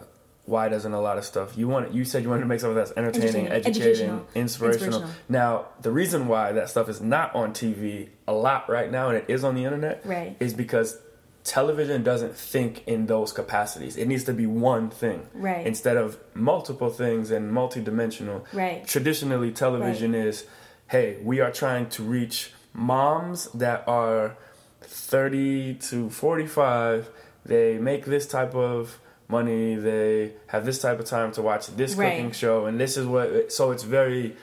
why 0.45 0.67
doesn't 0.69 0.93
a 0.93 0.99
lot 1.01 1.17
of 1.17 1.25
stuff 1.25 1.57
you 1.57 1.67
want? 1.67 1.93
You 1.93 2.03
said 2.05 2.23
you 2.23 2.29
wanted 2.29 2.41
to 2.41 2.47
make 2.47 2.59
something 2.59 2.75
that's 2.75 2.91
entertaining, 2.97 3.47
educating, 3.47 3.81
educational, 3.81 4.27
inspirational. 4.35 5.01
inspirational. 5.01 5.09
Now, 5.29 5.65
the 5.81 5.91
reason 5.91 6.27
why 6.27 6.51
that 6.51 6.69
stuff 6.69 6.89
is 6.89 6.99
not 7.01 7.33
on 7.35 7.53
TV 7.53 8.09
a 8.27 8.33
lot 8.33 8.69
right 8.69 8.91
now 8.91 9.09
and 9.09 9.17
it 9.17 9.25
is 9.27 9.43
on 9.43 9.55
the 9.55 9.63
internet 9.63 10.01
Right. 10.05 10.35
is 10.39 10.53
because 10.53 10.99
television 11.43 12.03
doesn't 12.03 12.35
think 12.35 12.83
in 12.87 13.05
those 13.05 13.31
capacities. 13.31 13.97
It 13.97 14.07
needs 14.07 14.23
to 14.25 14.33
be 14.33 14.45
one 14.47 14.89
thing 14.89 15.27
Right. 15.33 15.65
instead 15.65 15.97
of 15.97 16.17
multiple 16.33 16.89
things 16.89 17.29
and 17.31 17.51
multidimensional. 17.51 18.43
Right. 18.53 18.85
Traditionally, 18.87 19.51
television 19.51 20.13
is, 20.15 20.45
hey, 20.87 21.17
we 21.23 21.39
are 21.41 21.51
trying 21.51 21.87
to 21.89 22.03
reach 22.03 22.51
moms 22.73 23.47
that 23.53 23.83
are 23.87 24.37
30 24.81 25.75
to 25.75 26.09
45. 26.09 27.09
They 27.45 27.77
make 27.77 28.05
this 28.05 28.27
type 28.27 28.55
of 28.55 28.99
money. 29.27 29.75
They 29.75 30.33
have 30.47 30.65
this 30.65 30.79
type 30.81 30.99
of 30.99 31.05
time 31.05 31.31
to 31.33 31.41
watch 31.41 31.67
this 31.75 31.95
Right. 31.95 32.11
cooking 32.17 32.31
show, 32.31 32.65
and 32.65 32.79
this 32.79 32.97
is 32.97 33.05
what. 33.05 33.51
So 33.51 33.71
it's 33.71 33.83
very 33.83 34.35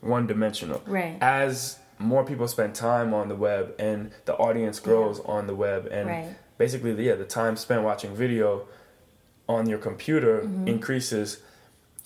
one 0.00 0.26
dimensional. 0.26 0.82
Right. 0.86 1.16
As 1.20 1.78
more 1.98 2.24
people 2.24 2.46
spend 2.46 2.74
time 2.74 3.12
on 3.12 3.28
the 3.28 3.34
web 3.34 3.74
and 3.80 4.12
the 4.24 4.34
audience 4.36 4.78
grows 4.78 5.18
on 5.20 5.46
the 5.48 5.54
web, 5.54 5.88
and 5.90 6.08
Right. 6.08 6.28
basically, 6.56 6.92
yeah, 7.04 7.14
the 7.16 7.24
time 7.24 7.56
spent 7.56 7.82
watching 7.82 8.14
video 8.14 8.66
on 9.48 9.68
your 9.68 9.78
computer 9.78 10.40
Mm-hmm. 10.42 10.68
increases. 10.68 11.38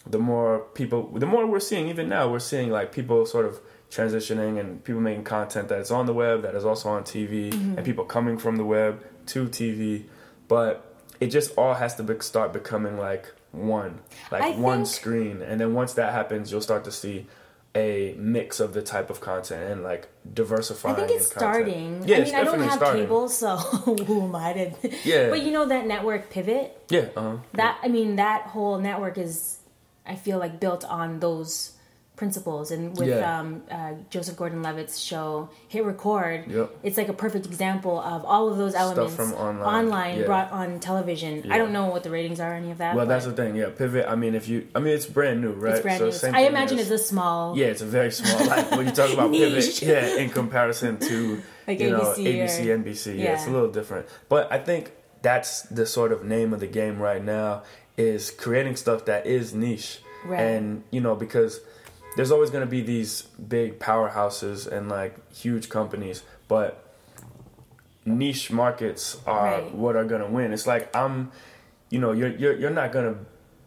the 0.05 0.19
more 0.19 0.59
people, 0.75 1.01
the 1.15 1.27
more 1.27 1.47
we're 1.47 1.61
seeing. 1.61 1.87
Even 1.89 2.09
now, 2.09 2.29
we're 2.29 2.41
seeing 2.41 2.71
like 2.73 2.91
people 2.91 3.25
sort 3.25 3.47
of 3.47 3.61
transitioning 3.89 4.59
and 4.59 4.83
people 4.83 5.01
making 5.01 5.23
content 5.23 5.69
that 5.69 5.79
is 5.79 5.93
on 5.93 6.07
the 6.07 6.13
web, 6.13 6.43
that 6.43 6.57
is 6.57 6.65
also 6.65 6.89
on 6.89 7.05
TV, 7.05 7.51
Mm-hmm. 7.53 7.77
and 7.77 7.87
people 7.87 8.05
coming 8.05 8.37
from 8.37 8.57
the 8.57 8.65
web 8.65 9.01
to 9.27 9.47
TV. 9.47 10.07
But 10.53 10.85
it 11.19 11.29
just 11.29 11.57
all 11.57 11.73
has 11.73 11.95
to 11.95 12.03
be, 12.03 12.21
start 12.21 12.53
becoming 12.53 12.99
like 12.99 13.33
one, 13.53 14.01
like 14.31 14.43
I 14.43 14.51
one 14.51 14.81
think- 14.85 14.89
screen, 14.89 15.41
and 15.41 15.59
then 15.59 15.73
once 15.73 15.95
that 15.95 16.13
happens, 16.13 16.53
you'll 16.53 16.61
start 16.61 16.85
to 16.85 16.93
see 16.93 17.27
a 17.75 18.15
mix 18.19 18.61
of 18.61 18.75
the 18.75 18.83
type 18.83 19.09
of 19.09 19.19
content 19.23 19.63
and 19.73 19.83
like 19.83 20.09
diversifying. 20.35 20.95
I 20.95 20.99
think 21.07 21.11
it's 21.13 21.31
starting. 21.31 22.03
Yeah, 22.07 22.19
I 22.19 22.25
mean, 22.25 22.35
I 22.35 22.45
don't 22.45 22.61
have 22.61 22.75
starting. 22.75 23.05
cable, 23.05 23.31
so 23.31 23.57
who 24.07 24.25
am 24.25 24.37
I 24.37 24.53
to? 24.53 24.91
Yeah. 25.09 25.31
But 25.31 25.41
you 25.41 25.53
know 25.53 25.65
that 25.65 25.87
network 25.87 26.29
pivot. 26.29 26.79
Yeah, 26.91 27.09
uh-huh. 27.17 27.39
That 27.55 27.79
I 27.83 27.89
mean, 27.89 28.17
that 28.17 28.43
whole 28.49 28.79
network 28.79 29.17
is, 29.17 29.57
I 30.05 30.17
feel 30.17 30.37
like 30.39 30.61
built 30.61 30.85
on 30.85 31.21
those 31.21 31.73
principles. 32.17 32.71
And 32.71 32.97
with 32.97 33.09
Yeah. 33.09 33.39
um, 33.41 33.63
uh, 33.71 33.93
Joseph 34.11 34.37
Gordon-Levitt's 34.37 34.99
show 35.01 35.49
Hit 35.69 35.85
Record, 35.85 36.45
Yep. 36.47 36.71
it's 36.83 36.97
like 36.99 37.09
a 37.09 37.13
perfect 37.15 37.47
example 37.47 37.99
of 37.99 38.25
all 38.25 38.49
of 38.51 38.59
those 38.59 38.75
elements 38.75 39.15
from 39.17 39.33
online, 39.33 40.19
yeah. 40.19 40.27
brought 40.27 40.53
on 40.53 40.79
television. 40.79 41.43
Yeah. 41.45 41.55
I 41.55 41.59
don't 41.59 41.73
know 41.73 41.87
what 41.87 42.03
the 42.03 42.11
ratings 42.11 42.39
are 42.39 42.53
any 42.55 42.71
of 42.71 42.79
that. 42.79 42.95
Well, 42.95 43.07
that's 43.07 43.25
the 43.25 43.33
thing. 43.33 43.57
Yeah, 43.57 43.71
pivot. 43.77 44.07
I 44.09 44.15
mean, 44.15 44.35
if 44.35 44.47
you, 44.49 44.69
I 44.75 44.79
mean, 44.79 44.95
it's 44.95 45.07
brand 45.07 45.41
new, 45.41 45.53
right? 45.53 45.73
it's 45.75 45.83
brand 45.83 45.99
So 45.99 46.05
new. 46.07 46.13
same 46.13 46.35
I 46.35 46.41
imagine 46.41 46.79
it's 46.79 46.91
a 46.91 46.99
small. 46.99 47.57
Yeah, 47.57 47.67
it's 47.67 47.83
a 47.83 47.87
very 47.87 48.13
small. 48.13 48.47
Like 48.47 48.71
when 48.73 48.87
you 48.87 48.93
talk 48.93 49.13
about 49.13 49.33
pivot, 49.33 49.83
yeah, 49.83 50.17
in 50.17 50.29
comparison 50.31 50.99
to 50.99 51.43
Like 51.67 51.81
you 51.81 51.91
know 51.91 52.01
ABC 52.01 52.19
or- 52.19 52.47
ABC, 52.47 52.85
NBC, 52.85 53.19
yeah. 53.19 53.35
it's 53.35 53.47
a 53.47 53.51
little 53.51 53.71
different. 53.71 54.07
But 54.29 54.53
I 54.53 54.59
think 54.59 54.93
that's 55.23 55.63
the 55.63 55.87
sort 55.87 56.13
of 56.13 56.25
name 56.25 56.53
of 56.53 56.61
the 56.61 56.67
game 56.67 56.99
right 57.01 57.25
now 57.25 57.63
is 57.97 58.31
creating 58.31 58.77
stuff 58.77 59.05
that 59.07 59.27
is 59.27 59.55
niche, 59.55 60.01
Right. 60.27 60.41
and 60.41 60.83
you 60.91 61.01
know 61.01 61.15
because 61.15 61.61
there's 62.17 62.31
always 62.31 62.51
going 62.51 62.65
to 62.65 62.71
be 62.71 62.81
these 62.83 63.23
big 63.23 63.79
powerhouses 63.79 64.67
and 64.67 64.89
like 64.89 65.15
huge 65.35 65.69
companies, 65.69 66.23
but 66.49 66.95
niche 68.05 68.51
markets 68.51 69.19
are 69.27 69.45
Right. 69.63 69.75
what 69.75 69.97
are 69.97 70.05
going 70.05 70.23
to 70.23 70.27
win. 70.29 70.53
It's 70.53 70.67
like 70.67 70.95
I'm, 70.97 71.31
you 71.91 71.99
know, 71.99 72.13
you're 72.13 72.31
you're 72.31 72.57
you're 72.57 72.71
not 72.71 72.93
going 72.93 73.15
to 73.15 73.21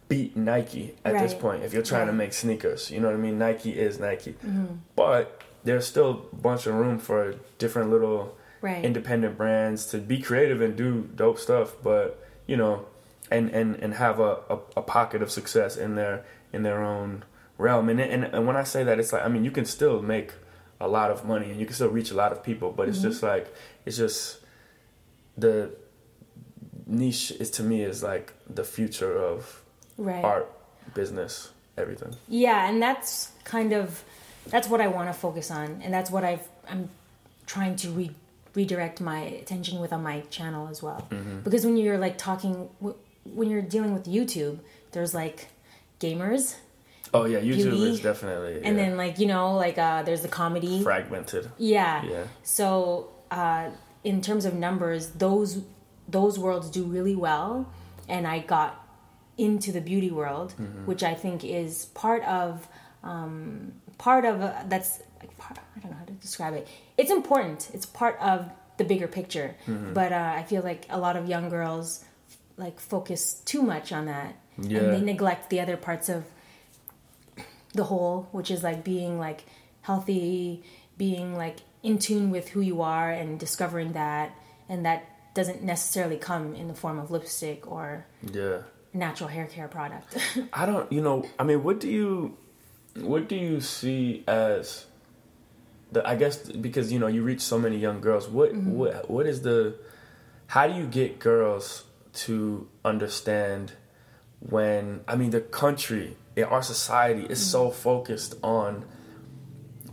beat 0.08 0.36
Nike 0.36 0.94
at 1.04 1.14
this 1.18 1.34
point 1.34 1.64
if 1.64 1.72
you're 1.72 1.82
trying 1.82 2.06
to 2.06 2.12
make 2.12 2.32
sneakers. 2.32 2.90
You 2.90 3.00
know 3.00 3.08
what 3.08 3.16
I 3.16 3.20
mean? 3.20 3.38
Nike 3.38 3.72
is 3.78 3.98
Nike, 3.98 4.32
Mm-hmm. 4.34 4.66
but 4.94 5.42
there's 5.64 5.86
still 5.86 6.28
a 6.32 6.36
bunch 6.36 6.66
of 6.66 6.74
room 6.74 6.98
for 6.98 7.34
different 7.58 7.90
little 7.90 8.36
Right. 8.62 8.84
independent 8.84 9.36
brands 9.36 9.86
to 9.86 9.98
be 9.98 10.18
creative 10.20 10.60
and 10.62 10.74
do 10.76 11.08
dope 11.14 11.38
stuff. 11.38 11.74
But 11.82 12.18
you 12.46 12.56
know, 12.56 12.86
and 13.30 13.50
and 13.50 13.74
and 13.76 13.94
have 13.94 14.18
a, 14.20 14.38
a, 14.48 14.58
a 14.78 14.82
pocket 14.82 15.22
of 15.22 15.30
success 15.30 15.76
in 15.76 15.94
their 15.94 16.24
in 16.52 16.62
their 16.62 16.82
own 16.82 17.24
realm. 17.58 17.88
And, 17.88 18.00
and 18.00 18.24
and 18.24 18.46
when 18.46 18.56
I 18.56 18.64
say 18.64 18.84
that, 18.84 18.98
it's 18.98 19.12
like 19.12 19.24
I 19.24 19.28
mean 19.28 19.44
you 19.44 19.50
can 19.50 19.64
still 19.64 20.02
make 20.02 20.32
a 20.80 20.88
lot 20.88 21.10
of 21.10 21.24
money 21.24 21.50
and 21.50 21.58
you 21.58 21.66
can 21.66 21.74
still 21.74 21.88
reach 21.88 22.10
a 22.10 22.14
lot 22.14 22.32
of 22.32 22.42
people, 22.42 22.70
but 22.70 22.88
it's 22.88 23.00
just 23.00 23.22
like 23.22 23.52
it's 23.84 23.96
just 23.96 24.40
the 25.36 25.70
niche 26.86 27.32
is 27.32 27.50
to 27.50 27.62
me 27.62 27.82
is 27.82 28.02
like 28.02 28.32
the 28.48 28.64
future 28.64 29.18
of 29.18 29.62
right. 29.98 30.24
art, 30.24 30.50
business, 30.94 31.50
everything. 31.76 32.14
Yeah, 32.28 32.68
and 32.68 32.80
that's 32.80 33.32
kind 33.44 33.72
of 33.72 34.04
that's 34.46 34.68
what 34.68 34.80
I 34.80 34.88
want 34.88 35.08
to 35.08 35.12
focus 35.18 35.50
on, 35.50 35.80
and 35.82 35.92
that's 35.92 36.10
what 36.10 36.24
I've 36.24 36.46
I'm 36.68 36.90
trying 37.46 37.76
to 37.76 37.90
re- 37.90 38.14
redirect 38.54 39.00
my 39.00 39.20
attention 39.20 39.78
with 39.80 39.92
on 39.92 40.02
my 40.02 40.20
channel 40.30 40.68
as 40.68 40.82
well. 40.82 41.06
Mm-hmm. 41.10 41.40
Because 41.40 41.64
when 41.64 41.76
you're 41.76 41.98
like 41.98 42.18
talking, 42.18 42.68
w- 42.80 42.96
when 43.24 43.50
you're 43.50 43.62
dealing 43.62 43.94
with 43.94 44.06
YouTube, 44.06 44.58
there's 44.92 45.14
like 45.14 45.48
gamers, 46.00 46.56
Oh 47.14 47.24
yeah, 47.24 47.38
YouTube 47.40 47.70
Beauty, 47.70 47.90
is 47.90 48.00
definitely 48.00 48.54
and 48.62 48.76
yeah, 48.76 48.84
then 48.84 48.96
like 48.96 49.18
you 49.18 49.26
know 49.26 49.54
like 49.54 49.78
uh, 49.78 50.02
there's 50.02 50.22
the 50.22 50.28
comedy. 50.28 50.82
fragmented. 50.82 51.50
Yeah. 51.58 52.04
Yeah. 52.04 52.24
So 52.42 53.10
uh, 53.30 53.70
in 54.04 54.20
terms 54.22 54.44
of 54.44 54.54
numbers, 54.54 55.10
those 55.10 55.62
those 56.08 56.38
worlds 56.38 56.70
do 56.70 56.84
really 56.84 57.16
well, 57.16 57.70
and 58.08 58.26
I 58.26 58.40
got 58.40 58.82
into 59.38 59.72
the 59.72 59.80
beauty 59.80 60.10
world, 60.10 60.54
Mm-hmm. 60.60 60.86
which 60.86 61.02
I 61.02 61.14
think 61.14 61.44
is 61.44 61.86
part 61.86 62.22
of 62.24 62.66
um, 63.02 63.72
part 63.98 64.24
of 64.24 64.40
uh, 64.40 64.52
that's 64.68 65.00
like 65.20 65.36
part, 65.38 65.58
I 65.76 65.80
don't 65.80 65.90
know 65.92 65.98
how 65.98 66.04
to 66.06 66.12
describe 66.12 66.54
it. 66.54 66.66
It's 66.98 67.10
important. 67.10 67.70
It's 67.74 67.86
part 67.86 68.18
of 68.20 68.50
the 68.78 68.84
bigger 68.84 69.08
picture, 69.08 69.54
Mm-hmm. 69.66 69.92
but 69.94 70.12
uh, 70.12 70.32
I 70.36 70.42
feel 70.42 70.62
like 70.62 70.86
a 70.90 70.98
lot 70.98 71.16
of 71.16 71.28
young 71.28 71.48
girls 71.48 72.04
like 72.56 72.80
focus 72.80 73.34
too 73.44 73.62
much 73.62 73.92
on 73.92 74.06
that, 74.06 74.34
Yeah. 74.58 74.78
and 74.80 74.92
they 74.94 75.00
neglect 75.00 75.50
the 75.50 75.60
other 75.60 75.76
parts 75.76 76.08
of 76.08 76.24
the 77.76 77.84
whole, 77.84 78.28
which 78.32 78.50
is 78.50 78.62
like 78.62 78.84
being 78.84 79.18
like 79.18 79.44
healthy, 79.82 80.62
being 80.98 81.36
like 81.36 81.58
in 81.82 81.98
tune 81.98 82.30
with 82.30 82.48
who 82.48 82.60
you 82.60 82.82
are 82.82 83.10
and 83.10 83.38
discovering 83.38 83.92
that, 83.92 84.32
and 84.68 84.84
that 84.84 85.04
doesn't 85.34 85.62
necessarily 85.62 86.16
come 86.16 86.54
in 86.54 86.66
the 86.68 86.74
form 86.74 86.98
of 86.98 87.10
lipstick 87.10 87.70
or 87.70 88.06
Yeah. 88.32 88.62
natural 88.92 89.28
hair 89.28 89.46
care 89.46 89.68
product. 89.68 90.16
I 90.52 90.64
don't, 90.66 90.90
you 90.90 91.02
know, 91.02 91.24
I 91.38 91.44
mean, 91.44 91.62
what 91.62 91.78
do 91.80 91.88
you, 91.88 92.36
what 93.00 93.28
do 93.28 93.36
you 93.36 93.60
see 93.60 94.24
as 94.26 94.86
the? 95.92 96.06
I 96.08 96.16
guess 96.16 96.38
because 96.38 96.90
you 96.92 96.98
know 96.98 97.06
you 97.06 97.22
reach 97.22 97.42
so 97.42 97.58
many 97.58 97.76
young 97.76 98.00
girls. 98.00 98.26
What 98.28 98.52
mm-hmm. 98.52 98.72
what 98.72 99.10
what 99.10 99.26
is 99.26 99.42
the? 99.42 99.74
How 100.48 100.66
do 100.66 100.74
you 100.74 100.86
get 100.86 101.18
girls 101.18 101.84
to 102.24 102.66
understand 102.84 103.72
when? 104.40 105.04
I 105.06 105.14
mean, 105.16 105.30
the 105.30 105.42
country, 105.42 106.16
our 106.44 106.62
society 106.62 107.22
is 107.22 107.44
so 107.44 107.70
mm. 107.70 107.74
focused 107.74 108.34
on 108.42 108.84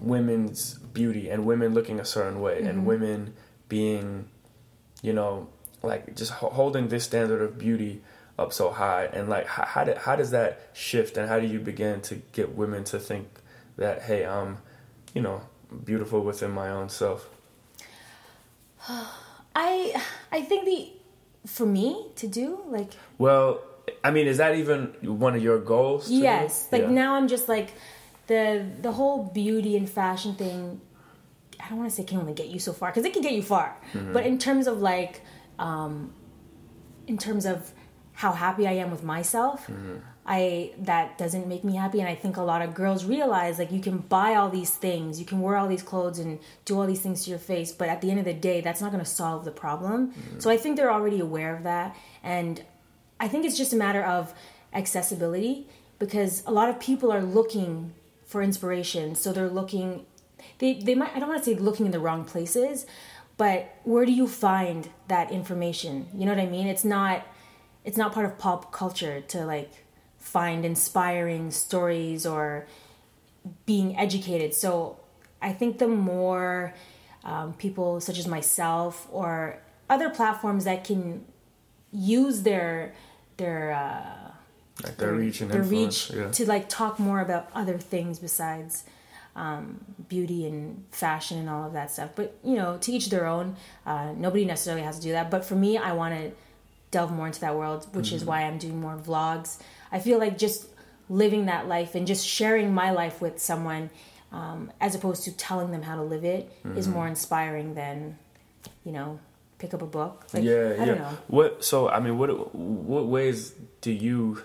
women's 0.02 0.76
beauty 0.94 1.30
and 1.30 1.46
women 1.46 1.74
looking 1.74 2.00
a 2.00 2.06
certain 2.06 2.42
way 2.42 2.60
and 2.60 2.80
mm-hmm. 2.80 2.86
women 2.86 3.34
being, 3.70 4.28
you 5.02 5.14
know, 5.14 5.48
like 5.82 6.16
just 6.16 6.32
holding 6.32 6.90
this 6.90 7.06
standard 7.06 7.42
of 7.42 7.58
beauty 7.58 8.02
up 8.38 8.54
so 8.54 8.72
high. 8.72 9.06
And 9.06 9.30
like 9.30 9.48
how 9.48 9.66
how, 9.66 9.84
do, 9.84 9.94
how 9.96 10.16
does 10.16 10.32
that 10.32 10.70
shift 10.74 11.18
and 11.18 11.30
how 11.30 11.40
do 11.40 11.48
you 11.48 11.60
begin 11.60 12.02
to 12.02 12.16
get 12.32 12.56
women 12.56 12.84
to 12.86 13.00
think 13.00 13.28
that 13.78 14.04
hey 14.04 14.26
I'm 14.26 14.60
you 15.16 15.22
know 15.22 15.42
beautiful 15.84 16.22
within 16.22 16.52
my 16.52 16.70
own 16.70 16.90
self? 16.90 17.30
I 19.56 20.02
I 20.32 20.42
think 20.42 20.66
the 20.66 20.92
for 21.46 21.66
me 21.66 22.08
to 22.16 22.28
do 22.28 22.62
like 22.68 22.92
well 23.18 23.62
I 24.04 24.12
mean 24.12 24.28
is 24.28 24.38
that 24.38 24.56
even 24.56 24.96
one 25.02 25.36
of 25.36 25.44
your 25.44 25.60
goals 25.60 26.10
yes 26.10 26.68
like 26.72 26.84
Yeah. 26.84 26.90
now 26.90 27.16
I'm 27.16 27.28
just 27.28 27.50
like 27.50 27.74
the 28.28 28.66
the 28.82 28.92
whole 28.92 29.24
beauty 29.24 29.76
and 29.78 29.90
fashion 29.90 30.36
thing. 30.36 30.82
I 31.60 31.70
don't 31.70 31.78
want 31.78 31.90
to 31.90 31.96
say 31.96 32.04
can 32.04 32.20
only 32.20 32.34
get 32.34 32.48
you 32.48 32.60
so 32.60 32.74
far 32.74 32.90
because 32.90 33.06
it 33.06 33.14
can 33.14 33.22
get 33.22 33.34
you 33.34 33.42
far, 33.42 33.78
mm-hmm. 33.94 34.14
but 34.14 34.26
in 34.26 34.38
terms 34.38 34.68
of 34.68 34.82
like 34.82 35.22
um, 35.60 36.14
in 37.08 37.18
terms 37.18 37.46
of 37.46 37.72
how 38.14 38.32
happy 38.32 38.68
I 38.68 38.74
am 38.74 38.92
with 38.92 39.04
myself, 39.04 39.68
mm-hmm. 39.68 39.98
I 40.26 40.74
that 40.80 41.18
doesn't 41.18 41.48
make 41.48 41.64
me 41.64 41.76
happy, 41.76 42.00
and 42.00 42.10
I 42.10 42.16
think 42.16 42.38
a 42.38 42.42
lot 42.42 42.62
of 42.62 42.74
girls 42.74 43.06
realize 43.06 43.60
like 43.60 43.72
you 43.72 43.80
can 43.80 44.00
buy 44.00 44.36
all 44.36 44.50
these 44.50 44.72
things, 44.72 45.20
you 45.20 45.26
can 45.26 45.42
wear 45.42 45.56
all 45.56 45.68
these 45.68 45.84
clothes 45.84 46.20
and 46.20 46.40
do 46.66 46.80
all 46.80 46.88
these 46.88 47.02
things 47.02 47.24
to 47.26 47.30
your 47.30 47.40
face, 47.40 47.72
but 47.72 47.88
at 47.88 48.02
the 48.02 48.10
end 48.12 48.20
of 48.20 48.26
the 48.26 48.34
day, 48.34 48.60
that's 48.62 48.82
not 48.82 48.92
going 48.92 49.04
to 49.04 49.10
solve 49.10 49.46
the 49.46 49.52
problem. 49.52 50.12
Mm-hmm. 50.12 50.40
So 50.40 50.50
I 50.50 50.58
think 50.58 50.76
they're 50.76 50.92
already 50.92 51.20
aware 51.20 51.56
of 51.56 51.64
that, 51.64 51.96
and 52.24 52.62
I 53.20 53.28
think 53.28 53.46
it's 53.46 53.58
just 53.58 53.74
a 53.74 53.76
matter 53.76 54.04
of 54.04 54.34
accessibility 54.74 55.68
because 56.00 56.44
a 56.46 56.52
lot 56.52 56.70
of 56.70 56.80
people 56.80 57.12
are 57.12 57.22
looking 57.22 57.94
for 58.26 58.42
inspiration, 58.42 59.16
so 59.16 59.32
they're 59.32 59.50
looking. 59.50 60.06
They, 60.60 60.74
they 60.74 60.96
might 60.96 61.16
I 61.16 61.20
don't 61.20 61.30
want 61.30 61.44
to 61.44 61.50
say 61.50 61.56
looking 61.56 61.86
in 61.86 61.92
the 61.92 62.00
wrong 62.00 62.26
places, 62.26 62.86
but 63.38 63.76
where 63.84 64.06
do 64.06 64.12
you 64.12 64.28
find 64.28 64.90
that 65.08 65.32
information? 65.32 66.08
You 66.14 66.26
know 66.26 66.34
what 66.34 66.42
I 66.42 66.48
mean? 66.48 66.68
It's 66.68 66.84
not 66.84 67.26
it's 67.84 67.98
not 67.98 68.14
part 68.14 68.26
of 68.26 68.38
pop 68.38 68.72
culture 68.72 69.22
to 69.22 69.46
like 69.46 69.72
find 70.18 70.66
inspiring 70.66 71.52
stories 71.52 72.26
or 72.26 72.66
being 73.66 73.98
educated. 73.98 74.54
So 74.54 74.98
I 75.42 75.52
think 75.54 75.78
the 75.78 75.88
more 75.88 76.74
um, 77.24 77.54
people 77.54 78.00
such 78.00 78.18
as 78.18 78.28
myself 78.28 79.08
or 79.12 79.60
other 79.90 80.10
platforms 80.10 80.64
that 80.64 80.84
can 80.84 81.26
use 81.94 82.42
their 82.44 82.94
their 83.38 83.72
uh, 83.72 84.32
like 84.84 84.98
their 84.98 85.14
reach 85.14 85.40
and 85.42 85.50
their 85.52 85.62
influence 85.62 86.10
reach 86.10 86.20
yeah. 86.20 86.32
to 86.32 86.46
like 86.48 86.68
talk 86.70 87.00
more 87.00 87.22
about 87.22 87.50
other 87.54 87.78
things 87.78 88.20
besides 88.20 88.84
um, 89.36 89.84
beauty 90.10 90.46
and 90.48 90.84
fashion 90.92 91.38
and 91.40 91.50
all 91.50 91.66
of 91.66 91.74
that 91.74 91.92
stuff. 91.92 92.10
But 92.16 92.36
you 92.44 92.56
know, 92.56 92.78
to 92.80 92.92
each 92.92 93.10
their 93.10 93.26
own. 93.26 93.56
Uh, 93.86 94.14
nobody 94.18 94.46
necessarily 94.46 94.84
has 94.84 94.98
to 94.98 95.04
do 95.04 95.12
that. 95.14 95.30
But 95.32 95.46
for 95.46 95.56
me, 95.56 95.78
I 95.78 95.94
want 95.94 96.14
to 96.16 96.32
delve 96.92 97.12
more 97.12 97.26
into 97.28 97.40
that 97.42 97.56
world, 97.56 97.88
which 97.96 98.08
Mm-hmm. 98.08 98.16
is 98.18 98.26
why 98.26 98.42
I'm 98.44 98.58
doing 98.60 98.80
more 98.80 98.96
vlogs. 98.98 99.60
I 99.92 100.00
feel 100.00 100.20
like 100.20 100.38
just 100.38 100.68
living 101.10 101.46
that 101.48 101.68
life 101.68 101.96
and 101.96 102.06
just 102.08 102.26
sharing 102.28 102.74
my 102.74 102.92
life 102.92 103.22
with 103.22 103.40
someone, 103.40 103.90
um, 104.32 104.72
as 104.80 104.94
opposed 104.96 105.24
to 105.24 105.32
telling 105.36 105.72
them 105.72 105.82
how 105.84 105.96
to 105.96 106.04
live 106.04 106.24
it, 106.24 106.52
is 106.76 106.86
Mm-hmm. 106.86 106.94
more 106.96 107.08
inspiring 107.08 107.74
than, 107.76 108.18
you 108.86 108.92
know, 108.92 109.20
pick 109.64 109.74
up 109.74 109.82
a 109.82 109.92
book. 110.00 110.26
Like, 110.34 110.44
yeah 110.44 110.76
I 110.80 110.86
don't 110.86 110.88
yeah 110.88 110.94
know. 110.96 111.18
what 111.28 111.64
so 111.64 111.90
I 111.90 112.00
mean 112.00 112.18
what 112.18 112.30
what 112.56 113.06
ways 113.08 113.54
do 113.82 113.92
you 113.92 114.44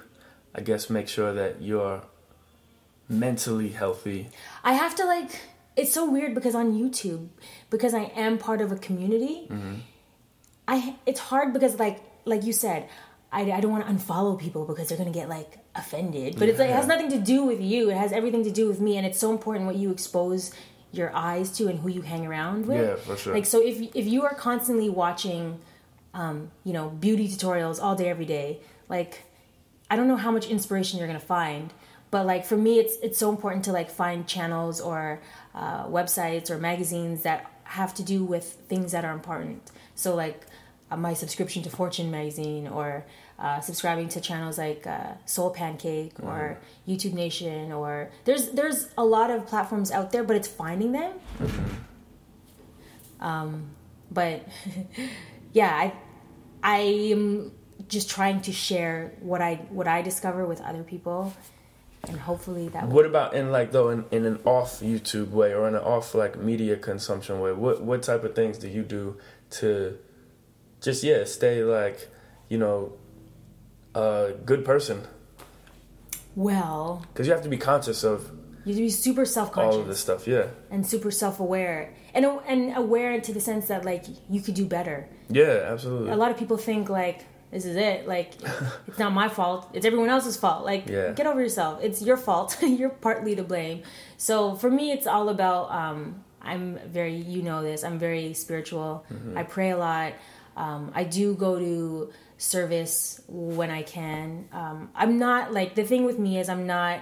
I 0.55 0.61
guess 0.61 0.89
make 0.89 1.09
sure 1.09 1.33
that 1.41 1.61
you're 1.61 2.03
mentally 3.09 3.71
healthy. 3.71 4.29
I 4.63 4.73
have 4.75 4.95
to 4.97 5.05
like 5.05 5.31
it's 5.77 5.93
so 5.93 6.09
weird 6.11 6.35
because 6.35 6.55
on 6.55 6.73
YouTube 6.81 7.29
because 7.71 7.95
I 7.95 8.05
am 8.27 8.39
part 8.39 8.61
of 8.61 8.73
a 8.73 8.77
community. 8.77 9.47
Mm-hmm. 9.51 9.75
I 10.67 10.97
it's 11.07 11.21
hard 11.21 11.53
because 11.53 11.79
like 11.79 12.01
like 12.25 12.45
you 12.45 12.53
said, 12.53 12.89
I, 13.33 13.51
I 13.53 13.61
don't 13.61 13.73
want 13.73 13.87
to 13.87 13.93
unfollow 13.93 14.39
people 14.39 14.65
because 14.65 14.89
they're 14.89 14.99
gonna 14.99 15.11
get 15.23 15.29
like 15.29 15.59
offended. 15.75 16.39
But 16.39 16.49
it's 16.49 16.59
like 16.59 16.71
it 16.71 16.77
has 16.77 16.87
nothing 16.87 17.11
to 17.11 17.19
do 17.19 17.45
with 17.45 17.61
you. 17.61 17.91
It 17.91 17.97
has 17.97 18.13
everything 18.13 18.45
to 18.45 18.51
do 18.51 18.69
with 18.69 18.81
me, 18.81 18.97
and 18.97 19.07
it's 19.07 19.19
so 19.19 19.31
important 19.33 19.67
what 19.67 19.77
you 19.77 19.91
expose 19.91 20.53
your 20.93 21.15
eyes 21.15 21.51
to 21.59 21.69
and 21.69 21.79
who 21.81 21.89
you 21.89 22.03
hang 22.03 22.27
around 22.27 22.67
with. 22.67 22.81
Yeah, 22.81 22.97
for 22.97 23.17
sure. 23.17 23.35
Like 23.35 23.47
so, 23.47 23.61
if 23.63 23.81
if 23.95 24.07
you 24.07 24.25
are 24.25 24.35
constantly 24.35 24.89
watching, 24.89 25.61
um, 26.15 26.51
you 26.65 26.73
know, 26.73 26.89
beauty 26.89 27.29
tutorials 27.29 27.83
all 27.83 27.95
day 27.95 28.09
every 28.09 28.25
day, 28.25 28.61
like 28.89 29.25
I 29.91 29.97
don't 29.97 30.09
know 30.09 30.17
how 30.17 30.31
much 30.31 30.47
inspiration 30.47 30.99
you're 30.99 31.09
gonna 31.09 31.21
find, 31.21 31.73
but 32.11 32.27
like 32.27 32.45
for 32.45 32.57
me, 32.57 32.79
it's 32.79 32.97
it's 33.03 33.19
so 33.19 33.31
important 33.31 33.65
to 33.67 33.73
like 33.73 33.91
find 33.91 34.27
channels 34.27 34.81
or 34.81 35.21
uh, 35.55 35.87
websites 35.87 36.51
or 36.51 36.59
magazines 36.59 37.23
that 37.23 37.51
have 37.65 37.93
to 37.95 38.03
do 38.03 38.25
with 38.25 38.45
things 38.69 38.93
that 38.93 39.05
are 39.05 39.13
important. 39.13 39.71
So 39.95 40.15
like 40.15 40.47
uh, 40.91 40.97
my 40.97 41.13
subscription 41.13 41.63
to 41.65 41.71
Fortune 41.71 42.11
magazine 42.11 42.67
or 42.67 43.05
uh, 43.39 43.61
subscribing 43.61 44.09
to 44.09 44.21
channels 44.21 44.59
like 44.59 44.87
uh, 44.87 45.13
Soul 45.25 45.51
Pancake 45.51 46.15
or 46.23 46.59
YouTube 46.89 47.13
Nation 47.13 47.71
or 47.73 48.11
there's 48.25 48.51
there's 48.51 48.89
a 48.99 49.05
lot 49.05 49.31
of 49.31 49.47
platforms 49.47 49.91
out 49.91 50.11
there, 50.11 50.25
but 50.25 50.37
it's 50.37 50.49
finding 50.49 50.93
them. 50.93 51.13
Um, 53.21 53.71
but 54.11 54.47
yeah, 55.53 55.75
I 55.75 55.93
I 56.63 56.79
am 57.13 57.53
just 57.89 58.11
trying 58.11 58.41
to 58.43 58.53
share 58.53 59.13
what 59.21 59.41
I 59.41 59.57
what 59.71 59.87
I 59.87 60.03
discover 60.03 60.45
with 60.45 60.61
other 60.61 60.83
people, 60.83 61.33
and 62.09 62.19
hopefully 62.19 62.69
that. 62.69 62.89
What 62.89 63.07
about 63.07 63.35
in 63.35 63.53
like 63.53 63.71
though 63.71 63.91
in, 63.91 64.05
in 64.11 64.25
an 64.27 64.41
off 64.45 64.81
YouTube 64.81 65.31
way 65.31 65.55
or 65.55 65.69
in 65.69 65.75
an 65.75 65.83
off 65.83 66.15
like 66.15 66.37
media 66.37 66.77
consumption 66.77 67.41
way? 67.41 67.53
What 67.53 67.83
what 67.83 68.03
type 68.03 68.25
of 68.25 68.35
things 68.35 68.59
do 68.59 68.69
you 68.69 68.83
do 68.83 69.17
to 69.51 69.99
just 70.81 71.03
yeah 71.05 71.25
stay 71.25 71.63
like 71.63 72.09
you 72.49 72.59
know 72.59 72.93
a 73.95 74.33
good 74.45 74.65
person? 74.65 75.03
well, 76.37 77.05
Because 77.13 77.27
you 77.27 77.33
have 77.33 77.43
to 77.43 77.49
be 77.49 77.57
conscious 77.57 78.05
of 78.05 78.31
you 78.65 78.73
have 78.75 78.77
to 78.77 78.83
be 78.83 78.91
super 78.91 79.25
self 79.25 79.51
conscious, 79.53 79.75
all 79.75 79.81
of 79.83 79.89
this 79.89 79.99
stuff. 80.01 80.27
Yeah, 80.27 80.49
and 80.71 80.87
super 80.87 81.11
self 81.11 81.41
aware, 81.41 81.95
and 82.15 82.25
and 82.47 82.77
aware 82.77 83.19
to 83.21 83.33
the 83.33 83.41
sense 83.41 83.69
that 83.69 83.85
like 83.85 84.05
you 84.29 84.41
could 84.41 84.55
do 84.55 84.67
better. 84.67 85.09
yeah, 85.31 85.63
absolutely. 85.73 86.11
A 86.11 86.17
lot 86.17 86.31
of 86.31 86.37
people 86.37 86.57
think 86.59 86.89
like 86.91 87.25
this 87.51 87.65
is 87.65 87.77
it, 87.77 88.07
like 88.07 88.35
it's 88.87 88.99
not 88.99 89.13
my 89.13 89.29
fault, 89.29 89.71
it's 89.73 89.87
everyone 89.87 90.11
else's 90.11 90.37
fault. 90.37 90.65
Like 90.65 90.87
Yeah. 90.87 91.13
get 91.13 91.27
over 91.27 91.41
yourself. 91.41 91.81
It's 91.83 92.03
your 92.03 92.19
fault. 92.19 92.59
You're 92.63 92.91
partly 92.91 93.35
to 93.37 93.43
blame. 93.43 93.83
So 94.19 94.55
for 94.55 94.71
me, 94.71 94.93
it's 94.93 95.07
all 95.07 95.29
about. 95.31 95.71
Um, 95.71 96.25
I'm 96.41 96.79
very, 96.87 97.17
you 97.17 97.43
know 97.43 97.63
this. 97.63 97.83
I'm 97.85 97.99
very 97.99 98.33
spiritual. 98.33 99.05
I 99.35 99.43
pray 99.43 99.71
a 99.71 99.77
lot. 99.77 100.13
Um, 100.57 100.93
I 100.95 101.05
do 101.05 101.35
go 101.35 101.59
to 101.59 102.11
service 102.39 103.21
when 103.29 103.71
I 103.71 103.83
can. 103.83 104.49
Um, 104.53 104.91
I'm 104.95 105.19
not 105.19 105.53
like 105.53 105.75
the 105.75 105.85
thing 105.85 106.05
with 106.05 106.19
me 106.19 106.39
is 106.39 106.49
I'm 106.49 106.67
not 106.67 107.01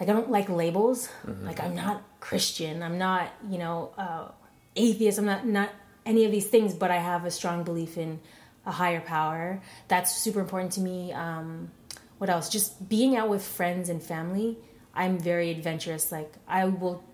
like 0.00 0.08
I 0.08 0.12
don't 0.12 0.30
like 0.30 0.48
labels. 0.48 1.08
Like 1.42 1.60
I'm 1.60 1.76
not 1.76 2.02
Christian. 2.18 2.82
I'm 2.82 2.98
not 2.98 3.30
you 3.48 3.58
know 3.58 3.92
uh, 3.96 4.28
atheist. 4.74 5.18
I'm 5.18 5.26
not 5.26 5.46
not 5.46 5.70
any 6.04 6.24
of 6.24 6.32
these 6.32 6.48
things. 6.48 6.74
But 6.74 6.90
I 6.90 6.96
have 6.96 7.24
a 7.24 7.30
strong 7.30 7.62
belief 7.62 7.96
in 7.96 8.18
a 8.64 8.72
higher 8.72 9.00
power. 9.00 9.60
That's 9.88 10.16
super 10.16 10.40
important 10.40 10.72
to 10.72 10.80
me. 10.80 11.12
Um, 11.12 11.70
what 12.18 12.30
else? 12.30 12.48
Just 12.48 12.88
being 12.88 13.16
out 13.16 13.28
with 13.28 13.44
friends 13.44 13.88
and 13.88 14.02
family. 14.02 14.58
I'm 14.94 15.18
very 15.18 15.50
adventurous. 15.50 16.10
Like 16.10 16.32
I 16.48 16.64
will 16.64 17.04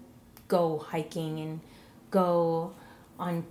go 0.46 0.78
hiking 0.78 1.40
and 1.40 1.60
go 2.10 2.74
on 3.18 3.44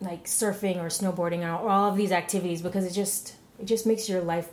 like 0.00 0.24
surfing 0.26 0.76
or 0.76 0.86
snowboarding 0.88 1.40
or, 1.42 1.68
all 1.68 1.90
of 1.90 1.96
these 1.96 2.12
activities 2.12 2.62
because 2.62 2.84
it 2.84 2.92
just 2.92 3.34
it 3.58 3.64
just 3.64 3.86
makes 3.86 4.08
your 4.08 4.20
life 4.20 4.48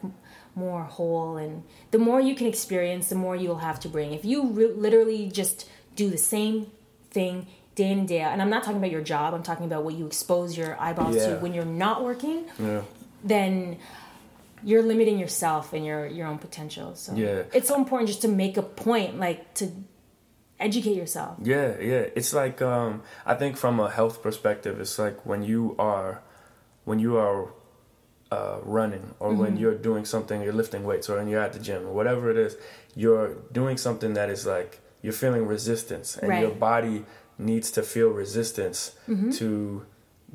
more 0.56 0.84
whole 0.84 1.38
and 1.38 1.64
the 1.92 1.98
more 2.00 2.20
you 2.20 2.34
can 2.34 2.48
experience 2.48 3.10
the 3.10 3.16
more 3.16 3.36
you'll 3.36 3.58
have 3.58 3.80
to 3.80 3.90
bring 3.90 4.14
if 4.14 4.24
you 4.26 4.48
re- 4.48 4.68
literally 4.74 5.28
just 5.30 5.70
do 5.96 6.10
the 6.10 6.18
same 6.18 6.72
thing 7.12 7.46
day 7.76 7.92
in 7.92 8.00
and 8.00 8.08
day 8.08 8.22
out 8.22 8.32
and 8.32 8.42
i'm 8.42 8.50
not 8.50 8.64
talking 8.64 8.78
about 8.78 8.90
your 8.90 9.02
job 9.02 9.34
i'm 9.34 9.44
talking 9.44 9.66
about 9.66 9.84
what 9.84 9.94
you 9.94 10.06
expose 10.08 10.58
your 10.58 10.80
eyeballs 10.82 11.16
Yeah. 11.16 11.28
to 11.32 11.36
when 11.42 11.54
you're 11.54 11.66
not 11.66 12.04
working 12.04 12.46
yeah. 12.58 12.82
then 13.24 13.78
you're 14.64 14.82
limiting 14.82 15.20
yourself 15.20 15.74
and 15.74 15.86
your 15.86 16.08
your 16.08 16.26
own 16.26 16.38
potential 16.40 16.96
so 16.96 17.14
Yeah. 17.14 17.44
it's 17.54 17.68
so 17.68 17.76
important 17.76 18.08
just 18.08 18.22
to 18.22 18.28
make 18.30 18.56
a 18.58 18.64
point 18.64 19.20
like 19.20 19.54
to 19.56 19.70
educate 20.60 20.96
yourself 20.96 21.38
Yeah, 21.44 21.78
yeah. 21.80 22.04
It's 22.16 22.34
like 22.34 22.62
um 22.62 23.02
I 23.26 23.34
think 23.36 23.58
from 23.58 23.80
a 23.80 23.90
health 23.90 24.22
perspective, 24.22 24.80
it's 24.80 24.98
like 25.00 25.26
when 25.26 25.44
you 25.44 25.76
are 25.80 26.22
when 26.86 27.00
you 27.00 27.18
are 27.18 27.50
uh, 28.32 28.58
running 28.64 29.14
or 29.20 29.30
Mm-hmm. 29.32 29.40
when 29.42 29.58
you're 29.58 29.76
doing 29.90 30.06
something, 30.06 30.42
you're 30.42 30.54
lifting 30.54 30.84
weights 30.84 31.10
or 31.10 31.18
when 31.18 31.28
you're 31.28 31.42
at 31.42 31.54
the 31.54 31.60
gym 31.60 31.82
or 31.88 31.94
whatever 31.94 32.30
it 32.30 32.38
is, 32.38 32.58
you're 32.96 33.36
doing 33.52 33.78
something 33.78 34.14
that 34.14 34.30
is 34.30 34.46
like 34.46 34.80
you're 35.02 35.14
feeling 35.14 35.46
resistance 35.46 36.18
and 36.18 36.30
your 36.42 36.52
body 36.52 37.06
needs 37.38 37.70
to 37.72 37.82
feel 37.84 38.10
resistance 38.10 38.96
to 39.40 39.86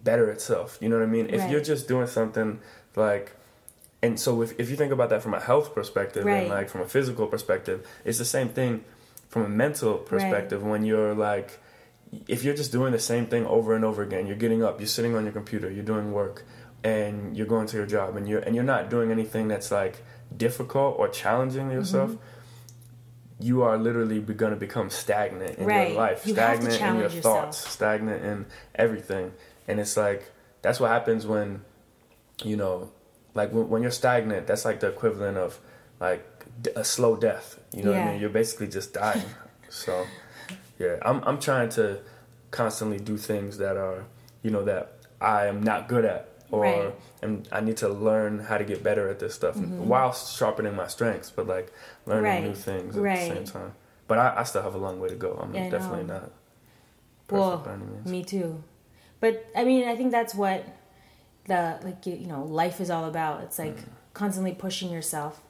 better 0.02 0.30
itself. 0.30 0.78
You 0.80 0.88
know 0.88 0.98
what 0.98 1.08
I 1.10 1.12
mean? 1.16 1.26
If 1.26 1.30
Mm-hmm. 1.32 1.40
Right. 1.40 1.50
you're 1.52 1.60
just 1.74 1.88
doing 1.88 2.06
something 2.06 2.60
like 2.96 3.26
and 4.02 4.18
so 4.18 4.40
if, 4.42 4.58
if 4.58 4.70
you 4.70 4.76
think 4.76 4.92
about 4.92 5.08
that 5.10 5.22
from 5.22 5.34
a 5.34 5.40
health 5.40 5.74
perspective 5.74 6.24
Right. 6.24 6.40
and 6.40 6.48
like 6.48 6.68
from 6.68 6.80
a 6.82 6.88
physical 6.96 7.26
perspective, 7.26 7.86
it's 8.04 8.18
the 8.18 8.24
same 8.36 8.48
thing 8.50 8.84
from 9.30 9.42
a 9.44 9.48
mental 9.48 9.94
perspective 9.96 10.62
when 10.62 10.84
you're 10.84 11.14
like 11.14 11.58
if 12.26 12.42
you're 12.44 12.56
just 12.56 12.72
doing 12.72 12.92
the 12.92 12.98
same 12.98 13.26
thing 13.26 13.46
over 13.46 13.74
and 13.74 13.84
over 13.84 14.02
again, 14.02 14.26
you're 14.26 14.36
getting 14.36 14.62
up, 14.64 14.80
you're 14.80 14.86
sitting 14.88 15.14
on 15.14 15.22
your 15.22 15.32
computer, 15.32 15.70
you're 15.70 15.84
doing 15.84 16.10
work, 16.12 16.44
and 16.82 17.36
you're 17.36 17.46
going 17.46 17.66
to 17.68 17.76
your 17.76 17.86
job, 17.86 18.16
and 18.16 18.28
you're 18.28 18.40
and 18.40 18.54
you're 18.54 18.64
not 18.64 18.90
doing 18.90 19.10
anything 19.12 19.46
that's 19.48 19.70
like 19.70 20.02
difficult 20.36 20.96
or 20.98 21.08
challenging 21.08 21.70
yourself. 21.70 22.10
Mm-hmm. 22.10 22.22
You 23.42 23.62
are 23.62 23.78
literally 23.78 24.20
going 24.20 24.52
to 24.52 24.58
become 24.58 24.90
stagnant 24.90 25.56
in 25.58 25.66
Right. 25.66 25.90
your 25.92 25.98
life, 25.98 26.26
You 26.26 26.34
stagnant 26.34 26.74
in 26.80 26.94
your 26.96 27.04
yourself. 27.04 27.22
thoughts, 27.22 27.58
stagnant 27.68 28.22
in 28.24 28.46
everything, 28.74 29.32
and 29.68 29.80
it's 29.80 29.96
like 29.96 30.30
that's 30.62 30.78
what 30.80 30.90
happens 30.90 31.26
when, 31.26 31.62
you 32.44 32.56
know, 32.56 32.90
like 33.34 33.50
when, 33.52 33.68
when 33.70 33.82
you're 33.82 33.90
stagnant. 33.92 34.46
That's 34.48 34.64
like 34.64 34.80
the 34.80 34.88
equivalent 34.88 35.38
of 35.38 35.58
like 36.00 36.26
a 36.76 36.84
slow 36.84 37.16
death. 37.16 37.58
You 37.74 37.82
know 37.84 37.92
what 37.92 38.00
I 38.00 38.10
mean? 38.12 38.20
You're 38.20 38.30
basically 38.30 38.68
just 38.68 38.92
dying. 38.94 39.22
so. 39.68 40.06
Yeah, 40.78 40.96
I'm 41.02 41.22
I'm 41.24 41.38
trying 41.38 41.68
to 41.70 41.98
constantly 42.50 42.98
do 42.98 43.16
things 43.16 43.58
that 43.58 43.76
are, 43.76 44.04
you 44.42 44.50
know, 44.50 44.64
that 44.64 44.96
I 45.20 45.46
am 45.46 45.62
not 45.62 45.88
good 45.88 46.04
at, 46.04 46.28
or 46.50 46.62
Right. 46.62 46.94
and 47.22 47.46
I 47.52 47.60
need 47.60 47.76
to 47.78 47.88
learn 47.88 48.38
how 48.40 48.56
to 48.58 48.64
get 48.64 48.82
better 48.82 49.08
at 49.08 49.18
this 49.18 49.34
stuff 49.34 49.56
while 49.56 50.12
sharpening 50.12 50.74
my 50.74 50.86
strengths, 50.88 51.30
but 51.30 51.46
like 51.46 51.72
learning 52.06 52.32
Mm-hmm. 52.32 52.42
Right. 52.42 52.48
new 52.48 52.54
things 52.54 52.96
at 52.96 53.02
Right. 53.02 53.28
the 53.28 53.34
same 53.36 53.44
time. 53.44 53.72
But 54.08 54.18
I, 54.18 54.40
I 54.40 54.42
still 54.44 54.62
have 54.62 54.74
a 54.74 54.78
long 54.78 54.98
way 55.00 55.08
to 55.10 55.14
go. 55.14 55.38
I'm 55.40 55.54
I 55.54 55.68
definitely 55.68 56.04
not 56.04 56.30
perfect 57.28 57.32
well 57.32 57.58
by 57.58 57.74
any 57.74 57.84
means. 57.84 58.06
me 58.10 58.24
too 58.24 58.60
but 59.20 59.46
i 59.54 59.62
mean 59.62 59.86
i 59.86 59.94
think 59.94 60.10
that's 60.10 60.34
what 60.34 60.64
the 61.46 61.78
like 61.84 62.04
you 62.06 62.14
you 62.16 62.26
know 62.26 62.42
life 62.42 62.80
is 62.80 62.90
all 62.90 63.04
about 63.04 63.42
it's 63.44 63.56
like 63.58 63.76
Mm. 63.76 63.84
constantly 64.14 64.52
pushing 64.52 64.90
yourself 64.90 65.40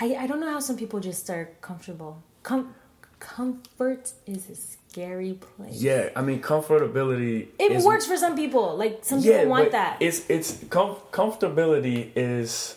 i 0.00 0.14
i 0.16 0.26
don't 0.26 0.40
know 0.40 0.50
how 0.50 0.60
some 0.60 0.76
people 0.76 1.00
just 1.00 1.28
are 1.30 1.50
comfortable 1.60 2.22
Com- 2.42 2.74
comfort 3.18 4.12
is 4.26 4.48
a 4.50 4.54
scary 4.56 5.34
place 5.34 5.80
Yeah, 5.82 6.10
I 6.14 6.20
mean 6.22 6.40
comfortability. 6.42 7.48
it 7.58 7.72
is, 7.72 7.84
works 7.84 8.06
for 8.06 8.16
some 8.16 8.36
people 8.36 8.76
like 8.76 9.00
some 9.02 9.18
Yeah, 9.20 9.38
people 9.38 9.50
want 9.50 9.72
that 9.72 9.96
It's 10.00 10.28
it's 10.28 10.62
com- 10.70 10.96
comfortability 11.12 12.10
is. 12.16 12.76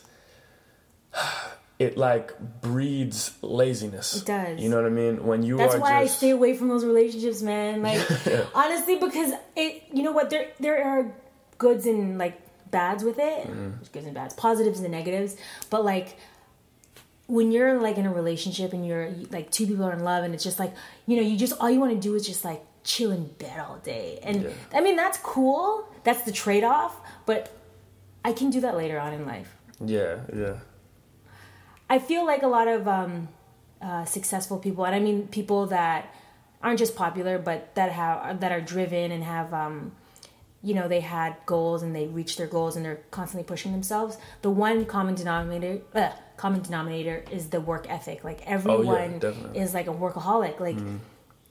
It 1.77 1.95
like 1.97 2.33
breeds 2.61 3.31
laziness. 3.41 4.17
It 4.17 4.25
does. 4.25 4.59
You 4.59 4.67
know 4.69 4.75
what 4.75 4.85
I 4.85 4.89
mean? 4.89 5.25
When 5.25 5.43
you 5.43 5.55
are 5.55 5.59
That's 5.59 5.75
why 5.77 6.03
just 6.03 6.15
I 6.15 6.17
stay 6.17 6.29
away 6.31 6.53
from 6.57 6.67
those 6.67 6.83
relationships, 6.83 7.41
man. 7.41 7.81
Like 7.87 8.01
honestly, 8.53 8.97
because 8.97 9.31
it, 9.55 9.83
you 9.93 10.03
know 10.03 10.11
what? 10.11 10.29
There 10.29 10.47
there 10.59 10.83
are 10.83 11.11
goods 11.57 11.85
and 11.85 12.17
like 12.17 12.37
bads 12.69 13.03
with 13.05 13.17
it. 13.17 13.47
Mm-hmm. 13.47 13.69
Goods 13.93 14.05
and 14.05 14.13
bads, 14.13 14.33
positives 14.33 14.81
and 14.81 14.91
negatives. 14.91 15.37
But 15.69 15.85
like 15.85 16.17
when 17.29 17.51
you're 17.51 17.79
like 17.79 17.97
in 18.01 18.05
a 18.05 18.11
relationship 18.21 18.73
and 18.73 18.81
you're 18.85 19.11
like 19.29 19.51
two 19.51 19.65
people 19.67 19.85
are 19.85 19.93
in 19.93 20.03
love 20.03 20.23
and 20.25 20.33
it's 20.33 20.43
just 20.43 20.59
like 20.59 20.73
you 21.05 21.15
know 21.15 21.21
you 21.29 21.37
just 21.37 21.53
all 21.61 21.69
you 21.69 21.79
want 21.79 21.93
to 21.93 21.99
do 21.99 22.15
is 22.15 22.25
just 22.25 22.43
like 22.43 22.61
chill 22.83 23.11
in 23.11 23.23
bed 23.43 23.57
all 23.59 23.77
day 23.77 24.19
and 24.23 24.43
Yeah. 24.43 24.49
I 24.73 24.81
mean 24.81 24.95
that's 24.95 25.19
cool. 25.19 25.87
That's 26.03 26.23
the 26.23 26.31
trade 26.31 26.63
off. 26.63 26.99
But 27.25 27.41
I 28.25 28.33
can 28.33 28.49
do 28.49 28.59
that 28.61 28.75
later 28.75 28.99
on 28.99 29.13
in 29.13 29.25
life. 29.25 29.55
Yeah, 29.85 30.21
yeah. 30.35 30.55
I 31.89 31.99
feel 31.99 32.25
like 32.25 32.41
a 32.43 32.47
lot 32.47 32.67
of 32.67 32.87
um, 32.87 33.29
uh, 33.81 34.05
successful 34.05 34.57
people, 34.59 34.85
and 34.85 34.95
I 34.95 34.99
mean 34.99 35.27
people 35.27 35.67
that 35.67 36.13
aren't 36.63 36.79
just 36.79 36.95
popular, 36.95 37.37
but 37.37 37.73
that 37.75 37.91
have 37.91 38.39
that 38.41 38.51
are 38.51 38.61
driven 38.61 39.11
and 39.11 39.23
have 39.23 39.53
um, 39.53 39.91
you 40.61 40.73
know 40.73 40.87
they 40.87 40.99
had 40.99 41.35
goals 41.45 41.81
and 41.83 41.95
they 41.95 42.07
reached 42.07 42.37
their 42.37 42.47
goals 42.47 42.75
and 42.75 42.83
they're 42.85 43.01
constantly 43.11 43.45
pushing 43.47 43.71
themselves. 43.71 44.17
The 44.41 44.49
one 44.49 44.85
common 44.85 45.15
denominator 45.15 45.81
uh, 45.95 46.11
common 46.37 46.61
denominator 46.61 47.23
is 47.31 47.49
the 47.49 47.61
work 47.61 47.85
ethic. 47.89 48.23
Like 48.23 48.41
everyone 48.45 49.19
definitely. 49.19 49.59
is 49.59 49.73
like 49.73 49.87
a 49.87 49.93
workaholic. 49.93 50.59
Like 50.59 50.77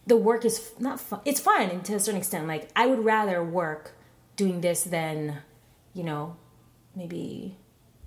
the 0.07 0.17
work 0.17 0.45
is 0.45 0.71
not 0.79 0.99
fun 1.01 1.21
it's 1.25 1.41
fun 1.41 1.69
and 1.71 1.85
to 1.87 1.95
a 1.95 2.01
certain 2.01 2.19
extent. 2.19 2.47
Like 2.47 2.69
i 2.77 2.87
would 2.87 3.05
rather 3.05 3.43
work 3.45 3.93
doing 4.37 4.61
this 4.61 4.85
than 4.85 5.39
you 5.95 6.05
know 6.05 6.37
maybe 6.95 7.57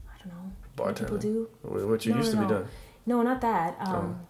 i 0.08 0.18
don't 0.20 0.34
know 0.34 0.52
what 0.78 0.96
people 0.98 1.18
do? 1.18 1.50
What 1.62 2.06
you 2.06 2.14
No, 2.14 2.18
used 2.20 2.34
no, 2.34 2.42
to 2.42 2.48
be 2.48 2.52
no. 2.54 2.58
doing. 2.60 2.70
no 3.06 3.22
not 3.22 3.42
that. 3.42 3.76
Um 3.80 4.28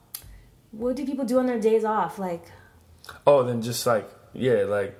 what 0.71 0.95
do 0.95 1.05
people 1.05 1.25
do 1.25 1.37
on 1.39 1.45
their 1.47 1.59
days 1.59 1.83
off? 1.83 2.17
Like 2.17 2.45
Oh, 3.27 3.43
then 3.43 3.61
just 3.61 3.85
like 3.85 4.09
yeah, 4.33 4.63
like 4.63 4.97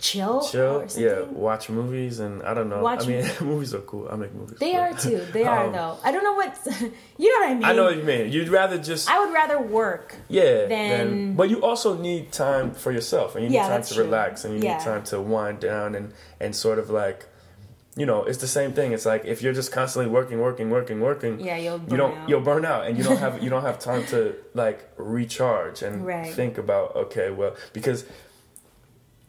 chill 0.00 0.40
chill, 0.48 0.76
or 0.76 0.88
something? 0.88 1.02
yeah, 1.04 1.20
watch 1.22 1.68
movies 1.68 2.18
and 2.20 2.42
I 2.42 2.54
don't 2.54 2.68
know. 2.68 2.80
Watch 2.82 3.04
I 3.04 3.08
mean, 3.08 3.30
movies 3.40 3.74
are 3.74 3.80
cool. 3.80 4.08
I 4.10 4.16
make 4.16 4.34
movies. 4.34 4.58
They 4.58 4.74
are 4.76 4.92
too. 4.94 5.26
They 5.32 5.44
are 5.44 5.66
Um, 5.66 5.72
though. 5.72 5.98
I 6.02 6.10
don't 6.12 6.24
know 6.24 6.34
what 6.34 6.56
you 7.18 7.28
know 7.32 7.46
what 7.46 7.50
I 7.50 7.54
mean. 7.54 7.64
I 7.64 7.72
know 7.72 7.84
what 7.84 7.96
you 7.96 8.02
mean. 8.02 8.32
You'd 8.32 8.48
rather 8.48 8.78
just 8.78 9.10
I 9.10 9.18
would 9.24 9.32
rather 9.32 9.60
work. 9.60 10.16
yeah, 10.28 10.66
Then- 10.66 10.68
then, 10.68 11.34
but 11.36 11.50
you 11.50 11.62
also 11.62 11.96
need 11.96 12.32
time 12.32 12.72
for 12.72 12.90
yourself, 12.92 13.34
and 13.34 13.44
you 13.44 13.50
need 13.50 13.56
Yeah, 13.56 13.68
time 13.68 13.82
to 13.82 13.94
true. 13.94 14.04
relax, 14.04 14.44
and 14.44 14.54
you 14.54 14.60
Yeah. 14.62 14.76
need 14.78 14.84
time 14.84 15.02
to 15.04 15.20
wind 15.20 15.60
down 15.60 15.94
and 15.94 16.12
and 16.40 16.56
sort 16.56 16.78
of 16.78 16.88
like, 16.90 17.26
you 17.96 18.06
know, 18.06 18.24
it's 18.24 18.38
the 18.38 18.46
same 18.58 18.72
thing. 18.72 18.92
It's 18.92 19.04
like 19.04 19.24
if 19.26 19.42
you're 19.42 19.52
just 19.52 19.70
constantly 19.72 20.10
working, 20.10 20.40
working, 20.40 20.70
working, 20.70 21.00
working, 21.00 21.40
Yeah, 21.40 21.56
you'll 21.58 21.80
you 21.80 21.86
burn 21.88 21.98
don't 21.98 22.16
out. 22.18 22.28
you'll 22.28 22.40
burn 22.52 22.64
out, 22.64 22.86
and 22.86 22.96
you 22.96 23.04
don't 23.04 23.18
have 23.18 23.42
you 23.42 23.50
don't 23.50 23.62
have 23.70 23.78
time 23.78 24.06
to 24.06 24.34
like 24.54 24.78
recharge 24.96 25.82
and 25.82 26.06
Right. 26.14 26.32
think 26.32 26.56
about 26.58 26.96
okay, 26.96 27.30
well, 27.30 27.54
because 27.72 28.04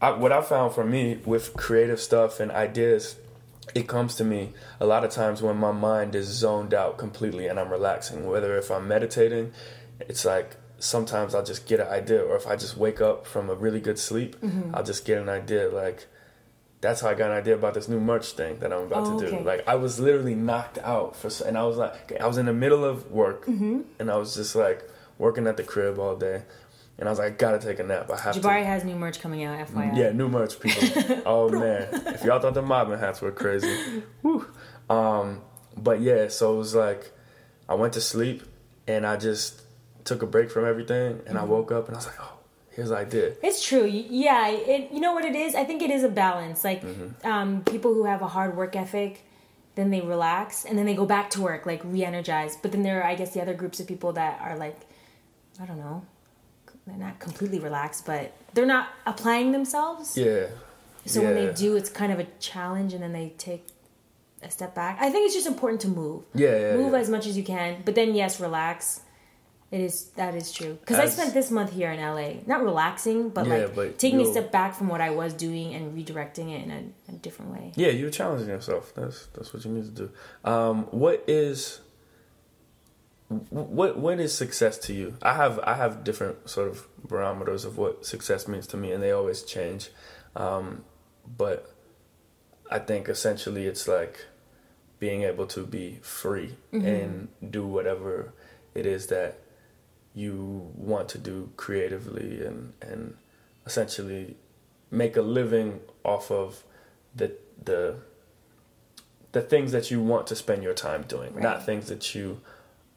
I, 0.02 0.12
what 0.12 0.32
I 0.32 0.41
found 0.41 0.74
for 0.74 0.84
me 0.84 1.20
with 1.26 1.54
creative 1.56 1.99
stuff 1.99 2.39
and 2.39 2.52
ideas, 2.52 3.16
it 3.76 3.88
comes 3.88 4.16
to 4.16 4.24
me 4.24 4.49
a 4.80 4.86
lot 4.86 5.04
of 5.06 5.12
times 5.12 5.41
when 5.41 5.58
my 5.58 5.72
mind 5.72 6.16
is 6.16 6.28
zoned 6.28 6.74
out 6.74 6.97
completely 6.97 7.47
and 7.47 7.60
I'm 7.60 7.70
relaxing. 7.70 8.26
Whether 8.28 8.58
if 8.58 8.72
I'm 8.72 8.88
meditating, 8.88 9.52
it's 9.99 10.26
like 10.26 10.56
sometimes 10.80 11.36
I'll 11.36 11.45
just 11.45 11.68
get 11.68 11.80
an 11.80 11.88
idea, 11.88 12.24
or 12.24 12.36
if 12.36 12.47
I 12.47 12.56
just 12.56 12.76
wake 12.76 12.99
up 13.02 13.28
from 13.28 13.49
a 13.49 13.54
really 13.56 13.80
good 13.80 13.99
sleep, 13.99 14.36
Mm-hmm. 14.41 14.74
I'll 14.76 14.84
just 14.84 15.06
get 15.06 15.20
an 15.20 15.30
idea. 15.30 15.70
Like 15.70 16.08
that's 16.82 17.02
how 17.02 17.10
I 17.10 17.14
got 17.14 17.30
an 17.30 17.38
idea 17.38 17.54
about 17.54 17.76
this 17.76 17.88
new 17.88 17.99
merch 17.99 18.32
thing 18.32 18.58
that 18.60 18.74
I'm 18.74 18.86
about 18.88 19.06
Oh, 19.06 19.20
to 19.20 19.30
do. 19.30 19.36
okay. 19.36 19.43
Like 19.45 19.68
I 19.68 19.76
was 19.76 19.99
literally 19.99 20.34
knocked 20.34 20.80
out 20.80 21.16
for, 21.16 21.30
and 21.45 21.56
I 21.56 21.64
was 21.64 21.78
like, 21.78 22.20
I 22.20 22.26
was 22.26 22.39
in 22.39 22.47
the 22.47 22.54
middle 22.54 22.84
of 22.84 23.12
work, 23.12 23.45
Mm-hmm. 23.45 23.82
and 23.99 24.10
I 24.10 24.18
was 24.18 24.34
just 24.34 24.56
like 24.56 24.82
working 25.20 25.45
at 25.45 25.58
the 25.58 25.64
crib 25.64 25.99
all 25.99 26.16
day. 26.16 26.41
And 27.02 27.10
I 27.10 27.12
was 27.12 27.18
like, 27.20 27.34
I 27.34 27.36
gotta 27.36 27.58
take 27.60 27.80
a 27.80 27.84
nap. 27.84 28.10
I 28.10 28.18
have 28.20 28.36
to. 28.36 28.39
Jabari 28.39 28.64
has 28.64 28.84
new 28.86 28.95
merch 28.95 29.20
coming 29.20 29.43
out. 29.43 29.58
FYI. 29.68 29.97
Yeah, 29.97 30.12
new 30.12 30.30
merch, 30.30 30.60
people. 30.60 31.22
oh 31.26 31.49
man, 31.49 31.88
if 31.91 32.24
y'all 32.24 32.39
thought 32.39 32.54
the 32.54 32.62
mobbing 32.62 32.99
hats 32.99 33.22
were 33.22 33.32
crazy, 33.32 33.76
Whew. 34.22 34.45
Um, 34.89 35.41
but 35.76 35.99
yeah, 36.02 36.28
so 36.30 36.54
it 36.54 36.58
was 36.60 36.76
like 36.76 37.12
I 37.68 37.74
went 37.74 37.93
to 37.93 38.02
sleep 38.02 38.43
and 38.88 39.06
I 39.06 39.18
just 39.18 39.64
took 40.06 40.22
a 40.22 40.28
break 40.28 40.52
from 40.52 40.66
everything, 40.66 41.22
and 41.26 41.38
I 41.38 41.43
woke 41.43 41.72
up 41.72 41.88
and 41.88 41.95
I 41.95 41.99
was 41.99 42.06
like, 42.06 42.22
oh, 42.22 42.34
here's 42.70 42.89
the 42.89 42.97
idea. 42.97 43.34
It's 43.41 43.66
true. 43.66 43.86
Yeah, 43.86 44.49
it. 44.49 44.91
You 44.91 44.99
know 44.99 45.14
what 45.14 45.26
it 45.26 45.36
is? 45.36 45.56
I 45.56 45.64
think 45.64 45.82
it 45.82 45.89
is 45.89 46.04
a 46.04 46.10
balance. 46.10 46.64
Like, 46.64 46.84
Mm-hmm. 46.84 47.28
um, 47.28 47.64
people 47.64 47.93
who 47.95 48.06
have 48.06 48.22
a 48.22 48.28
hard 48.28 48.56
work 48.56 48.76
ethic, 48.76 49.26
then 49.74 49.89
they 49.89 50.02
relax 50.02 50.66
and 50.66 50.78
then 50.78 50.86
they 50.86 50.93
go 50.95 51.06
back 51.08 51.32
to 51.32 51.41
work, 51.41 51.66
like 51.66 51.82
re-energized. 51.84 52.60
But 52.62 52.72
then 52.74 52.84
there 52.84 53.02
are, 53.02 53.06
I 53.06 53.16
guess, 53.16 53.34
the 53.34 53.41
other 53.41 53.54
groups 53.56 53.80
of 53.80 53.88
people 53.88 54.14
that 54.14 54.39
are 54.41 54.56
like, 54.58 54.80
I 55.60 55.66
don't 55.66 55.78
know, 55.80 56.04
they're 56.88 56.98
not 56.98 57.20
completely 57.20 57.60
relaxed, 57.60 58.06
but 58.06 58.34
they're 58.54 58.66
not 58.66 58.90
applying 59.06 59.52
themselves. 59.52 60.18
Yeah. 60.18 60.48
So 61.06 61.22
when 61.24 61.36
they 61.36 61.52
do, 61.54 61.76
it's 61.76 61.90
kind 61.90 62.12
of 62.12 62.20
a 62.20 62.28
challenge, 62.40 62.94
and 62.94 63.02
then 63.02 63.12
they 63.12 63.34
take 63.38 63.66
a 64.44 64.52
step 64.52 64.76
back. 64.76 64.98
I 65.00 65.10
think 65.10 65.26
it's 65.26 65.36
just 65.36 65.48
important 65.48 65.82
to 65.82 65.88
move. 65.88 66.24
Yeah, 66.34 66.58
yeah, 66.60 66.76
move 66.76 66.94
yeah. 66.94 67.00
as 67.00 67.10
much 67.10 67.26
as 67.26 67.38
you 67.38 67.44
can, 67.44 67.82
but 67.86 67.96
then 67.96 68.16
yes, 68.16 68.40
relax. 68.40 69.02
It 69.72 69.80
is 69.80 70.08
that 70.18 70.36
is 70.36 70.52
true 70.52 70.78
because 70.82 71.00
I 71.00 71.06
spent 71.06 71.34
this 71.34 71.50
month 71.50 71.72
here 71.72 71.90
in 71.92 72.02
LA, 72.02 72.42
not 72.46 72.62
relaxing, 72.62 73.30
but 73.30 73.48
Yeah, 73.48 73.54
like 73.54 73.76
but 73.76 74.00
taking 74.00 74.20
a 74.20 74.26
step 74.26 74.52
back 74.52 74.76
from 74.76 74.90
what 74.90 75.00
I 75.00 75.12
was 75.12 75.34
doing 75.34 75.74
and 75.74 75.98
redirecting 75.98 76.52
it 76.52 76.66
in 76.66 76.72
a, 76.72 77.14
a 77.14 77.16
different 77.16 77.54
way. 77.54 77.72
Yeah, 77.78 77.88
you're 77.88 78.10
challenging 78.10 78.50
yourself. 78.50 78.94
That's 78.94 79.28
that's 79.28 79.54
what 79.54 79.64
you 79.64 79.72
need 79.72 79.86
to 79.86 79.92
do. 79.92 80.12
Um, 80.44 80.84
what 80.92 81.24
is 81.26 81.80
what 83.50 83.98
what 83.98 84.20
is 84.20 84.36
success 84.38 84.78
to 84.80 84.94
you? 84.94 85.16
I 85.22 85.34
have 85.36 85.60
I 85.60 85.76
have 85.76 86.04
different 86.04 86.50
sort 86.50 86.68
of 86.68 86.88
barometers 87.08 87.66
of 87.66 87.78
what 87.78 88.06
success 88.06 88.48
means 88.48 88.68
to 88.68 88.78
me, 88.78 88.92
and 88.92 89.02
they 89.02 89.12
always 89.12 89.44
change. 89.44 89.90
Um, 90.36 90.84
but 91.38 91.74
I 92.70 92.80
think 92.80 93.08
essentially 93.10 93.68
it's 93.68 93.88
like 93.88 94.26
being 95.00 95.24
able 95.24 95.48
to 95.48 95.66
be 95.66 96.00
free 96.02 96.56
and 96.72 97.28
do 97.50 97.66
whatever 97.66 98.34
it 98.76 98.86
is 98.86 99.08
that 99.08 99.40
you 100.14 100.70
want 100.76 101.10
to 101.10 101.18
do 101.18 101.52
creatively 101.58 102.46
and 102.46 102.74
and 102.82 103.16
essentially 103.66 104.36
make 104.92 105.16
a 105.16 105.22
living 105.22 105.80
off 106.04 106.30
of 106.32 106.64
the 107.16 107.32
the 107.64 107.96
the 109.32 109.42
things 109.42 109.72
that 109.72 109.90
you 109.90 110.02
want 110.02 110.28
to 110.28 110.36
spend 110.36 110.62
your 110.62 110.74
time 110.74 111.04
doing, 111.08 111.34
Right. 111.34 111.42
not 111.44 111.66
things 111.66 111.88
that 111.88 112.14
you 112.14 112.42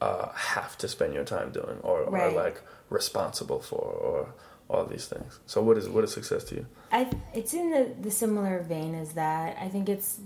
uh, 0.01 0.29
have 0.33 0.77
to 0.79 0.87
spend 0.87 1.13
your 1.13 1.23
time 1.23 1.51
doing 1.51 1.77
or 1.81 2.03
are 2.15 2.31
like 2.31 2.61
responsible 2.89 3.61
for 3.61 3.77
or 3.79 4.33
all 4.69 4.85
these 4.85 5.07
things. 5.07 5.39
So 5.45 5.61
what 5.61 5.77
is 5.77 5.87
what 5.87 6.03
is 6.03 6.11
success 6.11 6.43
to 6.45 6.55
you? 6.55 6.65
I 6.91 7.09
it's 7.33 7.53
in 7.53 7.71
the, 7.71 7.93
the 8.01 8.11
similar 8.11 8.61
vein 8.61 8.95
as 8.95 9.13
that. 9.13 9.57
I 9.59 9.67
think 9.69 9.89
it's 9.89 10.19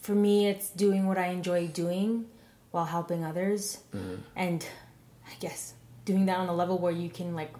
for 0.00 0.14
me 0.14 0.46
it's 0.48 0.70
doing 0.70 1.06
what 1.06 1.18
I 1.18 1.28
enjoy 1.28 1.68
doing 1.68 2.26
while 2.70 2.84
helping 2.84 3.24
others 3.24 3.78
and 4.36 4.66
I 5.26 5.34
guess 5.40 5.74
doing 6.04 6.26
that 6.26 6.36
on 6.38 6.48
a 6.48 6.54
level 6.54 6.78
where 6.78 6.92
you 6.92 7.08
can 7.08 7.34
like 7.34 7.54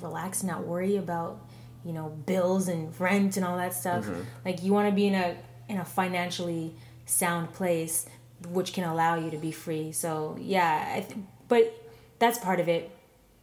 relax 0.00 0.40
and 0.42 0.50
not 0.50 0.66
worry 0.66 0.96
about, 0.96 1.46
you 1.84 1.92
know, 1.92 2.08
bills 2.26 2.66
and 2.68 2.98
rent 3.00 3.36
and 3.36 3.46
all 3.46 3.56
that 3.56 3.74
stuff. 3.74 4.04
Like 4.44 4.62
you 4.62 4.72
want 4.72 4.88
to 4.88 4.94
be 4.94 5.06
in 5.06 5.14
a 5.14 5.36
in 5.68 5.78
a 5.78 5.84
financially 5.84 6.74
sound 7.06 7.52
place 7.52 8.06
which 8.46 8.72
can 8.72 8.84
allow 8.84 9.14
you 9.16 9.30
to 9.30 9.36
be 9.38 9.52
free. 9.52 9.92
So, 9.92 10.36
yeah, 10.40 10.94
I 10.96 11.00
th- 11.00 11.18
but 11.48 11.74
that's 12.18 12.38
part 12.38 12.60
of 12.60 12.68
it 12.68 12.90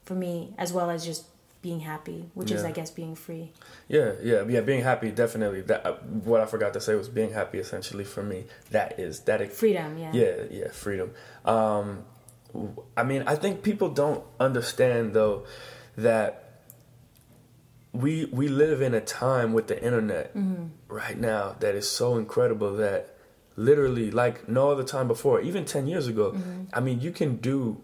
for 0.06 0.16
me 0.16 0.54
as 0.58 0.74
well 0.74 0.90
as 0.90 1.06
just 1.06 1.26
being 1.62 1.82
happy, 1.82 2.30
which 2.36 2.52
is 2.52 2.64
I 2.64 2.72
guess 2.72 2.90
being 2.90 3.16
free. 3.16 3.52
Yeah, 3.90 4.14
yeah, 4.24 4.44
yeah. 4.48 4.62
Being 4.62 4.82
happy, 4.82 5.12
definitely. 5.12 5.62
That 5.62 5.86
uh, 5.86 5.94
what 6.24 6.40
I 6.40 6.46
forgot 6.46 6.74
to 6.74 6.82
say 6.82 6.96
was 6.96 7.10
being 7.10 7.34
happy. 7.34 7.60
Essentially, 7.60 8.06
for 8.06 8.24
me, 8.24 8.46
that 8.72 8.98
is 8.98 9.20
that. 9.22 9.42
Ex- 9.42 9.60
Freedom, 9.60 9.98
yeah. 9.98 10.12
yeah, 10.14 10.36
yeah, 10.50 10.72
freedom. 10.72 11.12
Um, 11.44 12.06
I 12.96 13.04
mean, 13.04 13.24
I 13.28 13.36
think 13.36 13.62
people 13.62 13.90
don't 13.90 14.24
understand 14.40 15.14
though 15.14 15.46
that 15.98 16.62
we 17.92 18.26
we 18.26 18.48
live 18.48 18.82
in 18.82 18.94
a 18.94 19.02
time 19.02 19.52
with 19.54 19.68
the 19.68 19.84
internet 19.84 20.32
right 20.88 21.20
now 21.20 21.56
that 21.60 21.76
is 21.76 21.90
so 21.90 22.18
incredible 22.18 22.76
that 22.78 23.16
literally 23.68 24.10
like 24.12 24.48
no 24.48 24.72
other 24.72 24.84
time 24.96 25.08
before, 25.08 25.42
even 25.42 25.66
ten 25.66 25.86
years 25.88 26.08
ago. 26.08 26.28
I 26.74 26.80
mean, 26.80 27.02
you 27.02 27.12
can 27.12 27.36
do 27.38 27.82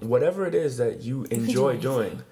whatever 0.00 0.46
it 0.46 0.54
is 0.54 0.78
that 0.78 1.02
you 1.02 1.24
enjoy 1.30 1.76
doing. 1.76 2.22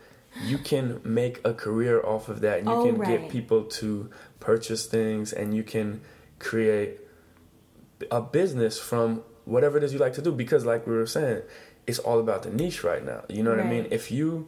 You 0.45 0.59
can 0.59 1.01
make 1.05 1.41
a 1.45 1.53
career 1.55 1.97
off 2.05 2.28
of 2.28 2.41
that. 2.41 2.61
and 2.61 2.68
You 2.68 2.74
Oh, 2.74 2.84
can 2.86 2.97
right. 2.99 3.20
get 3.20 3.28
people 3.30 3.64
to 3.80 4.09
purchase 4.41 4.86
things, 4.86 5.32
and 5.32 5.55
you 5.55 5.62
can 5.74 6.01
create 6.39 7.01
a 8.11 8.20
business 8.20 8.78
from 8.78 9.22
whatever 9.45 9.76
it 9.78 9.82
is 9.84 9.93
you 9.93 9.99
like 9.99 10.12
to 10.14 10.22
do 10.22 10.30
because 10.30 10.64
like 10.64 10.86
we 10.86 10.95
were 10.95 11.07
saying 11.07 11.43
it's 11.86 11.99
all 11.99 12.20
about 12.20 12.43
the 12.45 12.51
niche 12.51 12.84
right 12.84 13.05
now 13.05 13.20
you 13.28 13.43
know 13.43 13.51
what 13.51 13.59
i 13.59 13.64
mean 13.64 13.86
if 13.91 14.11
you 14.11 14.47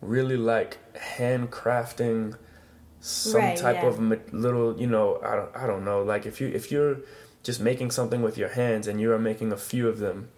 really 0.00 0.38
like 0.38 0.78
handcrafting 1.16 2.34
some 3.00 3.40
Right, 3.42 3.56
type 3.56 3.76
yeah. 3.82 3.88
of 3.88 4.00
little 4.32 4.80
you 4.80 4.86
know 4.86 5.20
I 5.24 5.34
don't, 5.36 5.56
I 5.62 5.66
don't 5.66 5.84
know 5.84 6.02
like 6.02 6.24
if 6.26 6.40
you 6.40 6.48
if 6.48 6.70
you're 6.72 6.96
just 7.42 7.60
making 7.60 7.90
something 7.90 8.22
with 8.22 8.36
your 8.38 8.50
hands 8.50 8.86
and 8.86 9.00
you 9.00 9.12
are 9.12 9.18
making 9.18 9.52
a 9.52 9.56
few 9.56 9.88
of 9.88 9.98
them 9.98 10.28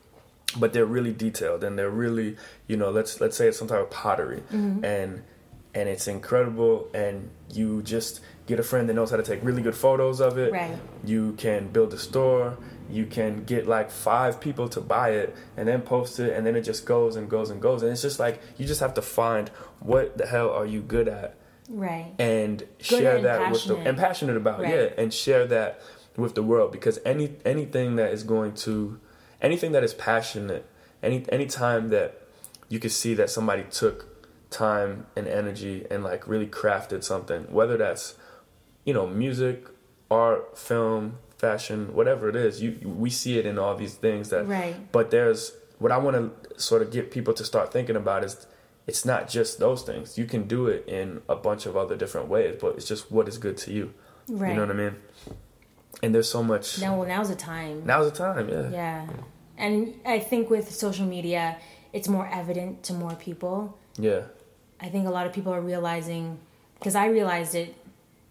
but 0.59 0.73
they're 0.73 0.87
really 0.87 1.13
detailed 1.13 1.65
and 1.65 1.79
they're 1.79 1.91
really 1.91 2.37
you 2.69 2.77
know 2.77 2.91
let's 2.91 3.21
let's 3.21 3.37
say 3.37 3.49
it's 3.49 3.59
some 3.59 3.69
type 3.69 3.81
of 3.81 3.91
pottery 3.91 4.43
Mm-hmm. 4.53 4.85
and 4.85 5.23
and 5.77 5.89
it's 5.89 6.07
incredible 6.07 6.89
and 6.95 7.31
you 7.53 7.83
just 7.83 8.21
get 8.47 8.61
a 8.61 8.63
friend 8.63 8.89
that 8.89 8.95
knows 8.95 9.11
how 9.11 9.17
to 9.17 9.25
take 9.25 9.43
really 9.43 9.61
good 9.63 9.75
photos 9.75 10.21
of 10.21 10.39
it 10.39 10.53
Right. 10.53 10.77
you 11.05 11.33
can 11.33 11.69
build 11.69 11.93
a 11.95 11.99
store 11.99 12.57
you 12.89 13.07
can 13.07 13.43
get 13.45 13.67
like 13.67 13.91
five 13.91 14.41
people 14.41 14.69
to 14.69 14.81
buy 14.81 15.11
it 15.11 15.35
and 15.57 15.67
then 15.67 15.81
post 15.83 16.21
it 16.21 16.33
and 16.37 16.47
then 16.47 16.55
it 16.55 16.63
just 16.63 16.85
goes 16.87 17.17
and 17.17 17.29
goes 17.29 17.51
and 17.51 17.61
goes 17.61 17.83
and 17.83 17.91
it's 17.91 18.03
just 18.03 18.21
like 18.21 18.41
you 18.59 18.67
just 18.67 18.81
have 18.81 18.95
to 18.95 19.03
find 19.03 19.49
what 19.81 20.17
the 20.17 20.27
hell 20.27 20.51
are 20.51 20.67
you 20.67 20.81
good 20.81 21.09
at 21.09 21.35
Right. 21.69 22.13
and 22.19 22.59
Good 22.59 22.69
share 22.85 23.17
and 23.17 23.25
that 23.25 23.51
with 23.51 23.65
the 23.65 23.75
passionate. 23.75 23.89
and 23.89 23.99
passionate 23.99 24.37
about 24.37 24.61
Right. 24.61 24.75
yeah 24.75 24.89
and 24.99 25.13
share 25.13 25.47
that 25.47 25.81
with 26.17 26.35
the 26.35 26.43
world 26.43 26.71
because 26.73 26.99
any 27.05 27.37
anything 27.45 27.97
that 27.97 28.13
is 28.13 28.23
going 28.23 28.55
to 28.55 29.01
anything 29.43 29.73
that 29.73 29.83
is 29.83 29.95
passionate 29.95 30.65
any 31.03 31.25
any 31.31 31.47
time 31.47 31.91
that 31.91 32.21
you 32.69 32.79
can 32.79 32.91
see 32.91 33.15
that 33.15 33.29
somebody 33.31 33.65
took 33.71 34.11
time 34.51 35.07
and 35.17 35.27
energy 35.27 35.85
and 35.91 36.05
like 36.05 36.29
really 36.29 36.47
crafted 36.47 37.03
something 37.03 37.43
whether 37.53 37.77
that's 37.77 38.15
you 38.85 38.93
know, 38.93 39.07
music, 39.07 39.67
art, 40.11 40.57
film, 40.57 41.19
fashion, 41.39 41.95
whatever 41.95 42.29
it 42.29 42.37
is. 42.37 42.63
You 42.63 42.79
we 42.85 43.11
see 43.11 43.39
it 43.39 43.47
in 43.47 43.59
all 43.59 43.75
these 43.75 43.95
things 43.95 44.31
that. 44.31 44.47
Right. 44.47 44.77
But 44.93 45.11
there's 45.11 45.53
what 45.79 45.91
I 45.91 45.99
want 45.99 46.17
to 46.17 46.61
sort 46.61 46.83
of 46.83 46.91
get 46.91 47.11
people 47.11 47.35
to 47.35 47.45
start 47.45 47.73
thinking 47.73 47.97
about 47.97 48.25
is 48.25 48.47
it's 48.87 49.05
not 49.05 49.29
just 49.29 49.59
those 49.59 49.83
things. 49.83 50.19
You 50.19 50.27
can 50.27 50.47
do 50.47 50.67
it 50.67 50.85
in 50.87 51.23
a 51.29 51.35
bunch 51.35 51.67
of 51.67 51.77
other 51.77 51.97
different 51.97 52.29
ways, 52.29 52.59
but 52.61 52.77
it's 52.77 52.87
just 52.87 53.11
what 53.11 53.29
is 53.29 53.39
good 53.39 53.57
to 53.59 53.73
you. 53.73 53.95
Right. 54.29 54.51
You 54.51 54.55
know 54.55 54.67
what 54.67 54.71
I 54.71 54.75
mean? 54.75 54.97
And 56.05 56.15
there's 56.15 56.29
so 56.29 56.43
much. 56.43 56.81
Now, 56.81 56.99
well, 56.99 57.09
now's 57.09 57.31
the 57.31 57.37
time. 57.37 57.87
Now's 57.87 58.11
the 58.11 58.17
time, 58.17 58.49
yeah. 58.49 58.69
Yeah. 58.71 59.07
And 59.57 59.95
I 60.05 60.19
think 60.19 60.51
with 60.51 60.71
social 60.71 61.07
media, 61.07 61.57
it's 61.93 62.09
more 62.09 62.29
evident 62.31 62.83
to 62.85 62.93
more 62.93 63.15
people. 63.15 63.79
Yeah. 63.97 64.23
I 64.81 64.89
think 64.89 65.07
a 65.07 65.11
lot 65.11 65.27
of 65.27 65.33
people 65.33 65.53
are 65.53 65.61
realizing, 65.61 66.39
because 66.79 66.95
I 66.95 67.07
realized 67.07 67.55
it, 67.55 67.75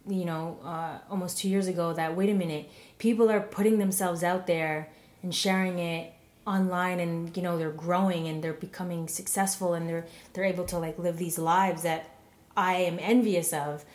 you 0.08 0.26
know, 0.26 0.60
uh, 0.64 1.00
almost 1.10 1.40
two 1.40 1.50
years 1.50 1.68
ago, 1.68 1.94
that 1.94 2.16
wait 2.16 2.30
a 2.30 2.34
minute, 2.34 2.70
people 3.00 3.32
are 3.32 3.40
putting 3.40 3.80
themselves 3.80 4.24
out 4.24 4.46
there 4.46 4.90
and 5.24 5.34
sharing 5.34 5.80
it 5.80 6.14
online 6.46 7.00
and 7.00 7.36
you 7.38 7.42
know 7.42 7.58
they're 7.58 7.72
growing 7.72 8.28
and 8.28 8.44
they're 8.44 8.52
becoming 8.52 9.08
successful 9.08 9.74
and 9.74 9.88
they're 9.88 10.06
they're 10.34 10.44
able 10.44 10.66
to 10.66 10.78
like 10.78 11.00
live 11.00 11.16
these 11.18 11.40
lives 11.40 11.84
that 11.84 12.10
I 12.58 12.76
am 12.76 12.98
envious 13.00 13.54
of. 13.54 13.86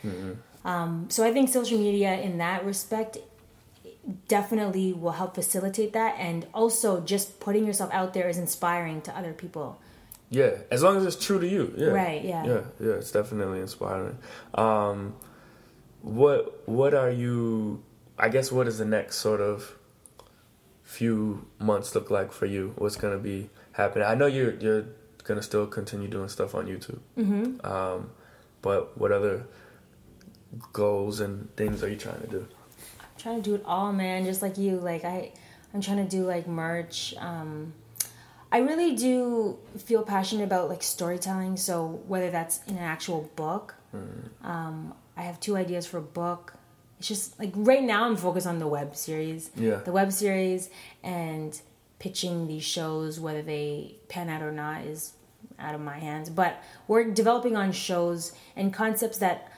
Um, 0.65 1.05
so 1.09 1.23
I 1.23 1.31
think 1.31 1.49
social 1.49 1.77
media 1.77 2.19
in 2.19 2.39
that 2.39 2.65
respect 2.65 3.17
definitely 4.27 4.93
will 4.93 5.11
help 5.11 5.35
facilitate 5.35 5.93
that 5.93 6.15
and 6.17 6.47
also 6.53 7.01
just 7.01 7.39
putting 7.39 7.65
yourself 7.65 7.91
out 7.93 8.13
there 8.13 8.29
is 8.29 8.37
inspiring 8.37 9.01
to 9.01 9.17
other 9.17 9.33
people. 9.33 9.79
Yeah, 10.29 10.57
as 10.69 10.83
long 10.83 10.97
as 10.97 11.05
it's 11.05 11.23
true 11.23 11.39
to 11.39 11.47
you. 11.47 11.73
Yeah. 11.75 11.87
Right, 11.87 12.23
yeah. 12.23 12.45
Yeah, 12.45 12.61
yeah, 12.79 12.93
it's 12.93 13.11
definitely 13.11 13.59
inspiring. 13.61 14.17
Um, 14.53 15.15
what 16.01 16.67
what 16.67 16.93
are 16.93 17.09
you? 17.09 17.83
I 18.17 18.29
guess 18.29 18.51
what 18.51 18.67
is 18.67 18.77
the 18.77 18.85
next 18.85 19.17
sort 19.17 19.41
of 19.41 19.75
few 20.83 21.47
months 21.59 21.95
look 21.95 22.11
like 22.11 22.31
for 22.31 22.45
you? 22.45 22.73
What's 22.77 22.95
gonna 22.95 23.17
be 23.17 23.49
happening? 23.71 24.07
I 24.07 24.15
know 24.15 24.27
you're 24.27 24.53
you're 24.55 24.85
gonna 25.23 25.41
still 25.41 25.65
continue 25.65 26.07
doing 26.07 26.29
stuff 26.29 26.53
on 26.53 26.67
YouTube. 26.67 26.99
Mm-hmm. 27.17 27.65
Um, 27.65 28.11
but 28.61 28.97
what 28.97 29.11
other 29.11 29.45
goals 30.73 31.19
and 31.19 31.55
things 31.55 31.83
are 31.83 31.89
you 31.89 31.95
trying 31.95 32.21
to 32.21 32.27
do? 32.27 32.47
Trying 33.19 33.41
to 33.41 33.49
do 33.49 33.55
it 33.55 33.61
all 33.65 33.91
man 33.93 34.23
just 34.25 34.41
like 34.41 34.57
you 34.57 34.77
like 34.77 35.03
i 35.03 35.31
i'm 35.73 35.81
trying 35.81 35.97
to 36.03 36.09
do 36.09 36.23
like 36.25 36.47
merch 36.47 37.13
um 37.17 37.73
i 38.51 38.57
really 38.59 38.95
do 38.95 39.57
feel 39.77 40.01
passionate 40.03 40.43
about 40.43 40.69
like 40.69 40.81
storytelling 40.81 41.55
so 41.57 42.01
whether 42.07 42.29
that's 42.31 42.61
in 42.67 42.75
an 42.77 42.83
actual 42.83 43.29
book 43.35 43.75
um 44.43 44.93
i 45.17 45.21
have 45.23 45.39
two 45.39 45.55
ideas 45.57 45.85
for 45.85 45.97
a 45.97 46.01
book. 46.01 46.53
It's 46.99 47.07
just 47.07 47.39
like 47.39 47.51
right 47.55 47.81
now 47.83 48.05
i'm 48.05 48.15
focused 48.17 48.45
on 48.47 48.59
the 48.59 48.67
web 48.67 48.95
series. 48.95 49.51
Yeah. 49.55 49.75
the 49.77 49.91
web 49.91 50.11
series 50.11 50.69
and 51.03 51.59
pitching 51.97 52.47
these 52.47 52.63
shows 52.63 53.19
whether 53.19 53.41
they 53.41 53.95
pan 54.09 54.29
out 54.29 54.41
or 54.41 54.51
not 54.51 54.81
is 54.85 55.13
out 55.57 55.75
of 55.75 55.81
my 55.81 55.97
hands. 55.97 56.29
But 56.29 56.61
we're 56.87 57.05
developing 57.11 57.55
on 57.55 57.71
shows 57.71 58.33
and 58.55 58.73
concepts 58.73 59.17
that 59.19 59.51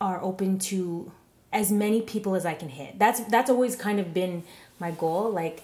are 0.00 0.20
open 0.22 0.58
to 0.58 1.12
as 1.54 1.70
many 1.70 2.02
people 2.02 2.34
as 2.34 2.44
I 2.44 2.52
can 2.52 2.68
hit. 2.68 2.98
That's 2.98 3.20
that's 3.20 3.48
always 3.48 3.76
kind 3.76 4.00
of 4.00 4.12
been 4.12 4.42
my 4.78 4.90
goal. 4.90 5.30
Like, 5.30 5.62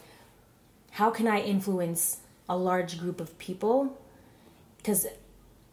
how 0.92 1.10
can 1.10 1.26
I 1.26 1.40
influence 1.40 2.18
a 2.48 2.56
large 2.56 2.98
group 2.98 3.20
of 3.20 3.36
people? 3.38 3.98
Because 4.78 5.06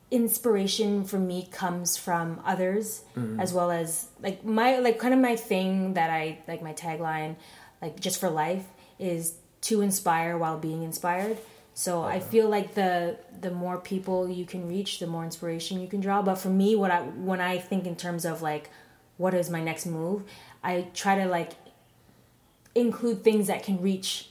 inspiration 0.09 1.03
for 1.03 1.19
me 1.19 1.47
comes 1.51 1.97
from 1.97 2.41
others 2.45 3.03
mm-hmm. 3.15 3.39
as 3.41 3.53
well 3.53 3.69
as 3.69 4.07
like 4.21 4.43
my 4.43 4.79
like 4.79 4.97
kind 4.99 5.13
of 5.13 5.19
my 5.19 5.35
thing 5.35 5.95
that 5.95 6.09
I 6.09 6.39
like 6.47 6.61
my 6.61 6.71
tagline 6.71 7.35
like 7.81 7.99
just 7.99 8.17
for 8.17 8.29
life 8.29 8.63
is 8.99 9.35
to 9.59 9.81
inspire 9.81 10.37
while 10.37 10.57
being 10.57 10.83
inspired. 10.83 11.37
So 11.73 12.03
I 12.03 12.21
feel 12.21 12.49
like 12.49 12.73
the 12.73 13.17
the 13.39 13.51
more 13.51 13.77
people 13.77 14.29
you 14.29 14.45
can 14.45 14.67
reach, 14.67 14.97
the 14.99 15.05
more 15.05 15.23
inspiration 15.23 15.79
you 15.79 15.87
can 15.87 15.99
draw. 15.99 16.23
But 16.23 16.35
for 16.35 16.49
me, 16.49 16.75
what 16.75 16.89
I 16.89 17.01
when 17.01 17.39
I 17.39 17.59
think 17.59 17.85
in 17.85 17.95
terms 17.95 18.25
of 18.25 18.41
like 18.41 18.71
what 19.17 19.33
is 19.33 19.49
my 19.49 19.61
next 19.61 19.85
move, 19.85 20.23
I 20.63 20.87
try 20.93 21.15
to 21.15 21.25
like 21.25 21.53
include 22.75 23.23
things 23.23 23.47
that 23.47 23.63
can 23.63 23.81
reach 23.81 24.29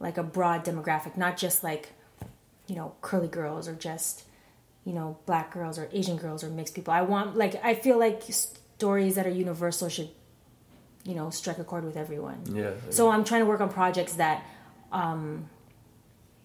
like 0.00 0.16
a 0.16 0.22
broad 0.22 0.64
demographic, 0.64 1.16
not 1.16 1.36
just 1.36 1.62
like 1.62 1.90
you 2.66 2.76
know 2.76 2.94
curly 3.00 3.28
girls 3.28 3.68
or 3.68 3.74
just 3.74 4.24
you 4.84 4.92
know 4.92 5.18
black 5.26 5.52
girls 5.52 5.78
or 5.78 5.88
Asian 5.92 6.16
girls 6.16 6.44
or 6.44 6.48
mixed 6.48 6.74
people. 6.74 6.92
I 6.94 7.02
want 7.02 7.36
like 7.36 7.62
I 7.64 7.74
feel 7.74 7.98
like 7.98 8.22
stories 8.28 9.16
that 9.16 9.26
are 9.26 9.30
universal 9.30 9.88
should 9.88 10.10
you 11.04 11.14
know 11.14 11.30
strike 11.30 11.58
a 11.58 11.64
chord 11.64 11.84
with 11.84 11.96
everyone. 11.96 12.42
Yeah. 12.52 12.72
So 12.90 13.10
I'm 13.10 13.24
trying 13.24 13.40
to 13.42 13.46
work 13.46 13.60
on 13.60 13.70
projects 13.70 14.14
that 14.14 14.44
um 14.92 15.48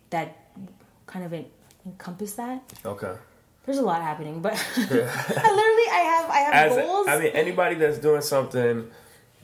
that 0.10 0.38
kind 1.06 1.26
of 1.26 1.46
encompass 1.86 2.36
that. 2.36 2.62
okay. 2.86 3.14
There's 3.66 3.78
a 3.78 3.82
lot 3.82 4.02
happening, 4.02 4.42
but 4.42 4.54
I 4.78 4.82
literally 4.82 5.90
I 5.90 6.20
have 6.20 6.30
I 6.30 6.38
have 6.38 6.54
As 6.54 6.78
goals. 6.78 7.08
I 7.08 7.20
mean, 7.20 7.32
anybody 7.34 7.76
that's 7.76 7.98
doing 7.98 8.22
something, 8.22 8.90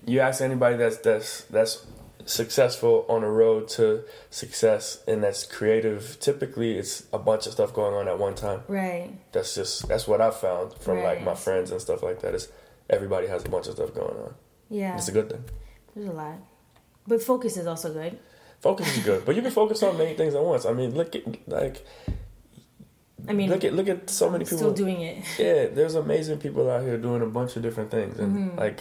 you 0.06 0.20
ask 0.20 0.42
anybody 0.42 0.76
that's 0.76 0.98
that's 0.98 1.42
that's 1.46 1.86
successful 2.26 3.06
on 3.10 3.24
a 3.24 3.30
road 3.30 3.68
to 3.70 4.04
success 4.30 5.02
and 5.08 5.24
that's 5.24 5.46
creative. 5.46 6.18
Typically, 6.20 6.78
it's 6.78 7.06
a 7.14 7.18
bunch 7.20 7.48
of 7.48 7.54
stuff 7.54 7.74
going 7.74 7.94
on 7.94 8.08
at 8.08 8.20
one 8.20 8.36
time. 8.36 8.62
right. 8.68 9.12
That's 9.32 9.56
just 9.56 9.88
that's 9.88 10.08
what 10.08 10.20
I 10.22 10.32
found 10.32 10.74
from 10.74 11.02
like 11.02 11.24
my 11.24 11.36
friends 11.36 11.72
and 11.72 11.80
stuff 11.80 12.04
like 12.04 12.22
that. 12.22 12.36
Is 12.36 12.50
everybody 12.90 13.28
has 13.28 13.46
a 13.46 13.50
bunch 13.50 13.68
of 13.68 13.74
stuff 13.74 13.94
going 13.94 14.18
on. 14.18 14.34
Yeah. 14.70 14.98
It's 14.98 15.08
a 15.08 15.12
good 15.12 15.30
thing. 15.30 15.44
There's 15.96 16.10
a 16.10 16.12
lot. 16.14 16.36
But 17.08 17.24
focus 17.24 17.58
is 17.58 17.68
also 17.68 17.92
good. 17.94 18.20
Focus 18.60 18.98
is 18.98 19.04
good, 19.06 19.26
but 19.26 19.36
you 19.38 19.42
can 19.42 19.52
focus 19.52 19.82
on 19.84 19.98
many 19.98 20.16
things 20.16 20.36
at 20.36 20.44
once. 20.44 20.66
I 20.66 20.74
mean, 20.74 20.94
look 20.94 21.16
at 21.16 21.24
like 21.48 21.86
I 23.30 23.34
mean, 23.34 23.50
look 23.50 23.64
at 23.64 23.74
look 23.74 23.88
at 23.88 24.10
so 24.10 24.30
many 24.30 24.44
people. 24.44 24.58
still 24.58 24.74
doing 24.74 25.02
it. 25.02 25.18
yeah, 25.40 25.68
there's 25.68 25.96
amazing 25.96 26.40
people 26.40 26.70
out 26.70 26.82
here 26.84 26.98
doing 26.98 27.22
a 27.22 27.28
bunch 27.28 27.56
of 27.56 27.62
different 27.62 27.92
things, 27.92 28.20
and 28.20 28.58
like 28.58 28.80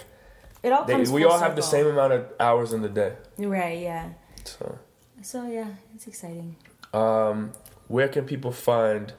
It 0.62 0.72
all 0.72 0.84
they, 0.84 0.94
Mm-hmm. 0.94 1.02
comes. 1.04 1.10
we 1.12 1.24
all 1.24 1.38
have 1.38 1.54
the 1.56 1.62
same 1.62 1.86
amount 1.86 2.12
of 2.14 2.26
hours 2.40 2.72
in 2.72 2.80
the 2.82 2.88
day. 2.88 3.12
Right. 3.38 3.78
Yeah. 3.80 4.08
So, 4.44 4.78
So 5.22 5.46
yeah, 5.46 5.68
it's 5.94 6.06
exciting. 6.06 6.56
um, 6.94 7.52
where 7.88 8.08
can 8.08 8.24
people 8.24 8.52
find 8.52 9.12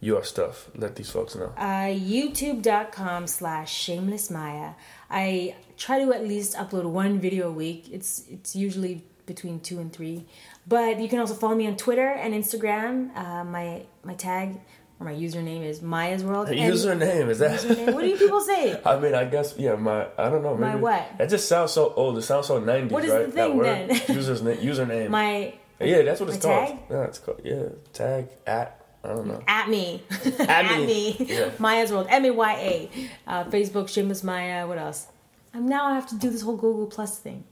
your 0.00 0.22
stuff? 0.24 0.70
Let 0.76 0.94
these 0.96 1.10
folks 1.10 1.34
know. 1.34 1.52
Uh, 1.56 1.90
YouTube.com 2.14 3.26
slash 3.26 3.72
Shameless 3.74 4.30
Maya. 4.30 4.70
I 5.10 5.56
try 5.76 5.98
to 6.04 6.12
at 6.12 6.22
least 6.26 6.54
upload 6.56 6.84
one 6.84 7.18
video 7.18 7.48
a 7.48 7.52
week. 7.52 7.88
It's 7.92 8.24
it's 8.30 8.54
usually 8.56 9.04
between 9.26 9.60
two 9.60 9.78
and 9.80 9.92
three. 9.92 10.24
But 10.68 11.00
you 11.00 11.08
can 11.08 11.18
also 11.18 11.34
follow 11.34 11.54
me 11.54 11.66
on 11.66 11.76
Twitter 11.76 12.08
and 12.08 12.34
Instagram. 12.34 13.16
Uh, 13.16 13.44
my 13.44 13.82
my 14.04 14.14
tag 14.14 14.60
or 15.00 15.06
my 15.06 15.14
username 15.14 15.64
is 15.64 15.80
Maya's 15.80 16.22
World. 16.24 16.48
And- 16.48 16.58
Username 16.58 17.28
is 17.30 17.38
that? 17.38 17.60
username. 17.60 17.94
What 17.94 18.02
do 18.02 18.08
you 18.08 18.16
people 18.16 18.40
say? 18.40 18.78
I 18.84 18.98
mean, 18.98 19.14
I 19.14 19.24
guess 19.24 19.54
yeah. 19.56 19.76
My 19.76 20.06
I 20.18 20.28
don't 20.28 20.42
know. 20.42 20.56
My 20.56 20.70
Maybe, 20.72 20.82
what? 20.82 21.06
It 21.18 21.28
just 21.28 21.48
sounds 21.48 21.72
so 21.72 21.92
old. 21.94 22.18
It 22.18 22.22
sounds 22.22 22.48
so 22.48 22.58
nineties, 22.58 22.92
What 22.92 23.04
is 23.04 23.10
right? 23.12 23.26
the 23.26 23.32
thing, 23.32 23.58
then? 23.62 23.88
Users 24.08 24.42
username. 24.42 25.08
My 25.10 25.54
yeah, 25.80 26.02
that's 26.02 26.20
what 26.20 26.28
it's 26.30 26.44
called. 26.44 26.68
tag? 26.68 26.78
Yeah, 26.90 27.04
it's 27.04 27.18
called. 27.18 27.40
Yeah, 27.44 27.68
tag 27.92 28.28
at. 28.46 28.74
I 29.04 29.08
don't 29.14 29.28
know. 29.28 29.40
at 29.46 29.68
me. 29.70 30.02
At 30.40 30.40
at 30.50 30.80
me. 30.80 30.86
me. 30.86 31.16
Yeah. 31.20 31.50
Maya's 31.60 31.92
World. 31.92 32.08
M 32.10 32.24
A 32.24 32.30
Y 32.32 32.52
A. 32.54 32.90
Uh, 33.30 33.44
Facebook, 33.44 33.88
Shameless 33.88 34.24
Maya. 34.24 34.66
What 34.66 34.76
else? 34.76 35.06
I'm 35.54 35.66
now 35.68 35.86
I 35.86 35.94
have 35.94 36.08
to 36.08 36.16
do 36.16 36.30
this 36.30 36.42
whole 36.42 36.56
Google 36.56 36.86
Plus 36.86 37.16
thing. 37.18 37.44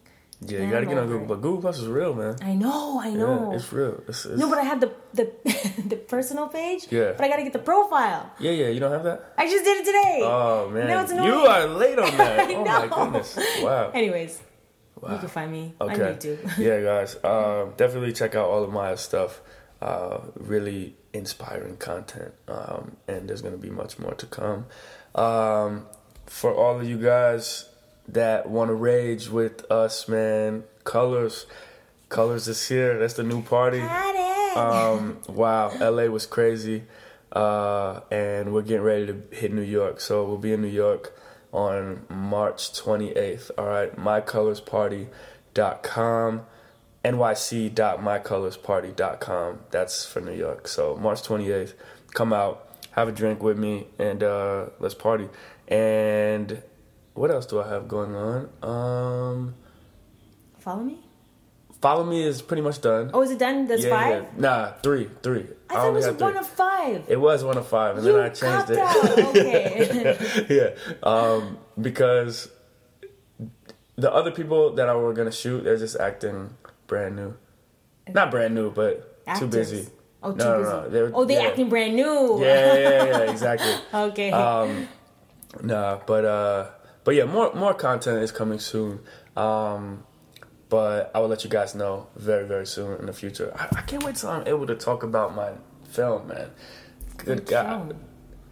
Yeah, 0.49 0.61
you 0.65 0.71
gotta 0.71 0.87
get 0.87 0.99
on 0.99 1.07
Google, 1.09 1.27
but 1.27 1.41
Google 1.43 1.61
Plus 1.61 1.79
is 1.79 1.89
real, 1.89 2.15
man. 2.15 2.37
I 2.43 2.55
know, 2.55 3.01
I 3.01 3.11
know. 3.11 3.51
Yeah, 3.51 3.57
it's 3.57 3.73
real. 3.73 4.03
It's, 4.09 4.25
it's, 4.25 4.39
no, 4.39 4.49
but 4.49 4.59
I 4.59 4.63
have 4.63 4.81
the 4.81 4.93
the 5.15 5.31
the 5.89 5.97
personal 5.97 6.49
page. 6.49 6.87
Yeah. 6.91 7.13
But 7.17 7.23
I 7.25 7.29
gotta 7.29 7.43
get 7.43 7.53
the 7.53 7.59
profile. 7.73 8.31
yeah, 8.39 8.51
yeah. 8.53 8.69
You 8.69 8.81
don't 8.81 8.93
have 8.93 9.05
that. 9.05 9.35
I 9.37 9.47
just 9.49 9.65
did 9.65 9.79
it 9.81 9.85
today. 9.87 10.21
Oh 10.23 10.69
man, 10.71 10.87
No, 10.89 11.01
it's 11.03 11.13
you 11.13 11.35
are 11.47 11.67
late 11.67 11.99
on 11.99 12.17
that. 12.17 12.41
I 12.51 12.55
oh 12.55 12.65
my 12.65 12.87
know. 12.87 12.95
goodness! 13.05 13.39
Wow. 13.63 13.91
Anyways, 13.93 14.41
Wow. 15.01 15.13
you 15.13 15.19
can 15.19 15.29
find 15.29 15.51
me 15.53 15.75
on 15.81 15.91
Okay. 15.91 16.01
YouTube. 16.15 16.59
yeah, 16.59 16.81
guys, 16.83 17.17
um, 17.25 17.75
definitely 17.77 18.13
check 18.13 18.35
out 18.35 18.47
all 18.49 18.63
of 18.65 18.73
Maya's 18.73 19.01
stuff. 19.01 19.41
Uh, 19.83 20.21
really 20.37 20.97
inspiring 21.13 21.77
content, 21.77 22.33
um, 22.49 22.97
and 23.09 23.29
there's 23.29 23.43
gonna 23.43 23.59
be 23.59 23.71
much 23.71 23.99
more 23.99 24.15
to 24.15 24.27
come. 24.27 24.67
Um, 25.15 25.87
for 26.27 26.53
all 26.53 26.81
of 26.81 26.89
you 26.89 26.97
guys 26.99 27.69
that 28.09 28.49
want 28.49 28.69
to 28.69 28.75
rage 28.75 29.29
with 29.29 29.71
us, 29.71 30.09
man, 30.09 30.65
colors, 30.85 31.47
colors 32.09 32.49
is 32.49 32.67
here. 32.69 32.99
That's 32.99 33.15
the 33.15 33.23
new 33.23 33.43
party. 33.43 33.81
Um, 33.81 35.19
wow, 35.29 35.71
LA 35.79 36.07
was 36.07 36.27
crazy. 36.27 36.83
Uh, 37.33 38.01
and 38.11 38.53
we're 38.55 38.63
getting 38.63 38.83
ready 38.83 39.07
to 39.07 39.23
hit 39.31 39.53
New 39.53 39.61
York. 39.61 40.01
So 40.01 40.25
we'll 40.25 40.39
be 40.39 40.53
in 40.53 40.63
New 40.63 40.69
York 40.69 41.19
on 41.53 42.07
March 42.09 42.73
28th. 42.73 43.51
All 43.59 43.67
right, 43.67 43.95
mycolorsparty.com, 43.97 46.43
nyc.mycolorsparty.com. 47.05 49.59
That's 49.71 50.07
for 50.07 50.21
New 50.21 50.35
York. 50.35 50.69
So 50.69 50.97
March 50.97 51.23
28th, 51.23 51.73
come 52.15 52.33
out, 52.33 52.69
have 52.93 53.09
a 53.09 53.13
drink 53.13 53.43
with 53.43 53.59
me, 53.59 53.89
and 53.99 54.23
uh, 54.23 54.67
let's 54.79 54.95
party. 54.95 55.29
And 55.69 56.63
what 57.17 57.31
else 57.31 57.47
do 57.47 57.61
I 57.61 57.69
have 57.69 57.89
going 57.89 58.15
on? 58.15 58.49
Um, 58.63 59.55
Follow 60.59 60.83
me. 60.83 60.99
follow 61.81 62.05
me 62.05 62.23
is 62.23 62.43
pretty 62.43 62.63
much 62.63 62.81
done. 62.81 63.11
Oh, 63.15 63.23
is 63.23 63.31
it 63.31 63.39
done? 63.39 63.67
That's 63.69 63.85
yeah, 63.85 63.91
five. 63.91 64.23
yeah. 64.25 64.41
Nah, 64.41 64.73
three, 64.83 65.09
three. 65.23 65.47
I 65.71 65.75
thought 65.75 65.89
it 65.89 65.93
was 65.93 66.05
had 66.07 66.19
three. 66.19 66.27
one 66.29 66.37
of 66.37 66.47
five. 66.47 67.05
It 67.09 67.21
was 67.21 67.45
one 67.45 67.57
of 67.57 67.67
five, 67.69 67.97
and 67.99 68.07
you 68.07 68.13
then 68.13 68.21
I 68.23 68.29
changed 68.31 68.71
it. 68.71 68.79
out. 68.79 69.19
Okay. 69.19 70.47
yeah, 70.51 71.09
um, 71.09 71.59
because 71.81 72.49
the 73.97 74.13
other 74.13 74.31
people 74.33 74.75
that 74.75 74.89
I 74.89 74.95
were 74.97 75.13
gonna 75.13 75.31
shoot, 75.33 75.63
they're 75.65 75.77
just 75.79 75.97
acting 76.01 76.51
brand 76.89 77.17
new. 77.17 77.35
Not 78.13 78.31
brand 78.31 78.55
new, 78.55 78.71
but 78.71 79.25
too 79.39 79.47
busy. 79.47 79.89
Oh, 80.23 80.33
too 80.33 80.39
No, 80.39 80.45
no, 80.45 80.59
busy. 80.59 80.71
no, 80.73 80.89
they're- 80.89 81.13
oh, 81.15 81.25
they're 81.25 81.43
yeah. 81.43 81.49
acting 81.49 81.69
brand 81.69 81.95
new. 81.95 82.41
Yeah, 82.41 82.75
yeah, 82.75 82.79
yeah, 82.79 83.05
yeah, 83.05 83.31
exactly. 83.31 83.73
Okay. 83.95 84.31
Um, 84.33 84.89
nah, 85.63 85.99
but 86.07 86.25
uh, 86.25 86.67
but 87.07 87.15
yeah, 87.15 87.25
more 87.25 87.55
more 87.55 87.73
content 87.73 88.23
is 88.23 88.31
coming 88.33 88.59
soon. 88.59 89.01
Um, 89.37 90.05
but 90.69 91.11
I 91.15 91.21
will 91.21 91.29
let 91.29 91.45
you 91.45 91.51
guys 91.51 91.75
know 91.75 92.09
very 92.17 92.47
very 92.47 92.67
soon 92.67 92.99
in 93.01 93.07
the 93.07 93.13
future. 93.13 93.53
I, 93.57 93.79
I 93.79 93.83
can't 93.83 94.03
wait 94.03 94.17
till 94.17 94.29
I'm 94.31 94.47
able 94.47 94.67
to 94.67 94.75
talk 94.75 95.03
about 95.05 95.35
my 95.35 95.53
film, 95.89 96.29
man. 96.29 96.51
Good 97.17 97.41
Which 97.41 97.49
God. 97.49 97.97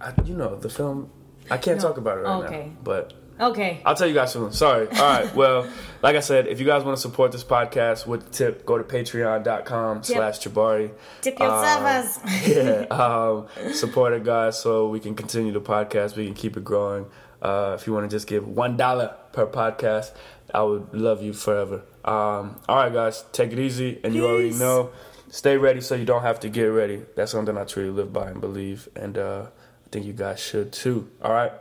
I, 0.00 0.12
you 0.24 0.34
know 0.36 0.54
the 0.56 0.68
film. 0.70 1.10
I 1.50 1.58
can't 1.58 1.78
No. 1.80 1.88
talk 1.88 1.98
about 1.98 2.18
it 2.18 2.22
right 2.22 2.44
Okay. 2.44 2.66
now, 2.68 2.76
but 2.82 3.12
okay. 3.38 3.82
I'll 3.84 3.94
tell 3.94 4.06
you 4.06 4.14
guys 4.14 4.32
soon. 4.32 4.52
Sorry. 4.52 4.86
All 4.88 4.92
right. 4.94 5.34
Well, 5.40 5.68
like 6.02 6.16
I 6.16 6.20
said, 6.20 6.46
if 6.46 6.60
you 6.60 6.66
guys 6.66 6.84
want 6.84 6.96
to 6.96 7.00
support 7.02 7.32
this 7.32 7.44
podcast 7.44 8.06
with 8.06 8.24
the 8.26 8.30
tip, 8.30 8.64
go 8.64 8.78
to 8.78 8.84
patreon.com 8.84 10.02
slash 10.04 10.38
Jabari. 10.40 10.92
Tip 11.20 11.38
your 11.38 11.50
Um, 11.50 11.64
servers. 11.64 12.46
yeah. 12.46 12.86
Um, 12.88 13.46
support 13.74 14.12
it, 14.14 14.24
guys, 14.24 14.58
so 14.58 14.88
we 14.88 15.00
can 15.00 15.14
continue 15.14 15.52
the 15.52 15.60
podcast. 15.60 16.16
We 16.16 16.24
can 16.26 16.34
keep 16.34 16.56
it 16.56 16.64
growing. 16.64 17.06
Uh, 17.44 17.76
if 17.78 17.86
you 17.86 17.92
want 17.92 18.08
to 18.08 18.14
just 18.16 18.26
give 18.26 18.44
$1 18.44 19.14
per 19.32 19.46
podcast, 19.46 20.12
I 20.52 20.62
would 20.62 20.94
love 20.94 21.22
you 21.22 21.34
forever. 21.34 21.82
Um, 22.04 22.56
all 22.68 22.76
right, 22.76 22.92
guys. 22.92 23.24
Take 23.32 23.52
it 23.52 23.58
easy. 23.58 24.00
And 24.02 24.14
you 24.14 24.26
already 24.26 24.52
know, 24.54 24.90
stay 25.28 25.56
ready 25.58 25.80
so 25.82 25.94
you 25.94 26.06
don't 26.06 26.22
have 26.22 26.40
to 26.40 26.48
get 26.48 26.64
ready. 26.64 27.02
That's 27.16 27.32
something 27.32 27.56
I 27.56 27.64
truly 27.64 27.90
live 27.90 28.12
by 28.12 28.30
and 28.30 28.40
believe. 28.40 28.88
And 28.96 29.18
uh, 29.18 29.46
I 29.84 29.88
think 29.90 30.06
you 30.06 30.14
guys 30.14 30.40
should 30.40 30.72
too. 30.72 31.10
All 31.22 31.32
right. 31.32 31.52